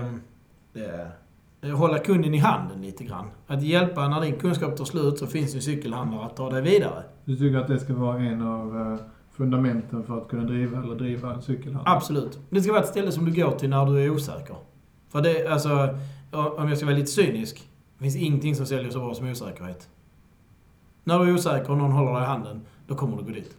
eh, 1.61 1.75
hålla 1.77 1.99
kunden 1.99 2.33
i 2.33 2.37
handen 2.37 2.81
lite 2.81 3.03
grann. 3.03 3.25
Att 3.47 3.61
hjälpa, 3.63 4.07
när 4.07 4.21
din 4.21 4.35
kunskap 4.35 4.77
tar 4.77 4.85
slut 4.85 5.17
så 5.17 5.27
finns 5.27 5.55
ju 5.55 5.61
cykelhandlare 5.61 6.25
att 6.25 6.35
ta 6.35 6.49
dig 6.49 6.61
vidare. 6.61 7.03
Du 7.25 7.35
tycker 7.35 7.57
att 7.57 7.67
det 7.67 7.79
ska 7.79 7.93
vara 7.93 8.19
en 8.19 8.41
av 8.41 8.77
eh, 8.93 8.99
fundamenten 9.31 10.03
för 10.03 10.17
att 10.17 10.27
kunna 10.27 10.43
driva 10.43 10.83
eller 10.83 10.95
driva 10.95 11.33
en 11.33 11.41
cykelhandel? 11.41 11.93
Absolut. 11.95 12.39
Det 12.49 12.61
ska 12.61 12.71
vara 12.71 12.81
ett 12.83 12.89
ställe 12.89 13.11
som 13.11 13.25
du 13.25 13.31
går 13.43 13.51
till 13.51 13.69
när 13.69 13.85
du 13.85 14.03
är 14.03 14.09
osäker. 14.09 14.55
För 15.09 15.21
det, 15.21 15.47
alltså, 15.47 15.69
om 16.31 16.67
jag 16.69 16.77
ska 16.77 16.85
vara 16.85 16.95
lite 16.95 17.07
cynisk. 17.11 17.68
Det 17.99 18.03
finns 18.03 18.15
ingenting 18.15 18.55
som 18.55 18.65
säljer 18.65 18.91
så 18.91 18.99
bra 18.99 19.13
som 19.13 19.29
osäkerhet. 19.29 19.89
När 21.03 21.19
du 21.19 21.29
är 21.29 21.33
osäker 21.33 21.71
och 21.71 21.77
någon 21.77 21.91
håller 21.91 22.13
dig 22.13 22.23
i 22.23 22.25
handen, 22.25 22.61
då 22.87 22.95
kommer 22.95 23.17
du 23.17 23.23
gå 23.23 23.29
dit. 23.29 23.57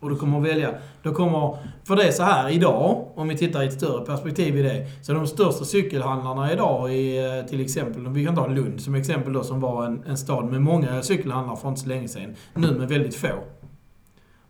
Och 0.00 0.10
du 0.10 0.16
kommer 0.16 0.38
att 0.38 0.44
välja. 0.44 0.74
Då 1.02 1.14
kommer, 1.14 1.56
för 1.84 1.96
det 1.96 2.02
är 2.02 2.12
så 2.12 2.22
här 2.22 2.50
idag, 2.50 3.06
om 3.14 3.28
vi 3.28 3.36
tittar 3.36 3.62
i 3.62 3.66
ett 3.66 3.72
större 3.72 4.04
perspektiv 4.04 4.56
i 4.56 4.62
det. 4.62 4.86
Så 5.02 5.12
de 5.12 5.26
största 5.26 5.64
cykelhandlarna 5.64 6.52
idag 6.52 6.94
i 6.94 7.18
eh, 7.38 7.46
till 7.46 7.60
exempel, 7.60 8.08
vi 8.08 8.24
kan 8.24 8.34
ta 8.34 8.46
Lund 8.46 8.80
som 8.80 8.94
exempel 8.94 9.32
då, 9.32 9.42
som 9.42 9.60
var 9.60 9.86
en, 9.86 10.02
en 10.06 10.16
stad 10.16 10.44
med 10.44 10.62
många 10.62 11.02
cykelhandlare 11.02 11.56
för 11.56 11.68
inte 11.68 11.80
så 11.80 11.88
länge 11.88 12.08
sedan. 12.08 12.34
Nu 12.54 12.78
med 12.78 12.88
väldigt 12.88 13.16
få. 13.16 13.44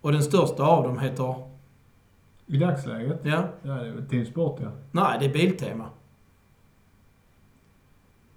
Och 0.01 0.13
den 0.13 0.23
största 0.23 0.63
av 0.63 0.85
dem 0.85 0.99
heter, 0.99 1.35
I 2.47 2.57
dagsläget? 2.57 3.21
ja, 3.23 3.45
Ja, 3.63 3.75
det 3.75 3.89
är 3.89 4.07
Team 4.11 4.27
Sport 4.27 4.59
ja. 4.63 4.69
nej 4.91 5.17
det 5.21 5.27
är 5.27 5.33
Biltema. 5.33 5.85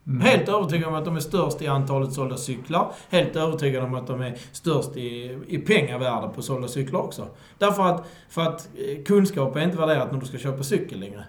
Mm. 0.07 0.21
Helt 0.21 0.49
övertygad 0.49 0.89
om 0.89 0.95
att 0.95 1.05
de 1.05 1.15
är 1.15 1.19
störst 1.19 1.61
i 1.61 1.67
antalet 1.67 2.13
sålda 2.13 2.37
cyklar. 2.37 2.91
Helt 3.09 3.35
övertygad 3.35 3.83
om 3.83 3.95
att 3.95 4.07
de 4.07 4.21
är 4.21 4.33
störst 4.51 4.97
i, 4.97 5.37
i 5.47 5.57
pengavärde 5.57 6.27
på 6.35 6.41
sålda 6.41 6.67
cyklar 6.67 6.99
också. 6.99 7.25
Därför 7.57 7.83
att, 7.83 8.03
för 8.29 8.41
att 8.41 8.69
eh, 8.75 9.03
kunskap 9.03 9.55
är 9.55 9.61
inte 9.61 9.77
värderat 9.77 10.11
när 10.11 10.19
du 10.19 10.25
ska 10.25 10.37
köpa 10.37 10.63
cykel 10.63 10.99
längre. 10.99 11.23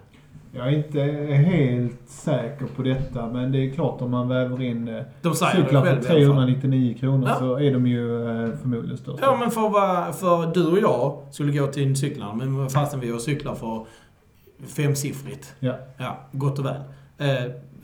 Jag 0.51 0.67
är 0.67 0.71
inte 0.77 1.01
helt 1.01 2.09
säker 2.09 2.65
på 2.75 2.81
detta, 2.81 3.27
men 3.27 3.51
det 3.51 3.57
är 3.57 3.73
klart 3.73 4.01
om 4.01 4.11
man 4.11 4.27
väver 4.27 4.61
in 4.61 4.87
eh, 4.87 5.03
De 5.21 5.33
cyklar 5.35 5.63
för 5.63 5.73
i 5.73 5.75
alla 5.77 6.01
fall. 6.01 6.03
399 6.05 6.97
kronor 6.99 7.27
Ja. 7.29 7.35
så 7.39 7.55
är 7.59 7.73
de 7.73 7.87
ju 7.87 8.21
eh, 8.29 8.57
förmodligen 8.61 8.97
störst. 8.97 9.19
Ja, 9.21 9.37
men 9.39 9.51
för, 9.51 9.69
vad- 9.69 10.15
för 10.15 10.53
du 10.53 10.65
och 10.67 10.79
jag 10.79 11.17
skulle 11.31 11.51
gå 11.59 11.67
till 11.67 11.87
en 11.87 11.95
cykelhandel, 11.95 12.49
men 12.49 12.69
fastän 12.69 12.99
vi 12.99 13.11
har 13.11 13.19
cyklar 13.19 13.55
för 13.55 13.85
femsiffrigt. 14.67 15.53
Ja. 15.59 15.73
Ja, 15.97 16.17
gott 16.31 16.59
och 16.59 16.65
väl. 16.65 16.81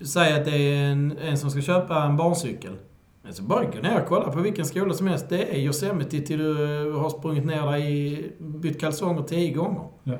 Säg 0.06 0.34
att 0.34 0.46
det 0.46 0.52
är 0.58 0.92
en, 0.92 1.18
en 1.18 1.38
som 1.38 1.52
ska 1.52 1.62
köpa 1.62 2.04
en 2.04 2.18
barncykel. 2.18 2.72
Men 3.24 3.34
så 3.34 3.44
bara 3.44 3.64
gå 3.64 3.82
ner 3.82 4.02
och 4.02 4.08
kolla 4.08 4.32
på 4.32 4.40
vilken 4.40 4.66
skola 4.66 4.94
som 4.94 5.08
helst. 5.08 5.30
Det 5.30 5.56
är 5.56 5.60
Yosemite 5.60 6.22
till 6.22 6.40
du 6.40 6.92
har 6.92 7.10
sprungit 7.10 7.46
ner 7.46 7.72
dig 7.72 8.08
i, 8.08 8.32
bytt 8.40 8.80
kalsonger 8.80 9.24
tio 9.24 9.54
gånger. 9.54 9.84
Ja. 10.04 10.18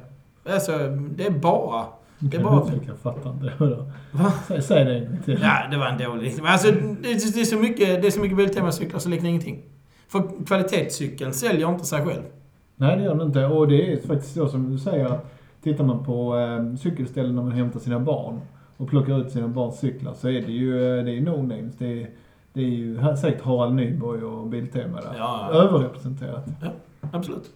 Alltså, 0.50 0.78
det 1.16 1.26
är 1.26 1.32
bara... 1.32 1.86
Det 2.20 2.38
är 2.38 2.44
bara- 2.44 2.72
jag 2.88 2.98
fattar 2.98 3.30
inte. 3.30 3.54
Va? 4.12 4.34
Säg, 4.62 4.86
det 4.86 5.18
till. 5.26 5.40
Ja, 5.42 5.68
det 5.72 5.78
var 5.78 5.88
en 5.88 5.98
dålig... 5.98 6.34
Alltså, 6.44 6.72
det, 7.02 7.12
är 7.12 7.46
så 7.46 7.58
mycket, 7.58 8.02
det 8.02 8.08
är 8.08 8.12
så 8.12 8.20
mycket 8.20 8.38
Biltema-cyklar 8.38 9.00
så 9.00 9.10
liknar 9.10 9.30
ingenting. 9.30 9.64
För 10.08 10.46
kvalitetscykeln 10.46 11.34
säljer 11.34 11.70
inte 11.70 11.86
sig 11.86 12.06
själv. 12.06 12.22
Nej, 12.76 12.98
det 12.98 13.04
gör 13.04 13.16
den 13.16 13.28
inte. 13.28 13.46
Och 13.46 13.68
det 13.68 13.94
är 13.94 14.08
faktiskt 14.08 14.34
så 14.34 14.48
som 14.48 14.72
du 14.72 14.78
säger 14.80 15.20
tittar 15.64 15.84
man 15.84 16.06
på 16.06 16.38
eh, 16.38 16.76
cykelställen 16.76 17.36
när 17.36 17.44
man 17.44 17.52
hämtar 17.52 17.80
sina 17.80 18.00
barn 18.00 18.42
och 18.82 18.90
plockar 18.90 19.22
ut 19.22 19.32
sina 19.32 19.48
barns 19.48 19.80
cyklar 19.80 20.14
så 20.14 20.28
är 20.28 20.42
det 20.42 20.52
ju 20.52 20.98
eh, 21.00 21.06
det 21.06 21.12
är 21.12 21.22
no-names. 21.22 21.72
Det 21.78 22.02
är, 22.02 22.10
det 22.54 22.62
är 22.62 22.70
ju 22.70 23.00
här- 23.00 23.16
säkert 23.16 23.42
Harald 23.42 23.76
Nyborg 23.76 24.24
och 24.24 24.48
Biltema 24.48 25.02
där. 25.02 25.16
Ja. 25.18 25.50
Överrepresenterat. 25.54 26.46
Absolut. 27.12 27.52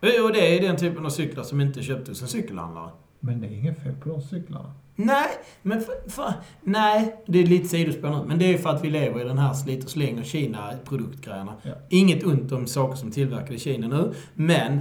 Och 0.00 0.32
det 0.32 0.56
är 0.58 0.62
den 0.62 0.76
typen 0.76 1.06
av 1.06 1.10
cyklar 1.10 1.42
som 1.42 1.60
inte 1.60 1.82
köptes 1.82 2.22
en 2.22 2.28
cykelhandlare. 2.28 2.90
Men 3.20 3.40
det 3.40 3.46
är 3.46 3.50
inget 3.50 3.82
fel 3.82 3.94
på 3.94 4.08
de 4.08 4.22
cyklarna. 4.22 4.72
Nej, 4.96 5.26
men 5.62 5.80
för, 5.80 6.10
för, 6.10 6.32
nej, 6.60 7.16
det 7.26 7.38
är 7.38 7.46
lite 7.46 7.68
sidospår 7.68 8.08
nu. 8.10 8.24
Men 8.26 8.38
det 8.38 8.54
är 8.54 8.58
för 8.58 8.70
att 8.70 8.84
vi 8.84 8.90
lever 8.90 9.20
i 9.20 9.24
den 9.24 9.38
här 9.38 9.52
slit 9.54 9.84
och 9.84 9.90
släng 9.90 10.18
och 10.18 10.24
Kina-produktgrejerna. 10.24 11.52
Ja. 11.62 11.72
Inget 11.88 12.24
ont 12.24 12.52
om 12.52 12.66
saker 12.66 12.96
som 12.96 13.10
tillverkar 13.10 13.54
i 13.54 13.58
Kina 13.58 13.88
nu, 13.88 14.12
men 14.34 14.80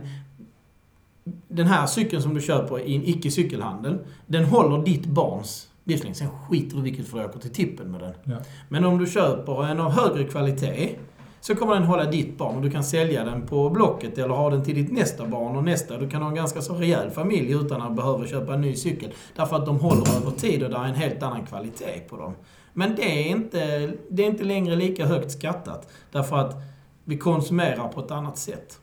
den 1.48 1.68
här 1.68 1.86
cykeln 1.86 2.22
som 2.22 2.34
du 2.34 2.42
köper 2.42 2.80
i 2.80 2.96
en 2.96 3.04
icke-cykelhandel, 3.06 3.98
den 4.28 4.44
håller 4.46 4.86
ditt 4.86 5.06
barns 5.06 5.70
livslängd. 5.84 6.18
Sen 6.18 6.28
skiter 6.30 6.78
du 6.78 6.84
vilket 6.84 7.08
för 7.08 7.20
du 7.20 7.26
åker 7.26 7.40
till 7.40 7.54
tippen 7.54 7.92
med 7.92 8.02
den. 8.02 8.14
Ja. 8.24 8.38
Men 8.70 8.86
om 8.86 8.98
du 8.98 9.08
köper 9.08 9.66
en 9.66 9.80
av 9.80 9.92
högre 9.92 10.24
kvalitet 10.24 10.96
så 11.42 11.56
kommer 11.56 11.74
den 11.74 11.84
hålla 11.84 12.06
ditt 12.06 12.38
barn 12.38 12.56
och 12.56 12.62
du 12.62 12.72
kan 12.72 12.84
sälja 12.84 13.24
den 13.24 13.42
på 13.48 13.70
Blocket 13.70 14.18
eller 14.18 14.36
ha 14.36 14.50
den 14.50 14.64
till 14.64 14.76
ditt 14.76 14.92
nästa 14.92 15.28
barn 15.28 15.56
och 15.56 15.64
nästa. 15.64 15.98
Du 15.98 16.10
kan 16.10 16.22
ha 16.22 16.30
en 16.30 16.36
ganska 16.36 16.62
så 16.62 16.74
rejäl 16.74 17.10
familj 17.10 17.52
utan 17.52 17.82
att 17.82 17.96
behöva 17.96 18.28
köpa 18.28 18.54
en 18.54 18.62
ny 18.62 18.76
cykel. 18.76 19.12
Därför 19.36 19.56
att 19.56 19.66
de 19.66 19.80
håller 19.80 20.16
över 20.18 20.32
tid 20.32 20.64
och 20.64 20.70
det 20.70 20.76
är 20.76 20.84
en 20.84 20.96
helt 20.96 21.24
annan 21.24 21.46
kvalitet 21.46 22.00
på 22.10 22.18
dem. 22.18 22.36
Men 22.74 22.96
det 22.96 23.04
är 23.04 23.32
inte, 23.32 23.92
det 24.10 24.24
är 24.24 24.28
inte 24.28 24.44
längre 24.44 24.76
lika 24.76 25.06
högt 25.06 25.32
skattat. 25.32 25.92
Därför 26.12 26.38
att 26.38 26.56
vi 27.04 27.18
konsumerar 27.18 27.88
på 27.88 28.00
ett 28.00 28.12
annat 28.12 28.38
sätt. 28.38 28.80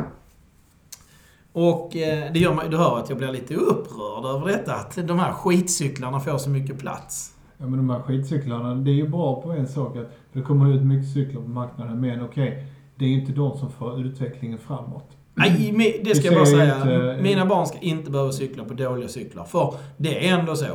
Och 1.53 1.97
eh, 1.97 2.33
det 2.33 2.39
gör 2.39 2.55
mig, 2.55 2.69
du 2.71 2.77
hör 2.77 2.99
att 2.99 3.09
jag 3.09 3.19
blir 3.19 3.33
lite 3.33 3.55
upprörd 3.55 4.25
över 4.25 4.47
detta. 4.49 4.75
Att 4.75 4.99
de 5.09 5.19
här 5.19 5.33
skitcyklarna 5.33 6.21
får 6.21 6.39
så 6.39 6.51
mycket 6.51 6.79
plats. 6.79 7.35
Ja 7.59 7.67
men 7.67 7.77
de 7.77 7.91
här 7.91 8.01
skitcyklarna, 8.01 8.75
det 8.75 8.91
är 8.91 8.95
ju 8.95 9.09
bra 9.09 9.43
på 9.43 9.51
en 9.53 9.69
sak 9.69 9.97
att 9.97 10.11
det 10.33 10.43
kommer 10.43 10.75
ut 10.75 10.83
mycket 10.83 11.13
cyklar 11.13 11.43
på 11.43 11.49
marknaden 11.49 12.01
men 12.01 12.25
okej, 12.25 12.67
det 12.97 13.05
är 13.05 13.09
ju 13.09 13.21
inte 13.21 13.33
de 13.33 13.59
som 13.59 13.71
för 13.71 14.01
utvecklingen 14.07 14.59
framåt. 14.59 15.09
Nej, 15.35 15.73
me- 15.77 16.05
det 16.05 16.15
ska 16.15 16.27
jag 16.27 16.35
bara 16.35 16.47
säga. 16.47 16.77
inte- 16.77 17.19
Mina 17.23 17.47
barn 17.47 17.67
ska 17.67 17.79
inte 17.79 18.11
behöva 18.11 18.33
cykla 18.33 18.65
på 18.65 18.75
dåliga 18.75 19.09
cyklar. 19.09 19.45
För 19.45 19.75
det 19.97 20.29
är 20.29 20.39
ändå 20.39 20.57
så, 20.57 20.67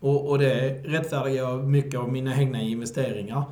och, 0.00 0.28
och 0.30 0.38
det 0.38 0.82
rättfärdigar 0.84 1.44
jag 1.44 1.64
mycket 1.64 2.00
av 2.00 2.12
mina 2.12 2.40
egna 2.40 2.60
investeringar. 2.60 3.44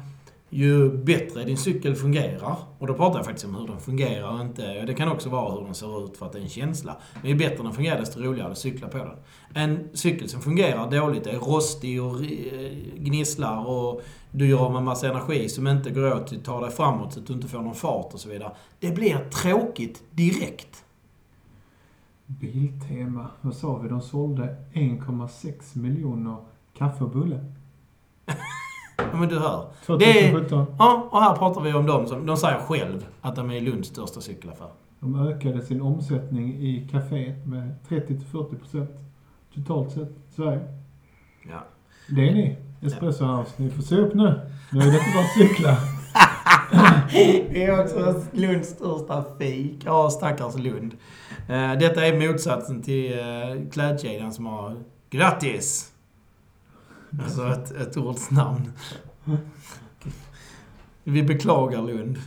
Ju 0.57 0.90
bättre 0.90 1.44
din 1.44 1.57
cykel 1.57 1.94
fungerar, 1.94 2.57
och 2.78 2.86
då 2.86 2.94
pratar 2.94 3.18
jag 3.18 3.24
faktiskt 3.24 3.46
om 3.46 3.55
hur 3.55 3.66
den 3.66 3.80
fungerar 3.80 4.34
och 4.34 4.40
inte... 4.40 4.82
Det 4.82 4.94
kan 4.94 5.09
också 5.09 5.28
vara 5.28 5.55
hur 5.55 5.64
den 5.64 5.74
ser 5.74 6.05
ut 6.05 6.16
för 6.16 6.26
att 6.26 6.32
det 6.32 6.38
är 6.38 6.42
en 6.42 6.48
känsla. 6.48 6.96
Men 7.20 7.30
ju 7.30 7.36
bättre 7.36 7.62
den 7.62 7.72
fungerar, 7.72 8.00
desto 8.00 8.20
roligare 8.20 8.50
att 8.50 8.59
cykla 8.59 8.88
på 8.88 8.98
den. 8.98 9.16
En 9.55 9.88
cykel 9.92 10.28
som 10.28 10.40
fungerar 10.40 10.90
dåligt, 10.90 11.26
är 11.26 11.38
rostig 11.38 12.02
och 12.02 12.14
eh, 12.14 12.72
gnisslar 12.96 13.66
och 13.66 14.02
du 14.30 14.48
gör 14.48 14.59
av 14.59 14.72
med 14.72 14.82
massa 14.82 15.09
energi 15.09 15.48
som 15.48 15.66
inte 15.66 15.90
går 15.90 16.14
åt 16.14 16.26
till 16.26 16.38
att 16.38 16.44
ta 16.44 16.61
dig 16.61 16.70
framåt 16.70 17.12
så 17.12 17.20
att 17.20 17.26
du 17.26 17.32
inte 17.32 17.48
får 17.48 17.61
någon 17.61 17.74
fart 17.74 18.14
och 18.14 18.20
så 18.20 18.28
vidare. 18.28 18.52
Det 18.80 18.90
blir 18.90 19.30
tråkigt 19.30 20.02
direkt. 20.11 20.84
Biltema, 22.26 23.26
vad 23.40 23.55
sa 23.55 23.78
vi? 23.78 23.88
De 23.88 24.02
sålde 24.02 24.57
1,6 24.72 25.78
miljoner 25.78 26.36
kaffe 26.78 27.05
och 27.05 27.11
bulle. 27.11 27.44
Ja, 28.97 29.05
men 29.16 29.28
du 29.28 29.38
hör. 29.38 29.66
Det 29.99 30.05
är- 30.26 30.30
2017. 30.32 30.66
Ja, 30.78 31.09
och 31.11 31.20
här 31.22 31.36
pratar 31.36 31.61
vi 31.61 31.72
om 31.72 31.86
dem 31.86 32.07
som... 32.07 32.26
De 32.26 32.36
säger 32.36 32.59
själv 32.59 33.07
att 33.20 33.36
de 33.36 33.51
är 33.51 33.61
Lunds 33.61 33.88
största 33.88 34.20
cykelaffär. 34.20 34.68
De 35.01 35.28
ökade 35.28 35.62
sin 35.62 35.80
omsättning 35.82 36.55
i 36.55 36.88
kaféet 36.92 37.47
med 37.47 37.74
30-40 37.88 38.59
procent 38.59 38.90
totalt 39.55 39.92
sett 39.92 40.09
i 40.11 40.34
Sverige. 40.36 40.61
Ja. 41.51 41.64
Det 42.09 42.28
är 42.28 42.34
ni, 42.34 42.57
Espresso 42.82 43.24
House. 43.24 43.51
Ni 43.57 43.70
får 43.70 43.82
se 43.82 43.97
upp 43.97 44.14
nu. 44.14 44.40
Nu 44.72 44.80
är 44.80 44.84
det 44.86 44.99
inte 44.99 45.11
bara 45.14 45.49
cyklar. 45.49 45.76
Det 47.53 47.64
är 47.64 47.82
också 47.84 48.22
Lunds 48.32 48.68
största 48.68 49.24
fik. 49.38 49.82
Ja, 49.84 50.11
stackars 50.11 50.57
Lund. 50.59 50.92
Eh, 51.49 51.72
Detta 51.78 52.07
är 52.07 52.28
motsatsen 52.28 52.82
till 52.82 53.12
eh, 53.18 53.70
klädkedjan 53.72 54.32
som 54.32 54.47
har 54.47 54.76
grattis. 55.11 55.92
Alltså 57.22 57.48
ett, 57.48 57.70
ett 57.70 57.96
ords 57.96 58.30
namn. 58.30 58.72
Vi 61.04 61.22
beklagar 61.22 61.82
Lund. 61.82 62.18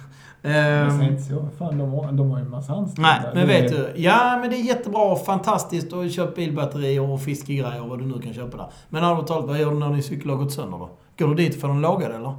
Säger 0.41 1.11
inte 1.11 1.23
så. 1.23 1.49
Fan, 1.57 1.77
de 1.77 1.91
har, 1.91 2.11
de 2.11 2.31
har 2.31 2.37
ju 2.37 2.43
en 2.43 2.49
massa 2.51 2.73
anställda. 2.73 3.09
Nej, 3.09 3.31
men 3.33 3.47
vet 3.47 3.71
du. 3.71 4.01
Ja, 4.01 4.37
men 4.41 4.49
det 4.49 4.55
är 4.55 4.63
jättebra 4.63 5.01
och 5.01 5.25
fantastiskt 5.25 5.93
att 5.93 6.11
köpa 6.11 6.35
bilbatterier 6.35 7.01
och 7.01 7.21
fiskegrejer 7.21 7.81
och 7.81 7.89
vad 7.89 7.99
du 7.99 8.05
nu 8.05 8.21
kan 8.21 8.33
köpa 8.33 8.57
där. 8.57 8.67
Men 8.89 9.03
allvarligt 9.03 9.27
talat, 9.27 9.47
vad 9.47 9.59
gör 9.59 9.71
du 9.71 9.79
när 9.79 9.93
din 9.93 10.03
cykel 10.03 10.29
har 10.29 10.37
gått 10.37 10.51
sönder 10.51 10.77
då? 10.77 10.89
Går 11.17 11.27
du 11.27 11.35
dit 11.35 11.55
och 11.55 11.61
får 11.61 11.67
den 11.67 11.81
lagad 11.81 12.11
eller? 12.11 12.35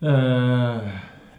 Eh, 0.00 0.63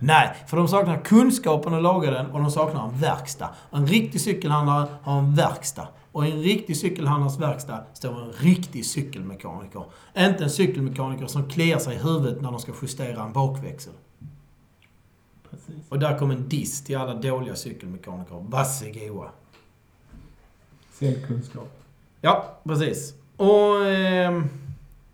Nej, 0.05 0.35
för 0.47 0.57
de 0.57 0.67
saknar 0.67 1.01
kunskapen 1.01 1.73
att 1.73 1.83
laga 1.83 2.11
den 2.11 2.25
och 2.25 2.39
de 2.39 2.51
saknar 2.51 2.87
en 2.87 2.99
verkstad. 2.99 3.49
En 3.71 3.87
riktig 3.87 4.21
cykelhandlare 4.21 4.87
har 5.03 5.19
en 5.19 5.35
verkstad. 5.35 5.87
Och 6.11 6.25
i 6.25 6.31
en 6.31 6.41
riktig 6.41 6.77
cykelhandlares 6.77 7.39
verkstad 7.39 7.83
står 7.93 8.21
en 8.21 8.31
riktig 8.31 8.85
cykelmekaniker. 8.85 9.83
Inte 10.17 10.43
en 10.43 10.49
cykelmekaniker 10.49 11.27
som 11.27 11.49
kliar 11.49 11.79
sig 11.79 11.95
i 11.95 11.97
huvudet 11.97 12.41
när 12.41 12.51
de 12.51 12.59
ska 12.59 12.71
justera 12.81 13.23
en 13.23 13.33
bakväxel. 13.33 13.93
precis. 15.49 15.89
Och 15.89 15.99
där 15.99 16.17
kom 16.17 16.31
en 16.31 16.49
diss 16.49 16.83
till 16.83 16.97
alla 16.97 17.13
dåliga 17.13 17.55
cykelmekaniker. 17.55 18.45
Varsågoda. 18.49 19.29
Säljkunskap. 20.93 21.81
Ja, 22.21 22.59
precis. 22.63 23.13
Och 23.37 23.85
ehm, 23.85 24.49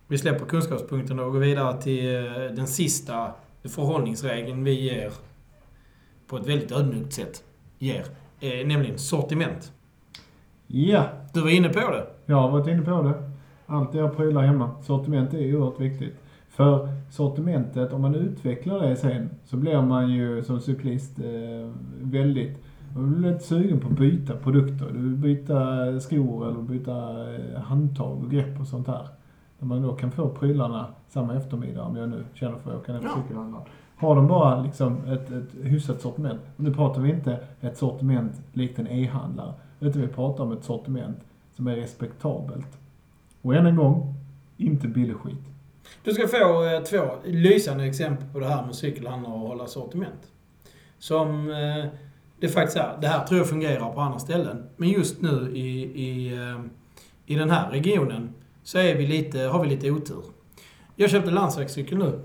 vi 0.07 0.17
släpper 0.17 0.45
kunskapspunkten 0.45 1.19
och 1.19 1.31
går 1.31 1.39
vidare 1.39 1.81
till 1.81 2.15
eh, 2.15 2.31
den 2.55 2.67
sista 2.67 3.31
förhållningsregeln 3.69 4.63
vi 4.63 4.81
ger 4.81 5.11
på 6.27 6.37
ett 6.37 6.47
väldigt 6.47 6.71
ödmjukt 6.71 7.13
sätt. 7.13 7.43
Ger. 7.79 8.05
Eh, 8.39 8.67
nämligen 8.67 8.97
sortiment. 8.97 9.71
Ja, 10.67 11.05
Du 11.33 11.41
var 11.41 11.49
inne 11.49 11.69
på 11.69 11.79
det. 11.79 12.07
jag 12.25 12.35
har 12.35 12.51
varit 12.51 12.67
inne 12.67 12.81
på 12.81 13.01
det. 13.01 13.31
Allt 13.65 13.93
jag 13.93 14.17
prylar 14.17 14.41
hemma. 14.41 14.71
Sortiment 14.83 15.33
är 15.33 15.55
oerhört 15.55 15.79
viktigt. 15.79 16.15
För 16.49 16.89
sortimentet, 17.11 17.93
om 17.93 18.01
man 18.01 18.15
utvecklar 18.15 18.79
det 18.79 18.95
sen, 18.95 19.29
så 19.45 19.57
blir 19.57 19.81
man 19.81 20.11
ju 20.11 20.43
som 20.43 20.59
cyklist 20.59 21.19
eh, 21.19 21.69
väldigt 22.01 22.57
man 22.95 23.21
blir 23.21 23.31
lite 23.31 23.43
sugen 23.43 23.79
på 23.79 23.87
att 23.87 23.97
byta 23.97 24.35
produkter. 24.35 24.85
Du 24.93 24.99
vill 24.99 25.15
byta 25.17 25.99
skor 25.99 26.49
eller 26.49 26.61
byta 26.61 26.91
eh, 27.35 27.61
handtag 27.61 28.23
och 28.23 28.31
grepp 28.31 28.59
och 28.59 28.67
sånt 28.67 28.87
här. 28.87 29.07
När 29.61 29.67
man 29.67 29.81
då 29.81 29.93
kan 29.93 30.11
få 30.11 30.29
prylarna 30.29 30.87
samma 31.09 31.35
eftermiddag, 31.35 31.83
om 31.83 31.95
jag 31.95 32.09
nu 32.09 32.25
känner 32.33 32.57
för 32.57 32.71
att 32.71 32.77
åka 32.77 32.93
ner 32.93 32.99
på 32.99 33.21
cykelhandlaren. 33.21 33.65
Har 33.95 34.15
de 34.15 34.27
bara 34.27 34.61
liksom 34.61 35.07
ett, 35.07 35.31
ett 35.31 35.55
hyfsat 35.63 36.01
sortiment. 36.01 36.41
Och 36.57 36.63
nu 36.63 36.73
pratar 36.73 37.01
vi 37.01 37.09
inte 37.09 37.39
ett 37.61 37.77
sortiment 37.77 38.41
likt 38.53 38.79
en 38.79 38.87
e-handlare. 38.87 39.53
Utan 39.79 40.01
vi 40.01 40.07
pratar 40.07 40.43
om 40.43 40.51
ett 40.51 40.63
sortiment 40.63 41.17
som 41.55 41.67
är 41.67 41.75
respektabelt. 41.75 42.77
Och 43.41 43.55
än 43.55 43.65
en 43.65 43.75
gång, 43.75 44.13
inte 44.57 44.87
billig 44.87 45.15
skit. 45.15 45.45
Du 46.03 46.13
ska 46.13 46.27
få 46.27 46.65
eh, 46.65 46.83
två 46.83 47.01
lysande 47.25 47.85
exempel 47.85 48.27
på 48.33 48.39
det 48.39 48.47
här 48.47 48.65
med 48.65 48.75
cykelhandlare 48.75 49.33
och 49.33 49.39
hålla 49.39 49.67
sortiment. 49.67 50.31
Som 50.99 51.49
eh, 51.49 51.85
det 52.39 52.47
faktiskt 52.47 52.77
är. 52.77 52.97
Det 53.01 53.07
här 53.07 53.25
tror 53.25 53.39
jag 53.39 53.49
fungerar 53.49 53.93
på 53.93 54.01
andra 54.01 54.19
ställen. 54.19 54.63
Men 54.77 54.89
just 54.89 55.21
nu 55.21 55.51
i, 55.53 55.83
i, 55.83 56.33
eh, 56.33 56.61
i 57.25 57.35
den 57.35 57.49
här 57.49 57.71
regionen 57.71 58.33
så 58.63 58.77
är 58.77 58.95
vi 58.95 59.07
lite, 59.07 59.39
har 59.39 59.63
vi 59.63 59.69
lite 59.69 59.91
otur. 59.91 60.23
Jag 60.95 61.09
köpte 61.09 61.31
landsvägscykel 61.31 61.97
nu. 61.97 62.19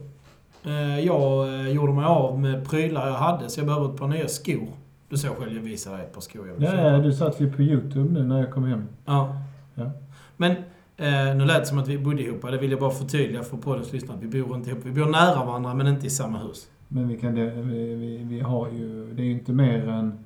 Eh, 0.65 1.01
jag 1.01 1.49
eh, 1.49 1.69
gjorde 1.69 1.93
mig 1.93 2.05
av 2.05 2.41
med 2.41 2.69
prylar 2.69 3.09
jag 3.09 3.15
hade 3.15 3.49
så 3.49 3.61
jag 3.61 3.67
behöver 3.67 3.93
ett 3.93 3.97
par 3.97 4.09
nya 4.09 4.29
skor. 4.29 4.69
Du 5.09 5.17
såg 5.17 5.37
själv, 5.37 5.55
jag 5.55 5.63
visade 5.63 5.97
dig 5.97 6.07
ett 6.07 6.13
par 6.13 6.21
skor 6.21 6.47
jag 6.47 6.55
vill 6.55 6.67
köpa. 6.67 6.83
Ja, 6.83 6.99
du 6.99 7.13
satt 7.13 7.41
ju 7.41 7.53
på 7.53 7.63
YouTube 7.63 8.13
nu 8.13 8.25
när 8.25 8.41
jag 8.41 8.53
kom 8.53 8.65
hem. 8.65 8.89
Ja. 9.05 9.37
Ja. 9.75 9.91
Men 10.37 10.51
eh, 10.97 11.37
nu 11.37 11.45
lät 11.45 11.61
det 11.61 11.67
som 11.67 11.79
att 11.79 11.89
vi 11.89 11.99
bodde 11.99 12.23
ihop. 12.23 12.43
Det 12.43 12.59
vill 12.59 12.71
jag 12.71 12.81
bara 12.81 12.91
förtydliga 12.91 13.43
för 13.43 13.57
poddens 13.57 13.93
lyssnare. 13.93 14.19
Vi 14.21 14.43
bor 14.43 14.57
inte 14.57 14.71
ihop. 14.71 14.81
Vi 14.85 14.93
bor 14.93 15.07
nära 15.07 15.45
varandra 15.45 15.75
men 15.75 15.87
inte 15.87 16.07
i 16.07 16.11
samma 16.11 16.39
hus. 16.39 16.69
Men 16.89 17.09
vi 17.09 17.17
kan 17.17 17.35
det, 17.35 17.51
vi, 17.51 17.95
vi, 17.95 18.25
vi 18.25 18.41
har 18.41 18.69
ju, 18.69 19.13
det 19.13 19.23
är 19.23 19.27
ju 19.27 19.33
inte 19.33 19.53
mer 19.53 19.89
än... 19.89 20.19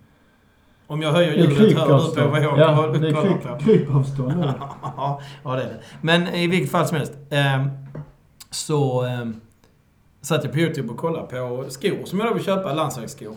Om 0.91 1.03
jag 1.03 1.13
höjer 1.13 1.33
ljudet 1.35 1.79
hör 1.79 2.15
du 2.15 2.23
på 2.23 2.29
vad 2.29 2.43
jag 2.43 2.59
Ja, 2.59 2.77
kollar 2.77 2.99
det 2.99 3.09
är 3.09 3.13
på. 3.13 3.23
kryp, 3.23 3.61
krypavstånd 3.61 4.37
nu. 4.37 4.53
ja, 4.97 5.21
det 5.45 5.51
är 5.51 5.57
det. 5.57 5.81
Men 6.01 6.29
i 6.29 6.47
vilket 6.47 6.71
fall 6.71 6.87
som 6.87 6.97
helst. 6.97 7.13
ehm, 7.31 7.71
så 8.51 9.03
ehm, 9.05 9.41
satt 10.21 10.45
jag 10.45 10.53
på 10.53 10.59
YouTube 10.59 10.89
och 10.93 10.97
kollade 10.97 11.27
på 11.27 11.65
skor 11.69 12.05
som 12.05 12.19
jag 12.21 12.29
då 12.29 12.35
vill 12.35 12.45
köpa, 12.45 12.73
landsvägsskor. 12.75 13.35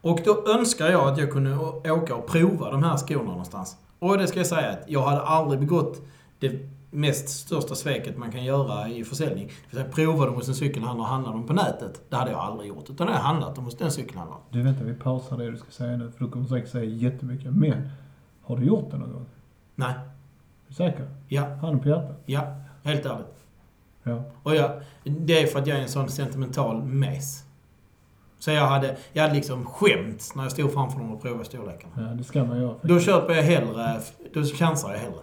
Och 0.00 0.20
då 0.24 0.44
önskar 0.48 0.86
jag 0.90 1.08
att 1.08 1.18
jag 1.18 1.30
kunde 1.32 1.56
åka 1.92 2.14
och 2.14 2.26
prova 2.26 2.70
de 2.70 2.82
här 2.82 2.96
skorna 2.96 3.22
någonstans. 3.30 3.76
Och 3.98 4.18
det 4.18 4.26
ska 4.26 4.38
jag 4.38 4.46
säga 4.46 4.70
att 4.70 4.84
jag 4.86 5.02
hade 5.02 5.20
aldrig 5.22 5.60
begått 5.60 6.00
det 6.38 6.48
mest 6.94 7.28
största 7.28 7.74
sveket 7.74 8.18
man 8.18 8.32
kan 8.32 8.44
göra 8.44 8.88
i 8.88 9.04
försäljning. 9.04 9.46
Det 9.46 9.76
vill 9.76 9.80
säga 9.80 9.92
prova 9.92 10.26
dem 10.26 10.34
hos 10.34 10.48
en 10.48 10.54
cykelhandlare 10.54 11.06
och 11.06 11.12
handla 11.12 11.30
dem 11.30 11.46
på 11.46 11.52
nätet. 11.52 12.02
Det 12.08 12.16
hade 12.16 12.30
jag 12.30 12.40
aldrig 12.40 12.68
gjort. 12.68 12.90
Utan 12.90 13.06
jag 13.06 13.14
har 13.14 13.22
handlat 13.22 13.54
dem 13.54 13.64
hos 13.64 13.76
den 13.76 13.90
cykelhandlaren. 13.90 14.42
Du 14.50 14.62
vänta, 14.62 14.84
vi 14.84 14.94
pausar 14.94 15.36
det 15.36 15.50
du 15.50 15.56
ska 15.56 15.70
säga 15.70 15.96
nu, 15.96 16.10
för 16.10 16.24
du 16.24 16.30
kommer 16.30 16.46
säkert 16.46 16.70
säga 16.70 16.84
jättemycket. 16.84 17.52
Men, 17.52 17.88
har 18.42 18.56
du 18.56 18.64
gjort 18.66 18.90
det 18.90 18.98
någon 18.98 19.12
gång? 19.12 19.26
Nej. 19.74 19.92
Är 19.92 20.68
du 20.68 20.74
säker? 20.74 21.08
Ja. 21.28 21.44
Handen 21.44 21.80
på 21.80 21.88
hjärtat? 21.88 22.22
Ja. 22.26 22.56
Helt 22.82 23.06
ärligt. 23.06 23.44
Ja. 24.02 24.22
Och 24.42 24.54
jag, 24.54 24.70
det 25.04 25.42
är 25.42 25.46
för 25.46 25.58
att 25.58 25.66
jag 25.66 25.78
är 25.78 25.82
en 25.82 25.88
sån 25.88 26.08
sentimental 26.08 26.82
mes. 26.82 27.44
Så 28.38 28.50
jag 28.50 28.66
hade, 28.66 28.96
jag 29.12 29.22
hade 29.22 29.34
liksom 29.34 29.64
skämts 29.64 30.34
när 30.34 30.42
jag 30.42 30.52
stod 30.52 30.72
framför 30.72 30.98
dem 30.98 31.12
och 31.12 31.22
provade 31.22 31.44
storlekarna. 31.44 31.92
Ja, 31.96 32.14
det 32.14 32.24
ska 32.24 32.44
man 32.44 32.60
göra. 32.60 32.74
Då 32.82 33.00
köper 33.00 33.34
jag 33.34 33.42
hellre, 33.42 34.00
då 34.34 34.44
chansar 34.44 34.92
jag 34.92 34.98
hellre. 34.98 35.20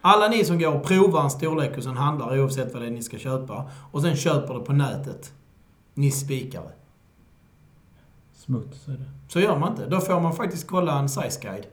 Alla 0.00 0.28
ni 0.28 0.44
som 0.44 0.58
går 0.58 0.74
och 0.74 0.84
provar 0.84 1.22
en 1.22 1.30
storlek 1.30 1.76
hos 1.76 1.86
en 1.86 1.96
handlare 1.96 2.40
oavsett 2.40 2.72
vad 2.72 2.82
det 2.82 2.86
är 2.86 2.90
ni 2.90 3.02
ska 3.02 3.18
köpa 3.18 3.70
och 3.92 4.02
sen 4.02 4.16
köper 4.16 4.54
det 4.54 4.60
på 4.60 4.72
nätet. 4.72 5.32
Ni 5.94 6.10
spikare. 6.10 6.70
Smuts 8.32 8.88
är 8.88 8.92
det. 8.92 9.10
Så 9.28 9.40
gör 9.40 9.58
man 9.58 9.70
inte. 9.70 9.86
Då 9.86 10.00
får 10.00 10.20
man 10.20 10.32
faktiskt 10.32 10.66
kolla 10.66 10.98
en 10.98 11.08
size 11.08 11.40
guide. 11.42 11.66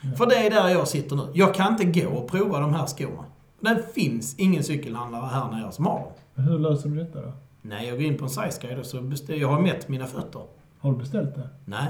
Ja. 0.00 0.16
För 0.16 0.26
det 0.26 0.46
är 0.46 0.50
där 0.50 0.68
jag 0.68 0.88
sitter 0.88 1.16
nu. 1.16 1.22
Jag 1.34 1.54
kan 1.54 1.72
inte 1.72 2.00
gå 2.00 2.08
och 2.10 2.30
prova 2.30 2.60
de 2.60 2.74
här 2.74 2.86
skorna. 2.86 3.24
Det 3.60 3.82
finns 3.94 4.34
ingen 4.38 4.64
cykelhandlare 4.64 5.26
här 5.26 5.50
nere 5.50 5.72
som 5.72 5.86
har 5.86 6.00
dem. 6.00 6.44
Hur 6.44 6.58
löser 6.58 6.88
du 6.88 6.96
detta 6.96 7.20
då? 7.20 7.32
Nej, 7.62 7.88
jag 7.88 7.96
går 7.96 8.06
in 8.06 8.18
på 8.18 8.24
en 8.24 8.30
size 8.30 8.58
guide 8.62 8.78
och 8.78 8.86
så 8.86 9.00
beställer 9.00 9.40
jag. 9.40 9.48
har 9.48 9.60
mätt 9.60 9.88
mina 9.88 10.06
fötter. 10.06 10.42
Har 10.78 10.92
du 10.92 10.98
beställt 10.98 11.34
det? 11.34 11.48
Nej, 11.64 11.88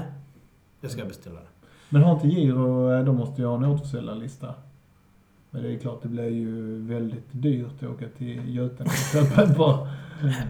jag 0.81 0.91
ska 0.91 1.05
beställa 1.05 1.39
det. 1.39 1.47
Men 1.89 2.01
har 2.03 2.13
inte 2.13 2.27
Giro, 2.27 2.91
eh, 2.91 3.05
de 3.05 3.15
måste 3.15 3.41
ju 3.41 3.47
ha 3.47 3.55
en 3.55 3.65
återförsäljarlista. 3.65 4.53
Men 5.55 5.63
det 5.63 5.73
är 5.73 5.79
klart, 5.79 5.99
det 6.01 6.07
blir 6.07 6.29
ju 6.29 6.81
väldigt 6.81 7.27
dyrt 7.31 7.83
att 7.83 7.89
åka 7.89 8.05
till 8.17 8.55
Götene 8.55 8.89
och 8.89 9.13
köpa 9.13 9.43
ett 9.43 9.57
par. 9.57 9.87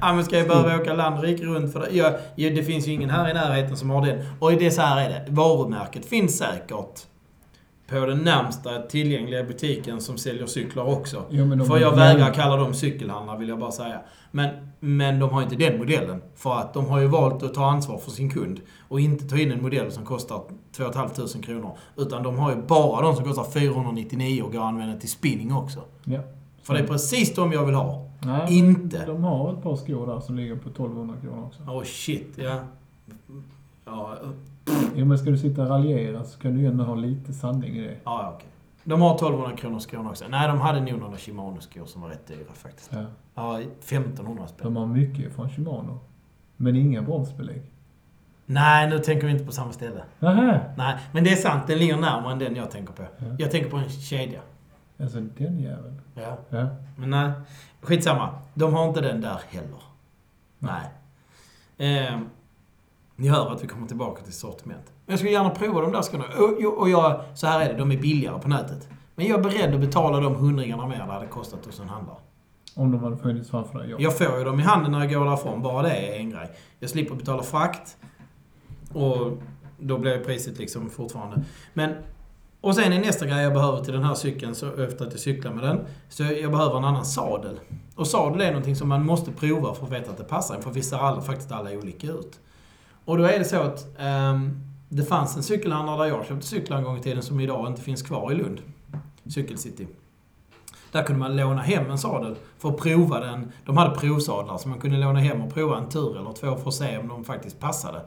Ja, 0.01 0.13
men 0.13 0.25
ska 0.25 0.37
jag 0.37 0.47
behöva 0.47 0.81
åka 0.81 0.93
land 0.93 1.17
och 1.17 1.23
rike 1.23 1.43
runt 1.43 1.73
för 1.73 1.79
det? 1.79 1.87
Ja, 1.91 2.17
ja, 2.35 2.49
det 2.49 2.63
finns 2.63 2.87
ju 2.87 2.91
ingen 2.91 3.09
här 3.09 3.29
i 3.29 3.33
närheten 3.33 3.77
som 3.77 3.89
har 3.89 4.05
den. 4.05 4.25
Och 4.39 4.51
det 4.51 4.65
är 4.65 4.69
så 4.69 4.81
här 4.81 5.05
är 5.05 5.09
det. 5.09 5.25
Varumärket 5.29 6.05
finns 6.05 6.37
säkert 6.37 7.05
på 7.87 8.05
den 8.05 8.17
närmsta 8.17 8.81
tillgängliga 8.81 9.43
butiken 9.43 10.01
som 10.01 10.17
säljer 10.17 10.45
cyklar 10.45 10.83
också. 10.83 11.23
Jo, 11.29 11.65
För 11.65 11.77
jag 11.77 11.95
vägrar 11.95 12.33
kalla 12.33 12.55
dem 12.55 12.73
cykelhandlare 12.73 13.39
vill 13.39 13.49
jag 13.49 13.59
bara 13.59 13.71
säga. 13.71 14.01
Men, 14.31 14.49
men 14.79 15.19
de 15.19 15.29
har 15.29 15.41
inte 15.41 15.55
den 15.55 15.77
modellen. 15.77 16.21
För 16.35 16.55
att 16.55 16.73
de 16.73 16.85
har 16.85 16.99
ju 16.99 17.07
valt 17.07 17.43
att 17.43 17.53
ta 17.53 17.65
ansvar 17.65 17.97
för 17.97 18.11
sin 18.11 18.29
kund. 18.29 18.61
Och 18.87 18.99
inte 18.99 19.29
ta 19.29 19.37
in 19.37 19.51
en 19.51 19.61
modell 19.61 19.91
som 19.91 20.05
kostar 20.05 20.41
2 20.77 20.91
500 20.93 21.11
kronor. 21.43 21.77
Utan 21.95 22.23
de 22.23 22.37
har 22.37 22.51
ju 22.51 22.61
bara 22.61 23.01
de 23.01 23.15
som 23.15 23.25
kostar 23.25 23.43
499 23.43 24.43
och 24.43 24.51
går 24.51 24.59
att 24.59 24.65
använda 24.65 24.99
till 24.99 25.09
spinning 25.09 25.53
också. 25.55 25.79
Ja. 26.03 26.19
För 26.63 26.73
det 26.73 26.79
är 26.79 26.87
precis 26.87 27.35
de 27.35 27.51
jag 27.51 27.65
vill 27.65 27.75
ha. 27.75 28.09
Nej, 28.21 28.57
Inte. 28.57 29.05
De 29.05 29.23
har 29.23 29.53
ett 29.53 29.63
par 29.63 29.75
skor 29.75 30.07
där 30.07 30.19
som 30.19 30.35
ligger 30.35 30.55
på 30.55 30.69
1200 30.69 31.15
kronor 31.21 31.45
också. 31.45 31.61
Oh 31.61 31.83
shit, 31.83 32.33
ja. 32.35 32.59
Ja, 33.85 34.17
Jo, 34.95 35.05
men 35.05 35.17
ska 35.17 35.29
du 35.29 35.37
sitta 35.37 35.61
och 35.61 35.69
raljera 35.69 36.23
så 36.23 36.39
kan 36.39 36.53
du 36.55 36.61
ju 36.61 36.67
ändå 36.67 36.83
ha 36.83 36.95
lite 36.95 37.33
sanning 37.33 37.75
i 37.75 37.81
det. 37.87 37.95
ja 38.03 38.31
okej. 38.35 38.49
De 38.83 39.01
har 39.01 39.15
1200 39.15 39.57
kronor 39.57 39.79
skorna 39.79 40.09
också. 40.09 40.25
Nej, 40.29 40.47
de 40.47 40.61
hade 40.61 40.81
nog 40.81 40.99
några 40.99 41.17
Shimano-skor 41.17 41.85
som 41.85 42.01
var 42.01 42.09
rätt 42.09 42.27
dyra 42.27 42.53
faktiskt. 42.53 42.91
Ja. 42.93 43.05
Ja, 43.35 43.59
1500 43.59 44.47
spänn. 44.47 44.63
De 44.63 44.75
har 44.75 44.85
mycket 44.85 45.35
från 45.35 45.49
Shimano. 45.49 45.99
Men 46.57 46.75
inga 46.75 47.01
bromsbelägg. 47.01 47.71
Nej, 48.45 48.89
nu 48.89 48.99
tänker 48.99 49.25
vi 49.27 49.31
inte 49.33 49.45
på 49.45 49.51
samma 49.51 49.71
ställe. 49.71 50.03
Nähä! 50.19 50.73
Nej, 50.77 50.95
men 51.11 51.23
det 51.23 51.31
är 51.31 51.35
sant. 51.35 51.67
Den 51.67 51.77
ligger 51.79 51.97
närmare 51.97 52.31
än 52.33 52.39
den 52.39 52.55
jag 52.55 52.71
tänker 52.71 52.93
på. 52.93 53.03
Ja. 53.03 53.25
Jag 53.39 53.51
tänker 53.51 53.69
på 53.69 53.77
en 53.77 53.89
kedja. 53.89 54.39
Alltså 54.99 55.19
den 55.19 55.59
jäveln. 55.59 56.01
Ja. 56.15 56.37
Ja. 56.49 56.67
Men 56.97 57.09
nej, 57.09 57.31
skitsamma. 57.81 58.29
De 58.53 58.73
har 58.73 58.87
inte 58.87 59.01
den 59.01 59.21
där 59.21 59.39
heller. 59.49 59.79
Nej. 60.59 60.89
Ehm, 61.77 62.29
ni 63.15 63.27
hör 63.27 63.51
att 63.51 63.63
vi 63.63 63.67
kommer 63.67 63.87
tillbaka 63.87 64.23
till 64.23 64.33
sortiment. 64.33 64.83
Men 65.05 65.13
jag 65.13 65.19
skulle 65.19 65.31
gärna 65.33 65.49
prova 65.49 65.81
de 65.81 65.91
där 65.91 66.01
skorna. 66.01 66.23
Och, 66.37 66.79
och 66.79 66.89
jag, 66.89 67.21
så 67.35 67.47
här 67.47 67.61
är 67.61 67.73
det, 67.73 67.77
de 67.79 67.91
är 67.91 67.97
billigare 67.97 68.39
på 68.41 68.47
nätet. 68.47 68.89
Men 69.15 69.27
jag 69.27 69.39
är 69.39 69.43
beredd 69.43 69.73
att 69.73 69.79
betala 69.81 70.19
de 70.19 70.35
hundringarna 70.35 70.87
mer 70.87 70.97
det 70.97 71.13
hade 71.13 71.27
kostat 71.27 71.65
hos 71.65 71.79
en 71.79 71.89
handlare. 71.89 72.17
Om 72.75 72.91
de 72.91 73.03
hade 73.03 73.17
funnits 73.17 73.49
framför 73.49 73.79
dig, 73.79 73.89
ja. 73.89 73.97
Jag 73.99 74.17
får 74.17 74.37
ju 74.37 74.43
dem 74.43 74.59
i 74.59 74.63
handen 74.63 74.91
när 74.91 74.99
jag 74.99 75.13
går 75.13 75.25
därifrån. 75.25 75.61
Bara 75.61 75.81
det 75.81 75.95
är 75.95 76.19
en 76.19 76.29
grej. 76.29 76.51
Jag 76.79 76.89
slipper 76.89 77.15
betala 77.15 77.43
frakt. 77.43 77.97
Och 78.93 79.37
då 79.79 79.97
blir 79.97 80.17
priset 80.17 80.57
liksom 80.57 80.89
fortfarande. 80.89 81.43
Men 81.73 81.93
Och 82.61 82.75
sen 82.75 82.93
är 82.93 82.99
nästa 82.99 83.25
grej 83.25 83.43
jag 83.43 83.53
behöver 83.53 83.83
till 83.83 83.93
den 83.93 84.03
här 84.03 84.13
cykeln, 84.13 84.55
så 84.55 84.81
efter 84.81 85.05
att 85.05 85.11
jag 85.11 85.19
cyklar 85.19 85.53
med 85.53 85.63
den, 85.63 85.85
så 86.09 86.23
jag 86.23 86.51
behöver 86.51 86.77
en 86.77 86.83
annan 86.83 87.05
sadel. 87.05 87.59
Och 87.95 88.07
sadel 88.07 88.41
är 88.41 88.47
någonting 88.47 88.75
som 88.75 88.89
man 88.89 89.05
måste 89.05 89.31
prova 89.31 89.73
för 89.73 89.85
att 89.85 89.91
veta 89.91 90.11
att 90.11 90.17
det 90.17 90.23
passar 90.23 90.61
för 90.61 90.71
vi 90.71 90.81
ser 90.83 90.97
alla, 90.97 91.21
faktiskt 91.21 91.51
alla 91.51 91.71
olika 91.71 92.07
ut. 92.07 92.39
Och 93.05 93.17
då 93.17 93.23
är 93.23 93.39
det 93.39 93.45
så 93.45 93.57
att 93.57 93.87
um, 93.99 94.61
det 94.89 95.03
fanns 95.03 95.37
en 95.37 95.43
cykelhandlare 95.43 95.97
där 95.97 96.05
jag 96.05 96.25
köpte 96.25 96.47
cyklar 96.47 96.77
en 96.77 96.83
gång 96.83 96.97
i 96.97 97.01
tiden 97.01 97.23
som 97.23 97.39
idag 97.39 97.67
inte 97.67 97.81
finns 97.81 98.01
kvar 98.01 98.31
i 98.31 98.35
Lund. 98.35 98.61
Cykelcity. 99.25 99.87
Där 100.91 101.03
kunde 101.03 101.19
man 101.19 101.35
låna 101.35 101.61
hem 101.61 101.91
en 101.91 101.97
sadel 101.97 102.35
för 102.57 102.69
att 102.69 102.77
prova 102.77 103.19
den. 103.19 103.51
De 103.65 103.77
hade 103.77 103.95
provsadlar 103.95 104.57
så 104.57 104.69
man 104.69 104.79
kunde 104.79 104.97
låna 104.97 105.19
hem 105.19 105.41
och 105.41 105.53
prova 105.53 105.77
en 105.77 105.89
tur 105.89 106.17
eller 106.17 106.33
två 106.33 106.55
för 106.55 106.67
att 106.67 106.73
se 106.73 106.97
om 106.97 107.07
de 107.07 107.23
faktiskt 107.23 107.59
passade. 107.59 108.01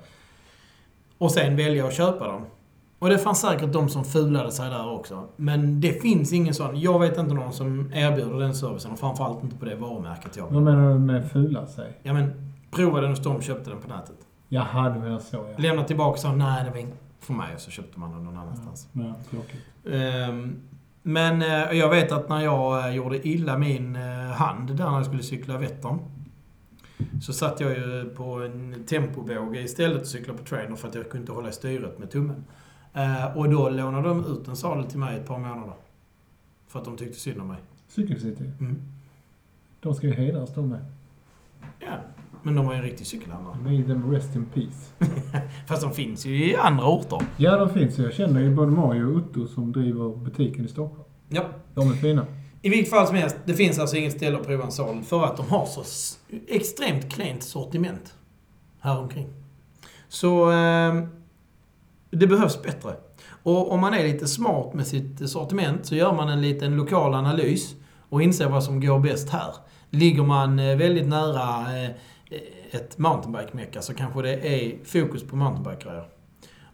Och 1.18 1.30
sen 1.30 1.57
välja 1.57 1.86
att 1.86 1.94
köpa 1.94 2.26
dem. 2.26 2.46
Och 2.99 3.09
det 3.09 3.18
fanns 3.18 3.40
säkert 3.40 3.72
de 3.72 3.88
som 3.88 4.05
fulade 4.05 4.53
sig 4.53 4.70
där 4.70 4.90
också. 4.92 5.24
Men 5.36 5.80
det 5.80 6.03
finns 6.03 6.32
ingen 6.32 6.55
sån. 6.55 6.80
Jag 6.80 6.99
vet 6.99 7.18
inte 7.18 7.34
någon 7.34 7.53
som 7.53 7.92
erbjuder 7.94 8.38
den 8.38 8.55
servicen 8.55 8.92
och 8.92 8.99
framförallt 8.99 9.42
inte 9.42 9.57
på 9.57 9.64
det 9.64 9.74
varumärket 9.74 10.36
jag 10.36 10.46
Vad 10.51 10.62
menar 10.62 10.92
du 10.92 10.99
med 10.99 11.30
fula 11.30 11.66
sig? 11.66 11.99
Ja 12.03 12.12
men, 12.12 12.53
prova 12.70 13.01
den 13.01 13.11
hos 13.11 13.22
dem 13.22 13.42
köpte 13.42 13.70
den 13.70 13.80
på 13.80 13.88
nätet. 13.88 14.28
Jaha, 14.49 14.90
du 14.90 15.01
menar 15.01 15.18
så 15.18 15.36
ja. 15.36 15.59
Lämna 15.59 15.84
tillbaka 15.84 16.11
och 16.11 16.18
sa 16.18 16.32
nej, 16.32 16.64
det 16.64 16.70
var 16.70 16.78
inte 16.78 16.96
för 17.20 17.32
mig. 17.32 17.55
Och 17.55 17.61
så 17.61 17.70
köpte 17.70 18.01
man 18.01 18.11
den 18.11 18.24
någon 18.24 18.36
annanstans. 18.36 18.88
Ja, 18.92 19.14
tråkigt. 19.30 19.61
Ehm, 19.90 20.61
men 21.03 21.42
eh, 21.42 21.78
jag 21.78 21.90
vet 21.90 22.12
att 22.12 22.28
när 22.28 22.40
jag 22.40 22.88
eh, 22.88 22.94
gjorde 22.94 23.28
illa 23.28 23.59
min 23.59 23.96
eh, 23.96 24.03
hand 24.32 24.76
där 24.76 24.90
när 24.90 24.96
jag 24.96 25.07
skulle 25.07 25.22
cykla 25.22 25.59
Vättern. 25.59 25.99
Så 27.22 27.32
satt 27.32 27.61
jag 27.61 27.70
ju 27.70 28.11
på 28.16 28.42
en 28.42 28.84
tempobåge 28.86 29.61
istället 29.61 30.03
och 30.03 30.09
cyklade 30.09 30.38
på 30.38 30.44
trainer 30.44 30.76
för 30.76 30.88
att 30.88 30.94
jag 30.94 31.05
kunde 31.05 31.18
inte 31.18 31.32
hålla 31.32 31.49
i 31.49 31.53
styret 31.53 31.99
med 31.99 32.11
tummen. 32.11 32.44
Och 33.34 33.51
då 33.51 33.68
lånade 33.68 34.09
de 34.09 34.24
ut 34.24 34.49
en 34.49 34.57
sadel 34.57 34.84
till 34.84 34.99
mig 34.99 35.16
ett 35.16 35.26
par 35.26 35.38
månader. 35.38 35.74
För 36.68 36.78
att 36.78 36.84
de 36.84 36.96
tyckte 36.96 37.18
synd 37.18 37.40
om 37.40 37.49
mig. 37.49 37.57
Cykelcity? 37.88 38.44
Mm. 38.61 38.82
De 39.80 39.94
ska 39.94 40.07
ju 40.07 40.12
hedras 40.12 40.55
de 40.55 40.68
med. 40.68 40.84
Ja, 41.78 41.96
men 42.43 42.55
de 42.55 42.66
var 42.66 42.72
ju 42.72 42.78
en 42.78 42.84
riktig 42.84 43.07
cykelhandlare. 43.07 43.57
May 43.64 43.82
them 43.82 44.12
rest 44.12 44.36
in 44.36 44.47
peace. 44.55 45.11
Fast 45.68 45.82
de 45.82 45.93
finns 45.93 46.26
ju 46.26 46.51
i 46.51 46.57
andra 46.57 46.86
orter. 46.86 47.18
Ja, 47.36 47.57
de 47.57 47.70
finns. 47.70 47.99
Jag 47.99 48.14
känner 48.14 48.41
ju 48.41 48.55
både 48.55 48.70
Mario 48.70 49.05
och 49.05 49.16
Otto 49.16 49.47
som 49.47 49.72
driver 49.72 50.16
butiken 50.16 50.64
i 50.64 50.68
Stockholm. 50.68 51.05
Ja. 51.28 51.45
De 51.74 51.91
är 51.91 51.95
fina. 51.95 52.26
I 52.62 52.68
vilket 52.68 52.91
fall 52.91 53.07
som 53.07 53.16
helst, 53.16 53.36
det 53.45 53.55
finns 53.55 53.78
alltså 53.78 53.97
inget 53.97 54.12
ställe 54.12 54.39
att 54.39 54.47
prova 54.47 54.64
en 54.64 54.72
sadel 54.72 55.03
för 55.03 55.24
att 55.24 55.36
de 55.36 55.47
har 55.49 55.66
så 55.66 55.82
extremt 56.49 57.12
klent 57.12 57.43
sortiment 57.43 58.14
här 58.80 58.99
omkring. 58.99 59.28
Så 60.09 60.51
eh, 60.51 61.05
det 62.11 62.26
behövs 62.26 62.62
bättre. 62.62 62.97
Och 63.43 63.72
om 63.72 63.80
man 63.80 63.95
är 63.95 64.03
lite 64.03 64.26
smart 64.26 64.74
med 64.74 64.86
sitt 64.86 65.30
sortiment 65.30 65.86
så 65.86 65.95
gör 65.95 66.12
man 66.12 66.28
en 66.28 66.43
liten 66.43 66.76
lokal 66.76 67.14
analys 67.14 67.74
och 68.09 68.22
inser 68.22 68.49
vad 68.49 68.64
som 68.64 68.80
går 68.80 68.99
bäst 68.99 69.30
här. 69.30 69.55
Ligger 69.91 70.22
man 70.22 70.59
eh, 70.59 70.76
väldigt 70.76 71.09
nära 71.09 71.82
eh, 71.82 71.91
ett 72.70 72.99
mountainbike-mecka 72.99 73.83
så 73.83 73.95
kanske 73.95 74.22
det 74.22 74.35
är 74.35 74.85
fokus 74.85 75.22
på 75.22 75.37
mountainbike-grejer. 75.37 76.09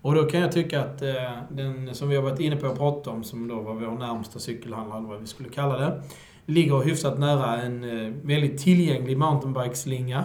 Och 0.02 0.14
då 0.14 0.24
kan 0.24 0.40
jag 0.40 0.52
tycka 0.52 0.80
att 0.80 1.02
eh, 1.02 1.12
den 1.50 1.94
som 1.94 2.08
vi 2.08 2.16
har 2.16 2.22
varit 2.22 2.40
inne 2.40 2.56
på 2.56 2.66
och 2.66 2.78
pratat 2.78 3.06
om, 3.06 3.24
som 3.24 3.48
då 3.48 3.60
var 3.60 3.74
vår 3.74 3.98
närmsta 3.98 4.38
cykelhandlare, 4.38 4.98
eller 4.98 5.08
vad 5.08 5.20
vi 5.20 5.26
skulle 5.26 5.48
kalla 5.48 5.78
det, 5.78 6.02
ligger 6.46 6.82
hyfsat 6.82 7.18
nära 7.18 7.62
en 7.62 7.84
eh, 7.84 8.12
väldigt 8.22 8.62
tillgänglig 8.62 9.18
mountainbike-slinga. 9.18 10.24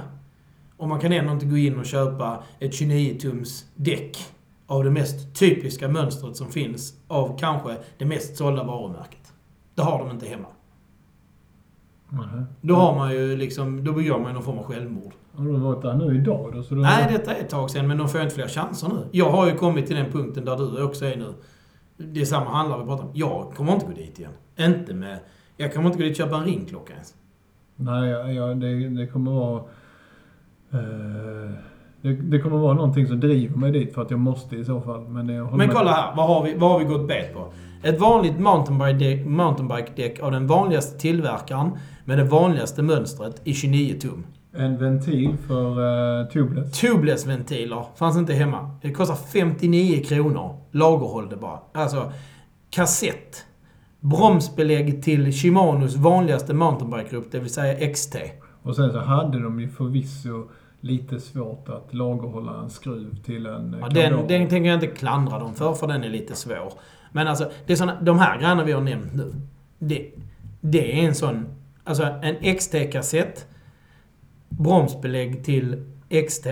Och 0.78 0.88
man 0.88 1.00
kan 1.00 1.14
ändå 1.14 1.32
inte 1.32 1.46
gå 1.46 1.58
in 1.58 1.80
och 1.80 1.86
köpa 1.86 2.44
ett 2.60 2.72
29-tums 2.72 3.66
däck 3.76 4.18
av 4.68 4.84
det 4.84 4.92
mest 4.92 5.40
typiska 5.40 5.88
mönstret 5.88 6.38
som 6.38 6.52
finns 6.52 6.94
av 7.08 7.38
kanske 7.40 7.78
det 7.98 8.06
mest 8.06 8.38
sålda 8.38 8.64
varumärket. 8.64 9.34
Det 9.76 9.82
har 9.82 10.00
de 10.00 10.12
inte 10.12 10.28
hemma. 10.28 10.48
Då 12.62 12.76
har 12.76 12.96
man 12.96 13.12
ju 13.12 13.38
liksom, 13.38 13.84
då 13.84 13.94
begår 13.94 14.20
man 14.20 14.34
någon 14.34 14.44
form 14.44 14.58
av 14.58 14.64
självmord. 14.64 15.14
Har 15.36 15.46
du 15.46 15.52
varit 15.52 15.82
där 15.82 15.94
nu 15.94 16.16
idag 16.16 16.52
då? 16.54 16.64
Så 16.64 16.76
du 16.76 16.82
Nej, 16.82 17.08
detta 17.12 17.36
är 17.36 17.40
ett 17.40 17.50
tag 17.50 17.70
sedan, 17.70 17.88
men 17.88 17.98
de 17.98 18.10
får 18.10 18.22
inte 18.22 18.36
fler 18.36 18.48
chanser 18.48 18.88
nu. 18.88 19.08
Jag 19.12 19.30
har 19.32 19.48
ju 19.48 19.56
kommit 19.56 19.88
till 19.88 19.96
den 19.96 20.12
punkten 20.12 20.46
där 20.46 20.58
du 20.58 20.84
också 20.84 21.06
är 21.06 21.16
nu. 21.18 21.34
Det 21.98 22.22
är 22.22 22.26
samma 22.26 22.50
handlare 22.50 22.82
vi 22.82 22.88
pratar 22.88 23.04
om. 23.04 23.12
Jag 23.14 23.54
kommer 23.56 23.74
inte 23.74 23.86
gå 23.86 23.92
dit 23.92 24.20
igen. 24.20 24.32
Inte 24.60 24.94
med... 24.94 25.20
Jag 25.58 25.74
kommer 25.74 25.88
inte 25.88 25.98
gå 25.98 26.04
dit 26.04 26.12
och 26.12 26.18
köpa 26.18 26.38
en 26.38 26.46
ringklocka 26.46 26.94
ens. 26.94 27.16
Nej, 27.76 28.10
ja, 28.10 28.32
ja, 28.32 28.54
det, 28.54 28.90
det 28.90 29.08
kommer 29.08 29.32
vara... 29.32 29.62
Eh, 30.72 31.52
det, 32.02 32.14
det 32.14 32.40
kommer 32.40 32.58
vara 32.58 32.74
någonting 32.74 33.08
som 33.08 33.20
driver 33.20 33.58
mig 33.58 33.72
dit 33.72 33.94
för 33.94 34.02
att 34.02 34.12
jag 34.12 34.20
måste 34.20 34.56
i 34.56 34.66
så 34.66 34.82
fall. 34.82 35.08
Men, 35.08 35.30
jag 35.30 35.50
Men 35.50 35.58
med. 35.58 35.72
kolla 35.72 35.92
här, 35.92 36.16
vad 36.16 36.28
har 36.28 36.44
vi, 36.44 36.54
vad 36.58 36.72
har 36.72 36.80
vi 36.80 36.86
gått 36.86 37.08
bet 37.08 37.34
på? 37.34 37.54
Ett 37.84 38.00
vanligt 38.00 38.40
mountainbike-däck 38.40 39.26
mountainbike 39.26 40.24
av 40.24 40.32
den 40.32 40.48
vanligaste 40.48 41.00
tillverkaren 41.00 41.72
med 42.10 42.18
det 42.18 42.24
vanligaste 42.24 42.82
mönstret 42.82 43.42
i 43.44 43.54
29 43.54 44.00
tum. 44.00 44.26
En 44.54 44.78
ventil 44.78 45.38
för 45.48 45.80
uh, 46.22 46.28
tubeless. 46.28 46.72
Tubeless-ventiler 46.72 47.86
fanns 47.96 48.18
inte 48.18 48.34
hemma. 48.34 48.72
Det 48.82 48.92
kostar 48.92 49.16
59 49.16 50.04
kronor. 50.04 50.58
Lagerhåll 50.72 51.30
det 51.30 51.36
bara. 51.36 51.60
Alltså, 51.74 52.12
kassett. 52.70 53.46
Bromsbelägg 54.00 55.04
till 55.04 55.34
Shimanos 55.34 55.96
vanligaste 55.96 56.54
mountainbike-grupp, 56.54 57.32
det 57.32 57.40
vill 57.40 57.54
säga 57.54 57.94
XT. 57.94 58.16
Och 58.64 58.76
sen 58.76 58.92
så 58.92 59.00
hade 59.00 59.40
de 59.40 59.60
ju 59.60 59.70
förvisso 59.70 60.50
lite 60.82 61.20
svårt 61.20 61.70
att 61.70 61.94
lagerhålla 61.94 62.62
en 62.64 62.70
skruv 62.70 63.24
till 63.24 63.46
en 63.46 63.74
eh, 63.74 63.80
Ja, 63.80 63.90
den, 63.90 64.28
den 64.28 64.50
tänker 64.50 64.70
jag 64.70 64.76
inte 64.76 64.88
klandra 64.88 65.40
dem 65.40 65.54
för, 65.56 65.74
för 65.74 65.88
den 65.88 66.04
är 66.04 66.10
lite 66.10 66.36
svår. 66.36 66.74
Men 67.12 67.28
alltså, 67.28 67.52
det 67.66 67.74
är 67.74 67.78
såna, 67.78 68.02
de 68.02 68.20
här 68.20 68.38
grejerna 68.38 68.64
vi 68.64 68.72
har 68.72 68.82
nämnt 68.82 69.14
nu. 69.14 69.34
Det, 69.80 70.12
det 70.62 71.02
är 71.02 71.08
en 71.08 71.16
sån... 71.16 71.46
Alltså 71.90 72.04
en 72.04 72.36
XT-kassett. 72.58 73.48
Bromsbelägg 74.50 75.44
till 75.44 75.86
XT. 76.28 76.48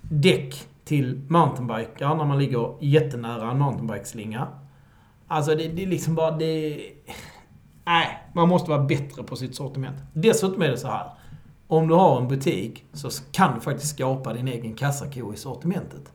Däck 0.00 0.66
till 0.84 1.20
mountainbikar 1.28 2.14
när 2.14 2.24
man 2.24 2.38
ligger 2.38 2.74
jättenära 2.80 3.50
en 3.50 3.58
mountainbikeslinga. 3.58 4.48
Alltså 5.28 5.54
det, 5.54 5.68
det 5.68 5.82
är 5.82 5.86
liksom 5.86 6.14
bara... 6.14 6.30
Det, 6.30 6.80
nej, 7.84 8.28
man 8.32 8.48
måste 8.48 8.70
vara 8.70 8.82
bättre 8.82 9.22
på 9.22 9.36
sitt 9.36 9.54
sortiment. 9.54 9.96
Dessutom 10.12 10.62
är 10.62 10.68
det 10.68 10.78
så 10.78 10.88
här. 10.88 11.10
Om 11.66 11.88
du 11.88 11.94
har 11.94 12.20
en 12.20 12.28
butik 12.28 12.84
så 12.92 13.10
kan 13.32 13.54
du 13.54 13.60
faktiskt 13.60 13.94
skapa 13.94 14.32
din 14.32 14.48
egen 14.48 14.74
kassako 14.74 15.34
i 15.34 15.36
sortimentet. 15.36 16.12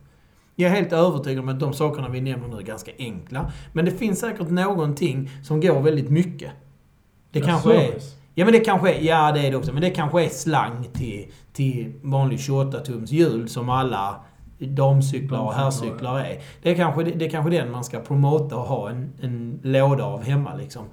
Jag 0.55 0.71
är 0.71 0.75
helt 0.75 0.93
övertygad 0.93 1.43
om 1.43 1.49
att 1.49 1.59
de 1.59 1.73
sakerna 1.73 2.09
vi 2.09 2.21
nämner 2.21 2.47
nu 2.47 2.57
är 2.57 2.61
ganska 2.61 2.91
enkla. 2.97 3.51
Men 3.73 3.85
det 3.85 3.91
finns 3.91 4.19
säkert 4.19 4.49
någonting 4.49 5.29
som 5.43 5.61
går 5.61 5.81
väldigt 5.81 6.09
mycket. 6.09 6.51
Det 7.31 7.41
kanske 7.41 7.75
är... 7.75 7.87
service. 7.87 8.15
Ja 8.33 8.45
men 8.45 8.53
det 8.53 8.59
kanske 8.59 8.93
är, 8.93 9.01
ja 9.01 9.31
det 9.31 9.39
är 9.39 9.51
det 9.51 9.57
också, 9.57 9.73
men 9.73 9.81
det 9.81 9.89
kanske 9.89 10.25
är 10.25 10.29
slang 10.29 10.87
till, 10.93 11.31
till 11.53 11.93
vanlig 12.01 12.37
28-tums 12.37 13.11
hjul 13.11 13.49
som 13.49 13.69
alla 13.69 14.23
damcyklar 14.59 15.39
och 15.39 15.53
herrcyklar 15.53 16.19
är. 16.19 16.39
Det 16.61 16.71
är 16.71 16.75
kanske, 16.75 17.03
det 17.03 17.25
är 17.25 17.29
kanske 17.29 17.51
den 17.51 17.71
man 17.71 17.83
ska 17.83 17.99
promota 17.99 18.55
och 18.55 18.65
ha 18.65 18.89
en, 18.89 19.13
en 19.21 19.59
låda 19.63 20.03
av 20.03 20.23
hemma 20.23 20.55
liksom. 20.55 20.85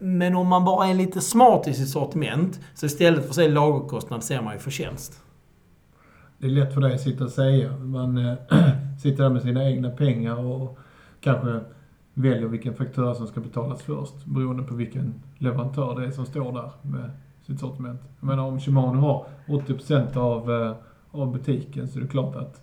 Men 0.00 0.36
om 0.36 0.48
man 0.48 0.64
bara 0.64 0.86
är 0.86 0.94
lite 0.94 1.20
smart 1.20 1.68
i 1.68 1.74
sitt 1.74 1.88
sortiment, 1.88 2.60
så 2.74 2.86
istället 2.86 3.22
för 3.22 3.28
att 3.28 3.34
se 3.34 3.48
lagerkostnad 3.48 4.24
ser 4.24 4.42
man 4.42 4.54
ju 4.54 4.58
förtjänst. 4.58 5.20
Det 6.38 6.46
är 6.46 6.50
lätt 6.50 6.74
för 6.74 6.80
dig 6.80 6.94
att 6.94 7.00
sitta 7.00 7.24
och 7.24 7.30
säga. 7.30 7.76
Man 7.76 8.18
eh, 8.18 8.34
sitter 9.02 9.22
där 9.22 9.30
med 9.30 9.42
sina 9.42 9.70
egna 9.70 9.90
pengar 9.90 10.44
och 10.44 10.78
kanske 11.20 11.60
väljer 12.14 12.48
vilken 12.48 12.74
faktura 12.74 13.14
som 13.14 13.26
ska 13.26 13.40
betalas 13.40 13.82
först 13.82 14.24
beroende 14.24 14.62
på 14.62 14.74
vilken 14.74 15.14
leverantör 15.38 16.00
det 16.00 16.06
är 16.06 16.10
som 16.10 16.26
står 16.26 16.52
där 16.52 16.70
med 16.82 17.10
sitt 17.46 17.60
sortiment. 17.60 18.00
Jag 18.20 18.26
menar 18.26 18.42
om 18.42 18.60
Shimano 18.60 19.00
har 19.00 19.26
80% 19.46 20.16
av, 20.16 20.50
eh, 20.52 20.72
av 21.10 21.32
butiken 21.32 21.88
så 21.88 21.98
är 21.98 22.02
det 22.02 22.08
klart 22.08 22.36
att 22.36 22.62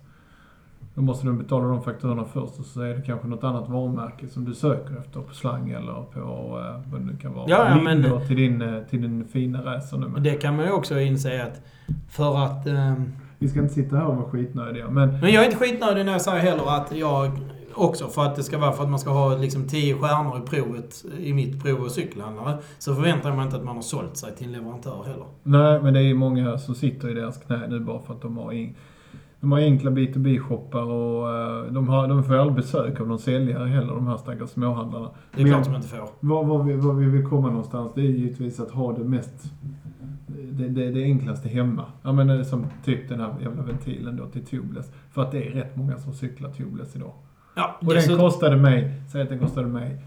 då 0.94 1.02
måste 1.02 1.26
du 1.26 1.32
betala 1.32 1.66
de 1.68 1.82
fakturorna 1.82 2.24
först 2.24 2.58
och 2.58 2.64
så 2.64 2.80
är 2.80 2.94
det 2.94 3.02
kanske 3.02 3.28
något 3.28 3.44
annat 3.44 3.68
varumärke 3.68 4.28
som 4.28 4.44
du 4.44 4.54
söker 4.54 4.96
efter 4.98 5.20
på 5.20 5.34
slang 5.34 5.70
eller 5.70 6.02
på 6.12 6.20
eh, 6.20 6.92
vad 6.92 7.00
det 7.00 7.06
nu 7.06 7.16
kan 7.16 7.32
vara. 7.32 7.44
Ja, 7.48 7.68
ja, 7.68 7.82
men- 7.82 8.26
till 8.26 8.36
din, 8.36 8.62
eh, 8.62 8.82
till 8.90 9.02
din 9.02 9.24
fina 9.24 9.64
racer 9.64 9.96
nu. 9.98 10.20
Det 10.20 10.34
kan 10.34 10.56
man 10.56 10.64
ju 10.64 10.72
också 10.72 11.00
inse 11.00 11.42
att 11.44 11.62
för 12.08 12.44
att... 12.44 12.66
ehm, 12.66 13.12
vi 13.38 13.48
ska 13.48 13.60
inte 13.60 13.74
sitta 13.74 13.96
här 13.96 14.06
och 14.06 14.16
vara 14.16 14.30
skitnödiga 14.30 14.90
men 14.90 15.08
Men 15.10 15.32
jag 15.32 15.42
är 15.42 15.44
inte 15.44 15.56
skitnödig 15.56 16.04
när 16.04 16.12
jag 16.12 16.20
säger 16.20 16.38
heller 16.38 16.76
att 16.76 16.92
jag 16.96 17.30
också 17.74 18.08
för 18.08 18.24
att 18.24 18.36
det 18.36 18.42
ska 18.42 18.58
vara 18.58 18.72
för 18.72 18.82
att 18.82 18.90
man 18.90 18.98
ska 18.98 19.10
ha 19.10 19.36
liksom 19.36 19.68
10 19.68 19.94
stjärnor 19.94 20.38
i 20.38 20.40
provet, 20.40 21.04
i 21.18 21.32
mitt 21.32 21.62
prov 21.62 21.80
och 21.80 21.90
cykelhandlare, 21.90 22.58
så 22.78 22.94
förväntar 22.94 23.36
mig 23.36 23.44
inte 23.44 23.56
att 23.56 23.64
man 23.64 23.76
har 23.76 23.82
sålt 23.82 24.16
sig 24.16 24.36
till 24.36 24.46
en 24.46 24.52
leverantör 24.52 25.04
heller. 25.06 25.26
Nej, 25.42 25.82
men 25.82 25.94
det 25.94 26.00
är 26.00 26.04
ju 26.04 26.14
många 26.14 26.58
som 26.58 26.74
sitter 26.74 27.08
i 27.10 27.14
deras 27.14 27.38
knä 27.38 27.66
nu 27.68 27.80
bara 27.80 28.00
för 28.00 28.14
att 28.14 28.22
de 28.22 28.36
har, 28.36 28.52
in, 28.52 28.74
de 29.40 29.52
har 29.52 29.58
enkla 29.58 29.90
B2B-shoppar 29.90 30.82
och 30.82 31.36
eh, 31.36 31.72
de, 31.72 31.88
har, 31.88 32.08
de 32.08 32.24
får 32.24 32.34
aldrig 32.34 32.56
besök 32.56 33.00
av 33.00 33.08
någon 33.08 33.18
säljare 33.18 33.68
heller, 33.68 33.94
de 33.94 34.06
här 34.06 34.16
stackars 34.16 34.50
småhandlarna. 34.50 35.10
Det 35.36 35.42
är 35.42 35.46
klart 35.46 35.66
man 35.66 35.76
inte 35.76 35.88
får. 35.88 36.08
Vad, 36.20 36.46
vad, 36.46 36.66
vi, 36.66 36.74
vad 36.74 36.96
vi 36.96 37.06
vill 37.06 37.26
komma 37.26 37.48
någonstans, 37.48 37.92
det 37.94 38.00
är 38.00 38.04
givetvis 38.04 38.60
att 38.60 38.70
ha 38.70 38.92
det 38.92 39.04
mest... 39.04 39.52
Det, 40.52 40.68
det, 40.68 40.90
det 40.90 41.02
enklaste 41.02 41.48
hemma. 41.48 41.84
Ja 42.02 42.12
men 42.12 42.30
eh, 42.30 42.42
som 42.42 42.66
typ 42.84 43.08
den 43.08 43.20
här 43.20 43.34
jävla 43.42 43.62
ventilen 43.62 44.16
då 44.16 44.26
till 44.26 44.46
tubeless. 44.46 44.92
För 45.10 45.22
att 45.22 45.32
det 45.32 45.46
är 45.46 45.50
rätt 45.50 45.76
många 45.76 45.98
som 45.98 46.12
cyklar 46.12 46.50
tubeless 46.50 46.96
idag. 46.96 47.12
Ja, 47.54 47.76
Och 47.80 47.94
den 47.94 48.18
kostade 48.18 48.56
mig, 48.56 48.92
säg 49.12 49.22
att 49.22 49.28
den 49.28 49.38
kostade 49.38 49.66
mig 49.66 49.98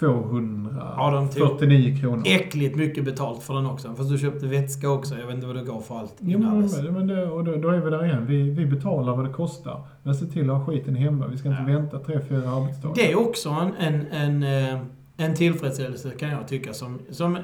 Ja, 0.00 1.10
de 1.10 1.28
tog- 1.28 1.36
249 1.36 1.96
kronor. 2.00 2.22
äckligt 2.26 2.76
mycket 2.76 3.04
betalt 3.04 3.42
för 3.42 3.54
den 3.54 3.66
också. 3.66 3.94
Fast 3.94 4.10
du 4.10 4.18
köpte 4.18 4.46
vätska 4.46 4.90
också. 4.90 5.14
Jag 5.18 5.26
vet 5.26 5.34
inte 5.34 5.46
vad 5.46 5.56
du 5.56 5.64
gav 5.64 5.80
för 5.80 5.98
allt 5.98 6.14
Jo, 6.18 6.38
men, 6.38 6.68
men 6.94 7.06
det, 7.06 7.26
och 7.26 7.44
då, 7.44 7.56
då 7.56 7.68
är 7.68 7.80
vi 7.80 7.90
där 7.90 8.04
igen. 8.04 8.26
Vi, 8.26 8.50
vi 8.50 8.66
betalar 8.66 9.16
vad 9.16 9.24
det 9.26 9.32
kostar. 9.32 9.80
Men 10.02 10.14
se 10.14 10.26
till 10.26 10.50
att 10.50 10.56
ha 10.56 10.66
skiten 10.66 10.94
hemma. 10.94 11.26
Vi 11.26 11.38
ska 11.38 11.48
inte 11.48 11.62
Ja. 11.68 11.78
vänta 11.78 11.98
tre, 11.98 12.20
fyra 12.28 12.50
arbetsdagar. 12.50 12.94
Det 12.94 13.12
är 13.12 13.18
också 13.28 13.48
en, 13.48 13.72
en, 13.94 14.06
en, 14.42 14.74
eh, 14.74 14.80
en 15.16 15.34
tillfredsställelse 15.34 16.10
kan 16.10 16.28
jag 16.28 16.48
tycka 16.48 16.72
som, 16.72 16.98
som... 17.10 17.38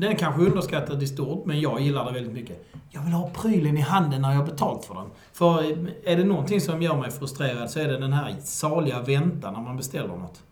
Den 0.00 0.12
är 0.12 0.14
kanske 0.14 0.42
underskattad 0.42 1.02
i 1.02 1.06
stort, 1.06 1.46
men 1.46 1.60
jag 1.60 1.80
gillar 1.80 2.04
det 2.04 2.12
väldigt 2.12 2.32
mycket. 2.32 2.66
Jag 2.90 3.00
vill 3.00 3.12
ha 3.12 3.30
prylen 3.30 3.76
i 3.76 3.80
handen 3.80 4.22
när 4.22 4.30
jag 4.30 4.38
har 4.38 4.46
betalt 4.46 4.84
för 4.84 4.94
den. 4.94 5.06
För 5.32 5.62
eh, 5.62 5.78
är 6.12 6.16
det 6.16 6.24
någonting 6.24 6.60
som 6.60 6.82
gör 6.82 6.96
mig 6.96 7.10
frustrerad 7.10 7.70
så 7.70 7.80
är 7.80 7.88
det 7.88 7.98
den 7.98 8.12
här 8.12 8.36
saliga 8.40 9.02
väntan 9.02 9.54
när 9.54 9.60
man 9.60 9.76
beställer 9.76 10.08
något. 10.08 10.42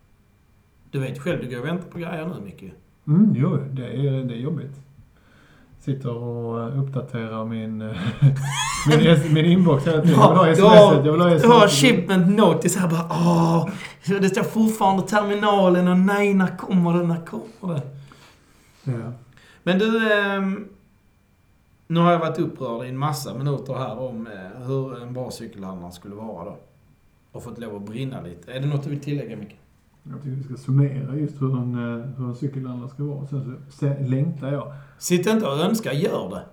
Du 0.91 0.99
vet 0.99 1.19
själv, 1.19 1.39
du 1.41 1.49
går 1.49 1.59
och 1.59 1.65
väntar 1.65 1.89
på 1.89 1.97
grejer 1.97 2.25
nu 2.25 2.45
mycket. 2.45 2.71
Mm, 3.07 3.33
jo, 3.37 3.57
det 3.71 3.85
är, 3.87 4.23
det 4.23 4.33
är 4.33 4.39
jobbigt. 4.39 4.75
Sitter 5.79 6.09
och 6.09 6.61
eh, 6.61 6.79
uppdaterar 6.83 7.45
min, 7.45 7.81
eh, 7.81 7.95
min, 8.87 9.33
min 9.33 9.45
inbox 9.45 9.87
hela 9.87 10.01
tiden. 10.01 10.19
Jag 10.19 10.29
vill 10.29 10.37
ha 10.37 10.47
sms. 10.47 11.05
Jag 11.05 11.11
vill 11.11 11.21
ha 11.21 11.29
Du 11.29 11.47
har 11.47 11.65
sms. 11.65 11.81
shipment 11.81 12.37
notice 12.37 12.77
här 12.77 12.87
bara 12.87 13.05
åh, 13.09 13.69
Det 14.21 14.29
står 14.29 14.43
fortfarande 14.43 15.03
terminalen 15.07 15.87
och 15.87 15.97
nej, 15.97 16.33
när 16.33 16.57
kommer 16.57 16.93
det, 16.93 17.03
när 17.03 17.25
kommer 17.25 17.75
det? 17.75 17.81
Ja. 18.83 19.13
Men 19.63 19.79
du, 19.79 20.13
ehm, 20.13 20.67
nu 21.87 21.99
har 21.99 22.11
jag 22.11 22.19
varit 22.19 22.39
upprörd 22.39 22.85
i 22.85 22.89
en 22.89 22.97
massa 22.97 23.33
minuter 23.37 23.73
här 23.73 23.99
om 23.99 24.27
eh, 24.27 24.61
hur 24.67 25.01
en 25.01 25.13
bra 25.13 25.31
cykelhandlare 25.31 25.91
skulle 25.91 26.15
vara 26.15 26.45
då. 26.45 26.57
Och 27.31 27.43
fått 27.43 27.59
lov 27.59 27.75
att 27.75 27.85
brinna 27.85 28.21
lite. 28.21 28.51
Är 28.53 28.59
det 28.59 28.67
något 28.67 28.83
du 28.83 28.89
vill 28.89 28.99
tillägga 28.99 29.37
Micke? 29.37 29.55
Jag 30.03 30.17
tycker 30.23 30.35
vi 30.35 30.43
ska 30.43 30.55
summera 30.55 31.15
just 31.15 31.41
hur 31.41 31.57
en, 31.57 31.73
eh, 31.73 32.05
hur 32.17 32.25
en 32.27 32.35
cykelhandlare 32.35 32.89
ska 32.89 33.03
vara. 33.03 33.25
Sen 33.27 33.43
så 33.69 33.71
se- 33.77 34.07
längtar 34.07 34.51
jag. 34.51 34.73
Sitt 34.97 35.27
inte 35.27 35.45
och 35.47 35.59
önska, 35.59 35.93
gör 35.93 36.29
det. 36.29 36.43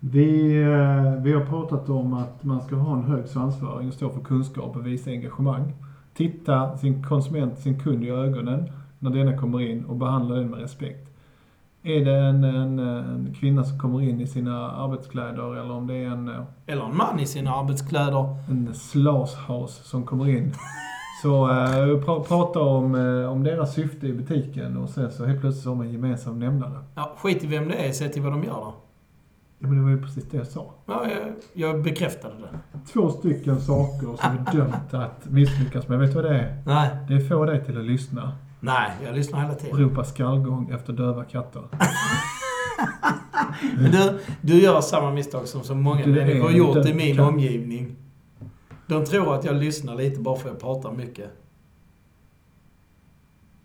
Vi, 0.00 0.56
eh, 0.62 1.22
vi 1.22 1.32
har 1.32 1.46
pratat 1.46 1.88
om 1.88 2.14
att 2.14 2.44
man 2.44 2.60
ska 2.60 2.76
ha 2.76 2.96
en 2.96 3.02
hög 3.04 3.28
svansföring 3.28 3.88
och 3.88 3.94
stå 3.94 4.10
för 4.10 4.20
kunskap 4.20 4.76
och 4.76 4.86
visa 4.86 5.10
engagemang. 5.10 5.72
Titta 6.14 6.78
sin 6.78 7.04
konsument, 7.04 7.58
sin 7.58 7.80
kund 7.80 8.04
i 8.04 8.08
ögonen 8.10 8.72
när 8.98 9.10
denna 9.10 9.38
kommer 9.38 9.60
in 9.60 9.84
och 9.84 9.96
behandla 9.96 10.34
den 10.34 10.50
med 10.50 10.60
respekt. 10.60 11.07
Är 11.82 12.04
det 12.04 12.14
en, 12.16 12.44
en, 12.44 12.78
en 12.78 13.34
kvinna 13.40 13.64
som 13.64 13.78
kommer 13.78 14.02
in 14.02 14.20
i 14.20 14.26
sina 14.26 14.70
arbetskläder 14.72 15.56
eller 15.56 15.70
om 15.74 15.86
det 15.86 15.94
är 15.94 16.06
en, 16.08 16.28
eh, 16.28 16.42
Eller 16.66 16.84
en 16.84 16.96
man 16.96 17.20
i 17.20 17.26
sina 17.26 17.54
arbetskläder. 17.54 18.36
en 18.48 18.74
slashhouse 18.74 19.82
som 19.84 20.06
kommer 20.06 20.28
in. 20.28 20.54
Så 21.22 21.50
eh, 21.50 22.00
pra, 22.04 22.20
prata 22.20 22.60
om, 22.60 22.94
eh, 22.94 23.30
om 23.32 23.42
deras 23.42 23.74
syfte 23.74 24.06
i 24.06 24.12
butiken 24.12 24.76
och 24.76 24.88
sen 24.88 25.10
så 25.12 25.24
helt 25.26 25.40
plötsligt 25.40 25.66
har 25.66 25.74
man 25.74 25.86
en 25.86 25.92
gemensam 25.92 26.38
nämnare. 26.38 26.78
Ja, 26.94 27.12
skit 27.18 27.44
i 27.44 27.46
vem 27.46 27.68
det 27.68 27.74
är, 27.88 27.92
se 27.92 28.08
till 28.08 28.22
vad 28.22 28.32
de 28.32 28.44
gör 28.44 28.52
då. 28.54 28.74
Ja 29.58 29.68
men 29.68 29.76
det 29.76 29.82
var 29.82 29.90
ju 29.90 30.02
precis 30.02 30.24
det 30.30 30.36
jag 30.36 30.46
sa. 30.46 30.74
Ja, 30.86 31.02
jag, 31.10 31.32
jag 31.52 31.82
bekräftade 31.82 32.34
det. 32.34 32.78
Två 32.92 33.10
stycken 33.10 33.60
saker 33.60 34.06
som 34.06 34.36
är 34.46 34.52
dömt 34.56 34.94
att 34.94 35.30
misslyckas 35.30 35.88
med. 35.88 35.98
Vet 35.98 36.10
du 36.10 36.14
vad 36.22 36.24
det 36.32 36.38
är? 36.38 36.62
Nej, 36.66 36.90
Det 37.08 37.20
får 37.20 37.46
dig 37.46 37.64
till 37.64 37.78
att 37.78 37.84
lyssna. 37.84 38.32
Nej, 38.60 38.90
jag 39.04 39.14
lyssnar 39.14 39.40
hela 39.40 39.54
tiden. 39.54 39.78
Ropa 39.78 40.04
skallgång 40.04 40.70
efter 40.70 40.92
döva 40.92 41.24
katter. 41.24 41.62
Men 43.76 43.90
du, 43.90 44.18
du 44.40 44.62
gör 44.62 44.80
samma 44.80 45.10
misstag 45.10 45.48
som 45.48 45.62
så 45.62 45.74
många 45.74 46.04
Du 46.04 46.12
människor 46.12 46.42
har 46.42 46.50
gjort 46.50 46.86
i 46.86 46.94
min 46.94 47.16
katt. 47.16 47.28
omgivning. 47.28 47.96
De 48.86 49.04
tror 49.04 49.34
att 49.34 49.44
jag 49.44 49.56
lyssnar 49.56 49.94
lite 49.94 50.20
bara 50.20 50.36
för 50.36 50.48
att 50.48 50.52
jag 50.54 50.60
pratar 50.60 50.92
mycket. 50.92 51.30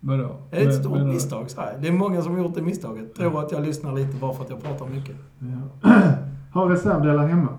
Vadå? 0.00 0.36
Det 0.50 0.56
är 0.56 0.68
ett 0.68 0.74
stort 0.80 0.92
men- 0.98 1.08
misstag, 1.08 1.50
så 1.50 1.60
här. 1.60 1.78
Det 1.80 1.88
är 1.88 1.92
många 1.92 2.22
som 2.22 2.32
har 2.32 2.38
gjort 2.38 2.54
det 2.54 2.62
misstaget. 2.62 3.14
Tror 3.14 3.40
att 3.44 3.52
jag 3.52 3.62
lyssnar 3.66 3.92
lite 3.92 4.16
bara 4.16 4.32
för 4.34 4.44
att 4.44 4.50
jag 4.50 4.62
pratar 4.62 4.86
mycket. 4.86 5.16
Ja. 5.82 5.90
ha 6.54 6.70
reservdelar 6.70 7.26
hemma. 7.28 7.58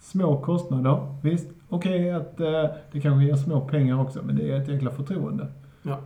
Små 0.00 0.40
kostnader. 0.42 1.14
Visst, 1.22 1.46
okej 1.68 2.10
att 2.12 2.40
eh, 2.40 2.46
det 2.92 3.00
kanske 3.00 3.24
ger 3.24 3.36
små 3.36 3.60
pengar 3.60 4.00
också, 4.02 4.20
men 4.22 4.36
det 4.36 4.50
är 4.52 4.60
ett 4.62 4.68
jäkla 4.68 4.90
förtroende. 4.90 5.46
Ja. 5.82 5.98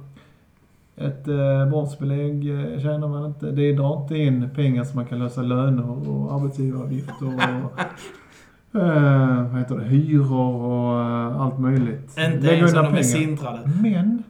Ett 1.00 1.28
eh, 1.28 1.68
bromsbelägg 1.70 2.50
eh, 2.50 2.80
tjänar 2.80 3.08
man 3.08 3.24
inte. 3.26 3.50
Det 3.50 3.72
drar 3.72 4.02
inte 4.02 4.16
in 4.18 4.48
pengar 4.54 4.84
som 4.84 4.96
man 4.96 5.06
kan 5.06 5.18
lösa 5.18 5.42
löner 5.42 6.08
och 6.10 6.34
arbetsgivaravgifter 6.34 7.26
och 7.26 7.32
eh, 8.82 9.42
vad 9.50 9.58
heter 9.58 9.76
det, 9.78 9.84
hyror 9.84 10.54
och 10.62 11.00
eh, 11.00 11.40
allt 11.40 11.58
möjligt. 11.58 12.18
Inte 12.18 12.46
Lägg 12.46 12.58
ens 12.58 12.72
om 12.72 12.76
de 12.76 12.86
är 12.86 12.90
pengar. 12.90 13.02
sintrade. 13.02 13.70
Men 13.82 14.22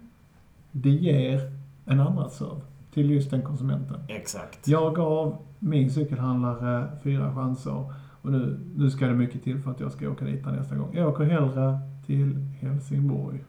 det 0.72 0.90
ger 0.90 1.40
en 1.84 2.00
andra 2.00 2.28
serv 2.28 2.60
till 2.94 3.10
just 3.10 3.30
den 3.30 3.42
konsumenten. 3.42 3.96
Exakt. 4.08 4.68
Jag 4.68 4.94
gav 4.94 5.36
min 5.58 5.90
cykelhandlare 5.90 6.86
fyra 7.02 7.34
chanser 7.34 7.84
och 8.22 8.32
nu, 8.32 8.60
nu 8.76 8.90
ska 8.90 9.06
det 9.06 9.14
mycket 9.14 9.42
till 9.44 9.58
för 9.62 9.70
att 9.70 9.80
jag 9.80 9.92
ska 9.92 10.08
åka 10.10 10.24
dit 10.24 10.46
nästa 10.46 10.76
gång. 10.76 10.88
Jag 10.92 11.08
åker 11.08 11.24
hellre 11.24 11.78
till 12.06 12.34
Helsingborg. 12.60 13.44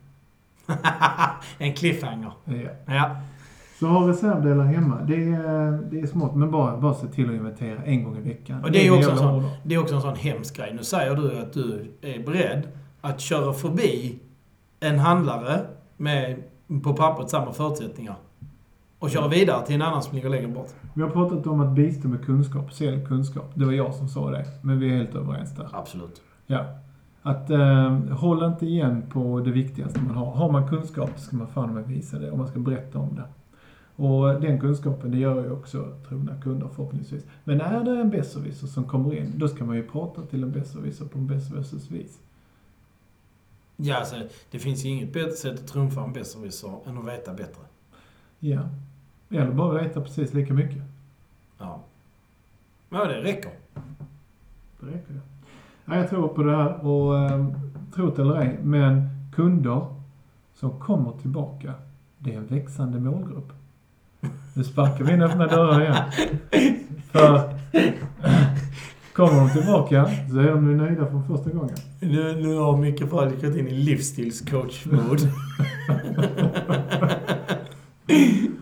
en 1.58 1.74
cliffhanger. 1.74 2.32
Ja. 2.46 2.94
Ja. 2.96 3.16
Så 3.80 3.88
ha 3.88 4.08
reservdelar 4.08 4.64
hemma. 4.64 5.02
Det 5.02 5.14
är, 5.14 5.72
det 5.92 6.00
är 6.00 6.08
smått, 6.08 6.36
men 6.36 6.52
bara, 6.52 6.78
bara 6.78 6.94
se 6.94 7.08
till 7.08 7.30
att 7.30 7.36
inventera 7.36 7.84
en 7.84 8.04
gång 8.04 8.18
i 8.18 8.22
veckan. 8.22 8.64
Och 8.64 8.72
det 8.72 8.88
är 8.88 8.98
också 8.98 9.12
en 9.12 9.18
sån, 9.18 9.44
det 9.64 9.76
är 9.76 9.80
också 9.80 9.96
en 9.96 10.02
sån 10.02 10.16
hemsk 10.16 10.58
grej. 10.58 10.74
Nu 10.76 10.84
säger 10.84 11.16
du 11.16 11.40
att 11.40 11.54
du 11.54 11.92
är 12.02 12.26
beredd 12.26 12.68
att 13.02 13.20
köra 13.20 13.54
förbi 13.54 14.20
en 14.80 15.00
handlare 15.00 15.62
med 15.98 16.38
på 16.84 16.94
pappret 16.94 17.30
samma 17.30 17.54
förutsättningar. 17.54 18.16
Och 19.00 19.10
köra 19.10 19.28
vidare 19.28 19.66
till 19.66 19.76
en 19.76 19.82
annan 19.82 20.04
som 20.04 20.16
ligger 20.16 20.30
längre 20.30 20.48
bort. 20.48 20.70
Vi 20.94 21.02
har 21.02 21.10
pratat 21.10 21.48
om 21.48 21.62
att 21.62 21.72
bistå 21.76 22.08
med 22.08 22.26
kunskap, 22.26 22.74
sälj 22.74 23.06
kunskap. 23.06 23.52
Det 23.56 23.66
var 23.66 23.72
jag 23.72 23.94
som 23.94 24.08
sa 24.08 24.32
det, 24.32 24.46
men 24.62 24.80
vi 24.80 24.90
är 24.90 24.98
helt 24.98 25.16
överens 25.16 25.56
där. 25.56 25.70
Absolut. 25.74 26.22
Ja. 26.48 26.66
Att 27.22 27.50
eh, 27.50 27.96
hålla 27.96 28.48
inte 28.48 28.66
igen 28.66 29.04
på 29.10 29.40
det 29.40 29.52
viktigaste 29.52 30.02
man 30.02 30.16
har. 30.16 30.32
Har 30.32 30.52
man 30.52 30.68
kunskap, 30.68 31.10
så 31.16 31.22
ska 31.22 31.36
man 31.36 31.48
fan 31.48 31.74
med 31.74 31.88
visa 31.88 32.20
det 32.20 32.32
och 32.32 32.38
man 32.38 32.48
ska 32.48 32.60
berätta 32.60 33.00
om 33.00 33.16
det. 33.16 33.24
Och 34.04 34.42
den 34.42 34.60
kunskapen, 34.60 35.12
det 35.12 35.18
gör 35.18 35.44
ju 35.44 35.52
också 35.52 35.98
trogna 36.08 36.42
kunder 36.42 36.68
förhoppningsvis. 36.76 37.26
Men 37.44 37.62
är 37.62 37.84
det 37.84 38.02
en 38.02 38.10
besserwisser 38.10 38.68
som 38.68 38.84
kommer 38.84 39.14
in, 39.14 39.34
då 39.36 39.48
ska 39.48 39.66
man 39.66 39.76
ju 39.76 39.88
prata 39.88 40.22
till 40.22 40.44
en 40.44 40.52
besserwisser 40.52 41.06
på 41.06 41.18
en 41.18 41.28
besserwissers 41.28 41.92
vis. 41.92 42.20
Ja, 43.76 43.98
alltså, 43.98 44.16
det 44.52 44.60
finns 44.60 44.86
ju 44.86 44.90
inget 44.90 45.14
bättre 45.14 45.32
sätt 45.32 45.60
att 45.60 45.68
trumfa 45.68 46.04
en 46.04 46.14
besserwisser 46.14 46.72
än 46.86 46.98
att 46.98 47.06
veta 47.06 47.34
bättre. 47.34 47.62
Ja. 48.40 48.70
Eller 49.30 49.52
bara 49.52 49.84
veta 49.84 50.02
precis 50.02 50.34
lika 50.34 50.54
mycket. 50.54 50.82
Ja. 51.58 51.84
Ja, 52.90 53.06
det 53.06 53.22
räcker. 53.22 53.52
Det 54.80 54.86
räcker 54.86 55.14
ju. 55.14 55.20
Ja, 55.90 55.96
jag 55.96 56.10
tror 56.10 56.28
på 56.28 56.44
det 56.44 56.56
här 56.56 56.86
och 56.88 57.18
eh, 57.18 57.46
tro 57.96 58.10
det 58.10 58.22
eller 58.22 58.36
ej, 58.36 58.60
men 58.64 59.10
kunder 59.36 59.86
som 60.54 60.80
kommer 60.80 61.12
tillbaka, 61.12 61.74
det 62.18 62.34
är 62.34 62.38
en 62.38 62.48
växande 62.48 63.00
målgrupp. 63.00 63.54
Nu 64.54 64.64
sparkar 64.64 65.06
vi 65.06 65.14
in 65.14 65.22
öppna 65.22 65.48
dörrar 65.48 65.82
igen. 65.82 65.96
För 67.12 67.42
kommer 69.14 69.40
de 69.40 69.50
tillbaka 69.50 70.06
så 70.32 70.40
är 70.40 70.52
de 70.52 70.70
ju 70.70 70.76
nöjda 70.76 71.06
från 71.06 71.28
första 71.28 71.50
gången. 71.50 71.76
Nu, 72.00 72.36
nu 72.42 72.58
har 72.58 72.78
Micke 72.78 73.10
Falk 73.10 73.42
gått 73.42 73.56
in 73.56 73.68
i 73.68 73.72
livsstilscoach-mode. 73.72 75.24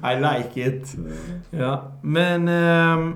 I 0.03 0.15
like 0.19 0.67
it. 0.67 0.95
Ja, 1.49 1.91
men... 2.01 2.47
ehm, 2.47 3.13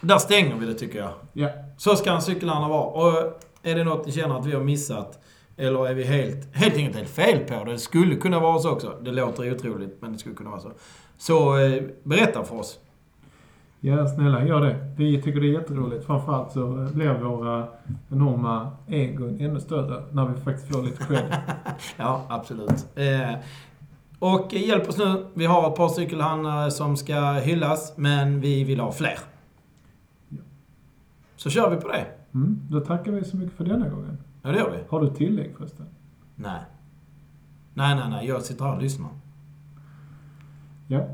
där 0.00 0.18
stänger 0.18 0.56
vi 0.56 0.66
det 0.66 0.74
tycker 0.74 0.98
jag. 0.98 1.12
Ja. 1.32 1.48
Så 1.78 1.96
ska 1.96 2.12
en 2.12 2.22
cykelhandlare 2.22 2.70
vara. 2.70 2.84
Och 2.84 3.40
är 3.62 3.74
det 3.74 3.84
något 3.84 4.06
ni 4.06 4.12
känner 4.12 4.38
att 4.38 4.46
vi 4.46 4.52
har 4.52 4.62
missat, 4.62 5.18
eller 5.56 5.88
är 5.88 5.94
vi 5.94 6.04
helt, 6.04 6.56
helt 6.56 6.76
enkelt 6.76 6.96
helt 6.96 7.08
fel 7.08 7.38
på 7.38 7.64
det, 7.64 7.72
det 7.72 7.78
skulle 7.78 8.16
kunna 8.16 8.40
vara 8.40 8.58
så 8.58 8.70
också. 8.70 8.92
Det 9.02 9.12
låter 9.12 9.52
otroligt, 9.54 9.96
men 10.00 10.12
det 10.12 10.18
skulle 10.18 10.34
kunna 10.34 10.50
vara 10.50 10.60
så. 10.60 10.70
Så 11.18 11.58
eh, 11.58 11.82
berätta 12.02 12.44
för 12.44 12.58
oss. 12.58 12.78
Ja, 13.80 14.08
snälla 14.08 14.44
gör 14.46 14.60
det. 14.60 14.76
Vi 14.96 15.22
tycker 15.22 15.40
det 15.40 15.46
är 15.46 15.52
jätteroligt. 15.52 16.06
Framförallt 16.06 16.52
så 16.52 16.60
eh, 16.60 16.90
blir 16.90 17.12
våra 17.14 17.66
enorma 18.10 18.70
egon 18.88 19.40
ännu 19.40 19.60
större 19.60 20.02
när 20.12 20.26
vi 20.26 20.40
faktiskt 20.40 20.74
får 20.74 20.82
lite 20.82 21.04
cred. 21.04 21.36
Ja, 21.96 22.24
absolut. 22.28 22.86
Eh, 22.94 23.34
och 24.18 24.54
hjälp 24.54 24.88
oss 24.88 24.98
nu. 24.98 25.26
Vi 25.34 25.46
har 25.46 25.70
ett 25.70 25.76
par 25.76 25.88
cykelhandlare 25.88 26.70
som 26.70 26.96
ska 26.96 27.32
hyllas, 27.32 27.92
men 27.96 28.40
vi 28.40 28.64
vill 28.64 28.80
ha 28.80 28.92
fler. 28.92 29.18
Så 31.38 31.50
kör 31.50 31.70
vi 31.70 31.76
på 31.76 31.88
det. 31.88 32.06
Mm, 32.34 32.60
då 32.70 32.80
tackar 32.80 33.12
vi 33.12 33.24
så 33.24 33.36
mycket 33.36 33.56
för 33.56 33.64
denna 33.64 33.88
gången. 33.88 34.18
Ja, 34.42 34.50
det 34.50 34.58
gör 34.58 34.70
vi. 34.70 34.78
Har 34.88 35.00
du 35.00 35.14
tillägg 35.14 35.54
förresten? 35.56 35.86
Nej. 36.34 36.60
Nej, 37.74 37.94
nej, 37.96 38.10
nej. 38.10 38.26
Jag 38.28 38.42
sitter 38.42 38.64
här 38.64 38.76
och 38.76 38.82
lyssnar. 38.82 39.08
Ja. 40.86 41.00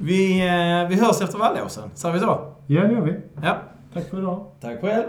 Vi, 0.00 0.40
eh, 0.40 0.88
vi 0.88 1.00
hörs 1.00 1.20
efter 1.20 1.38
vallåsen. 1.38 1.90
Sa 1.94 2.10
vi 2.10 2.20
så? 2.20 2.54
Ja, 2.66 2.82
det 2.82 2.92
gör 2.92 3.00
vi. 3.00 3.20
Ja. 3.42 3.58
Tack 3.92 4.04
för 4.04 4.18
idag. 4.18 4.46
Tack 4.60 4.80
själv. 4.80 5.06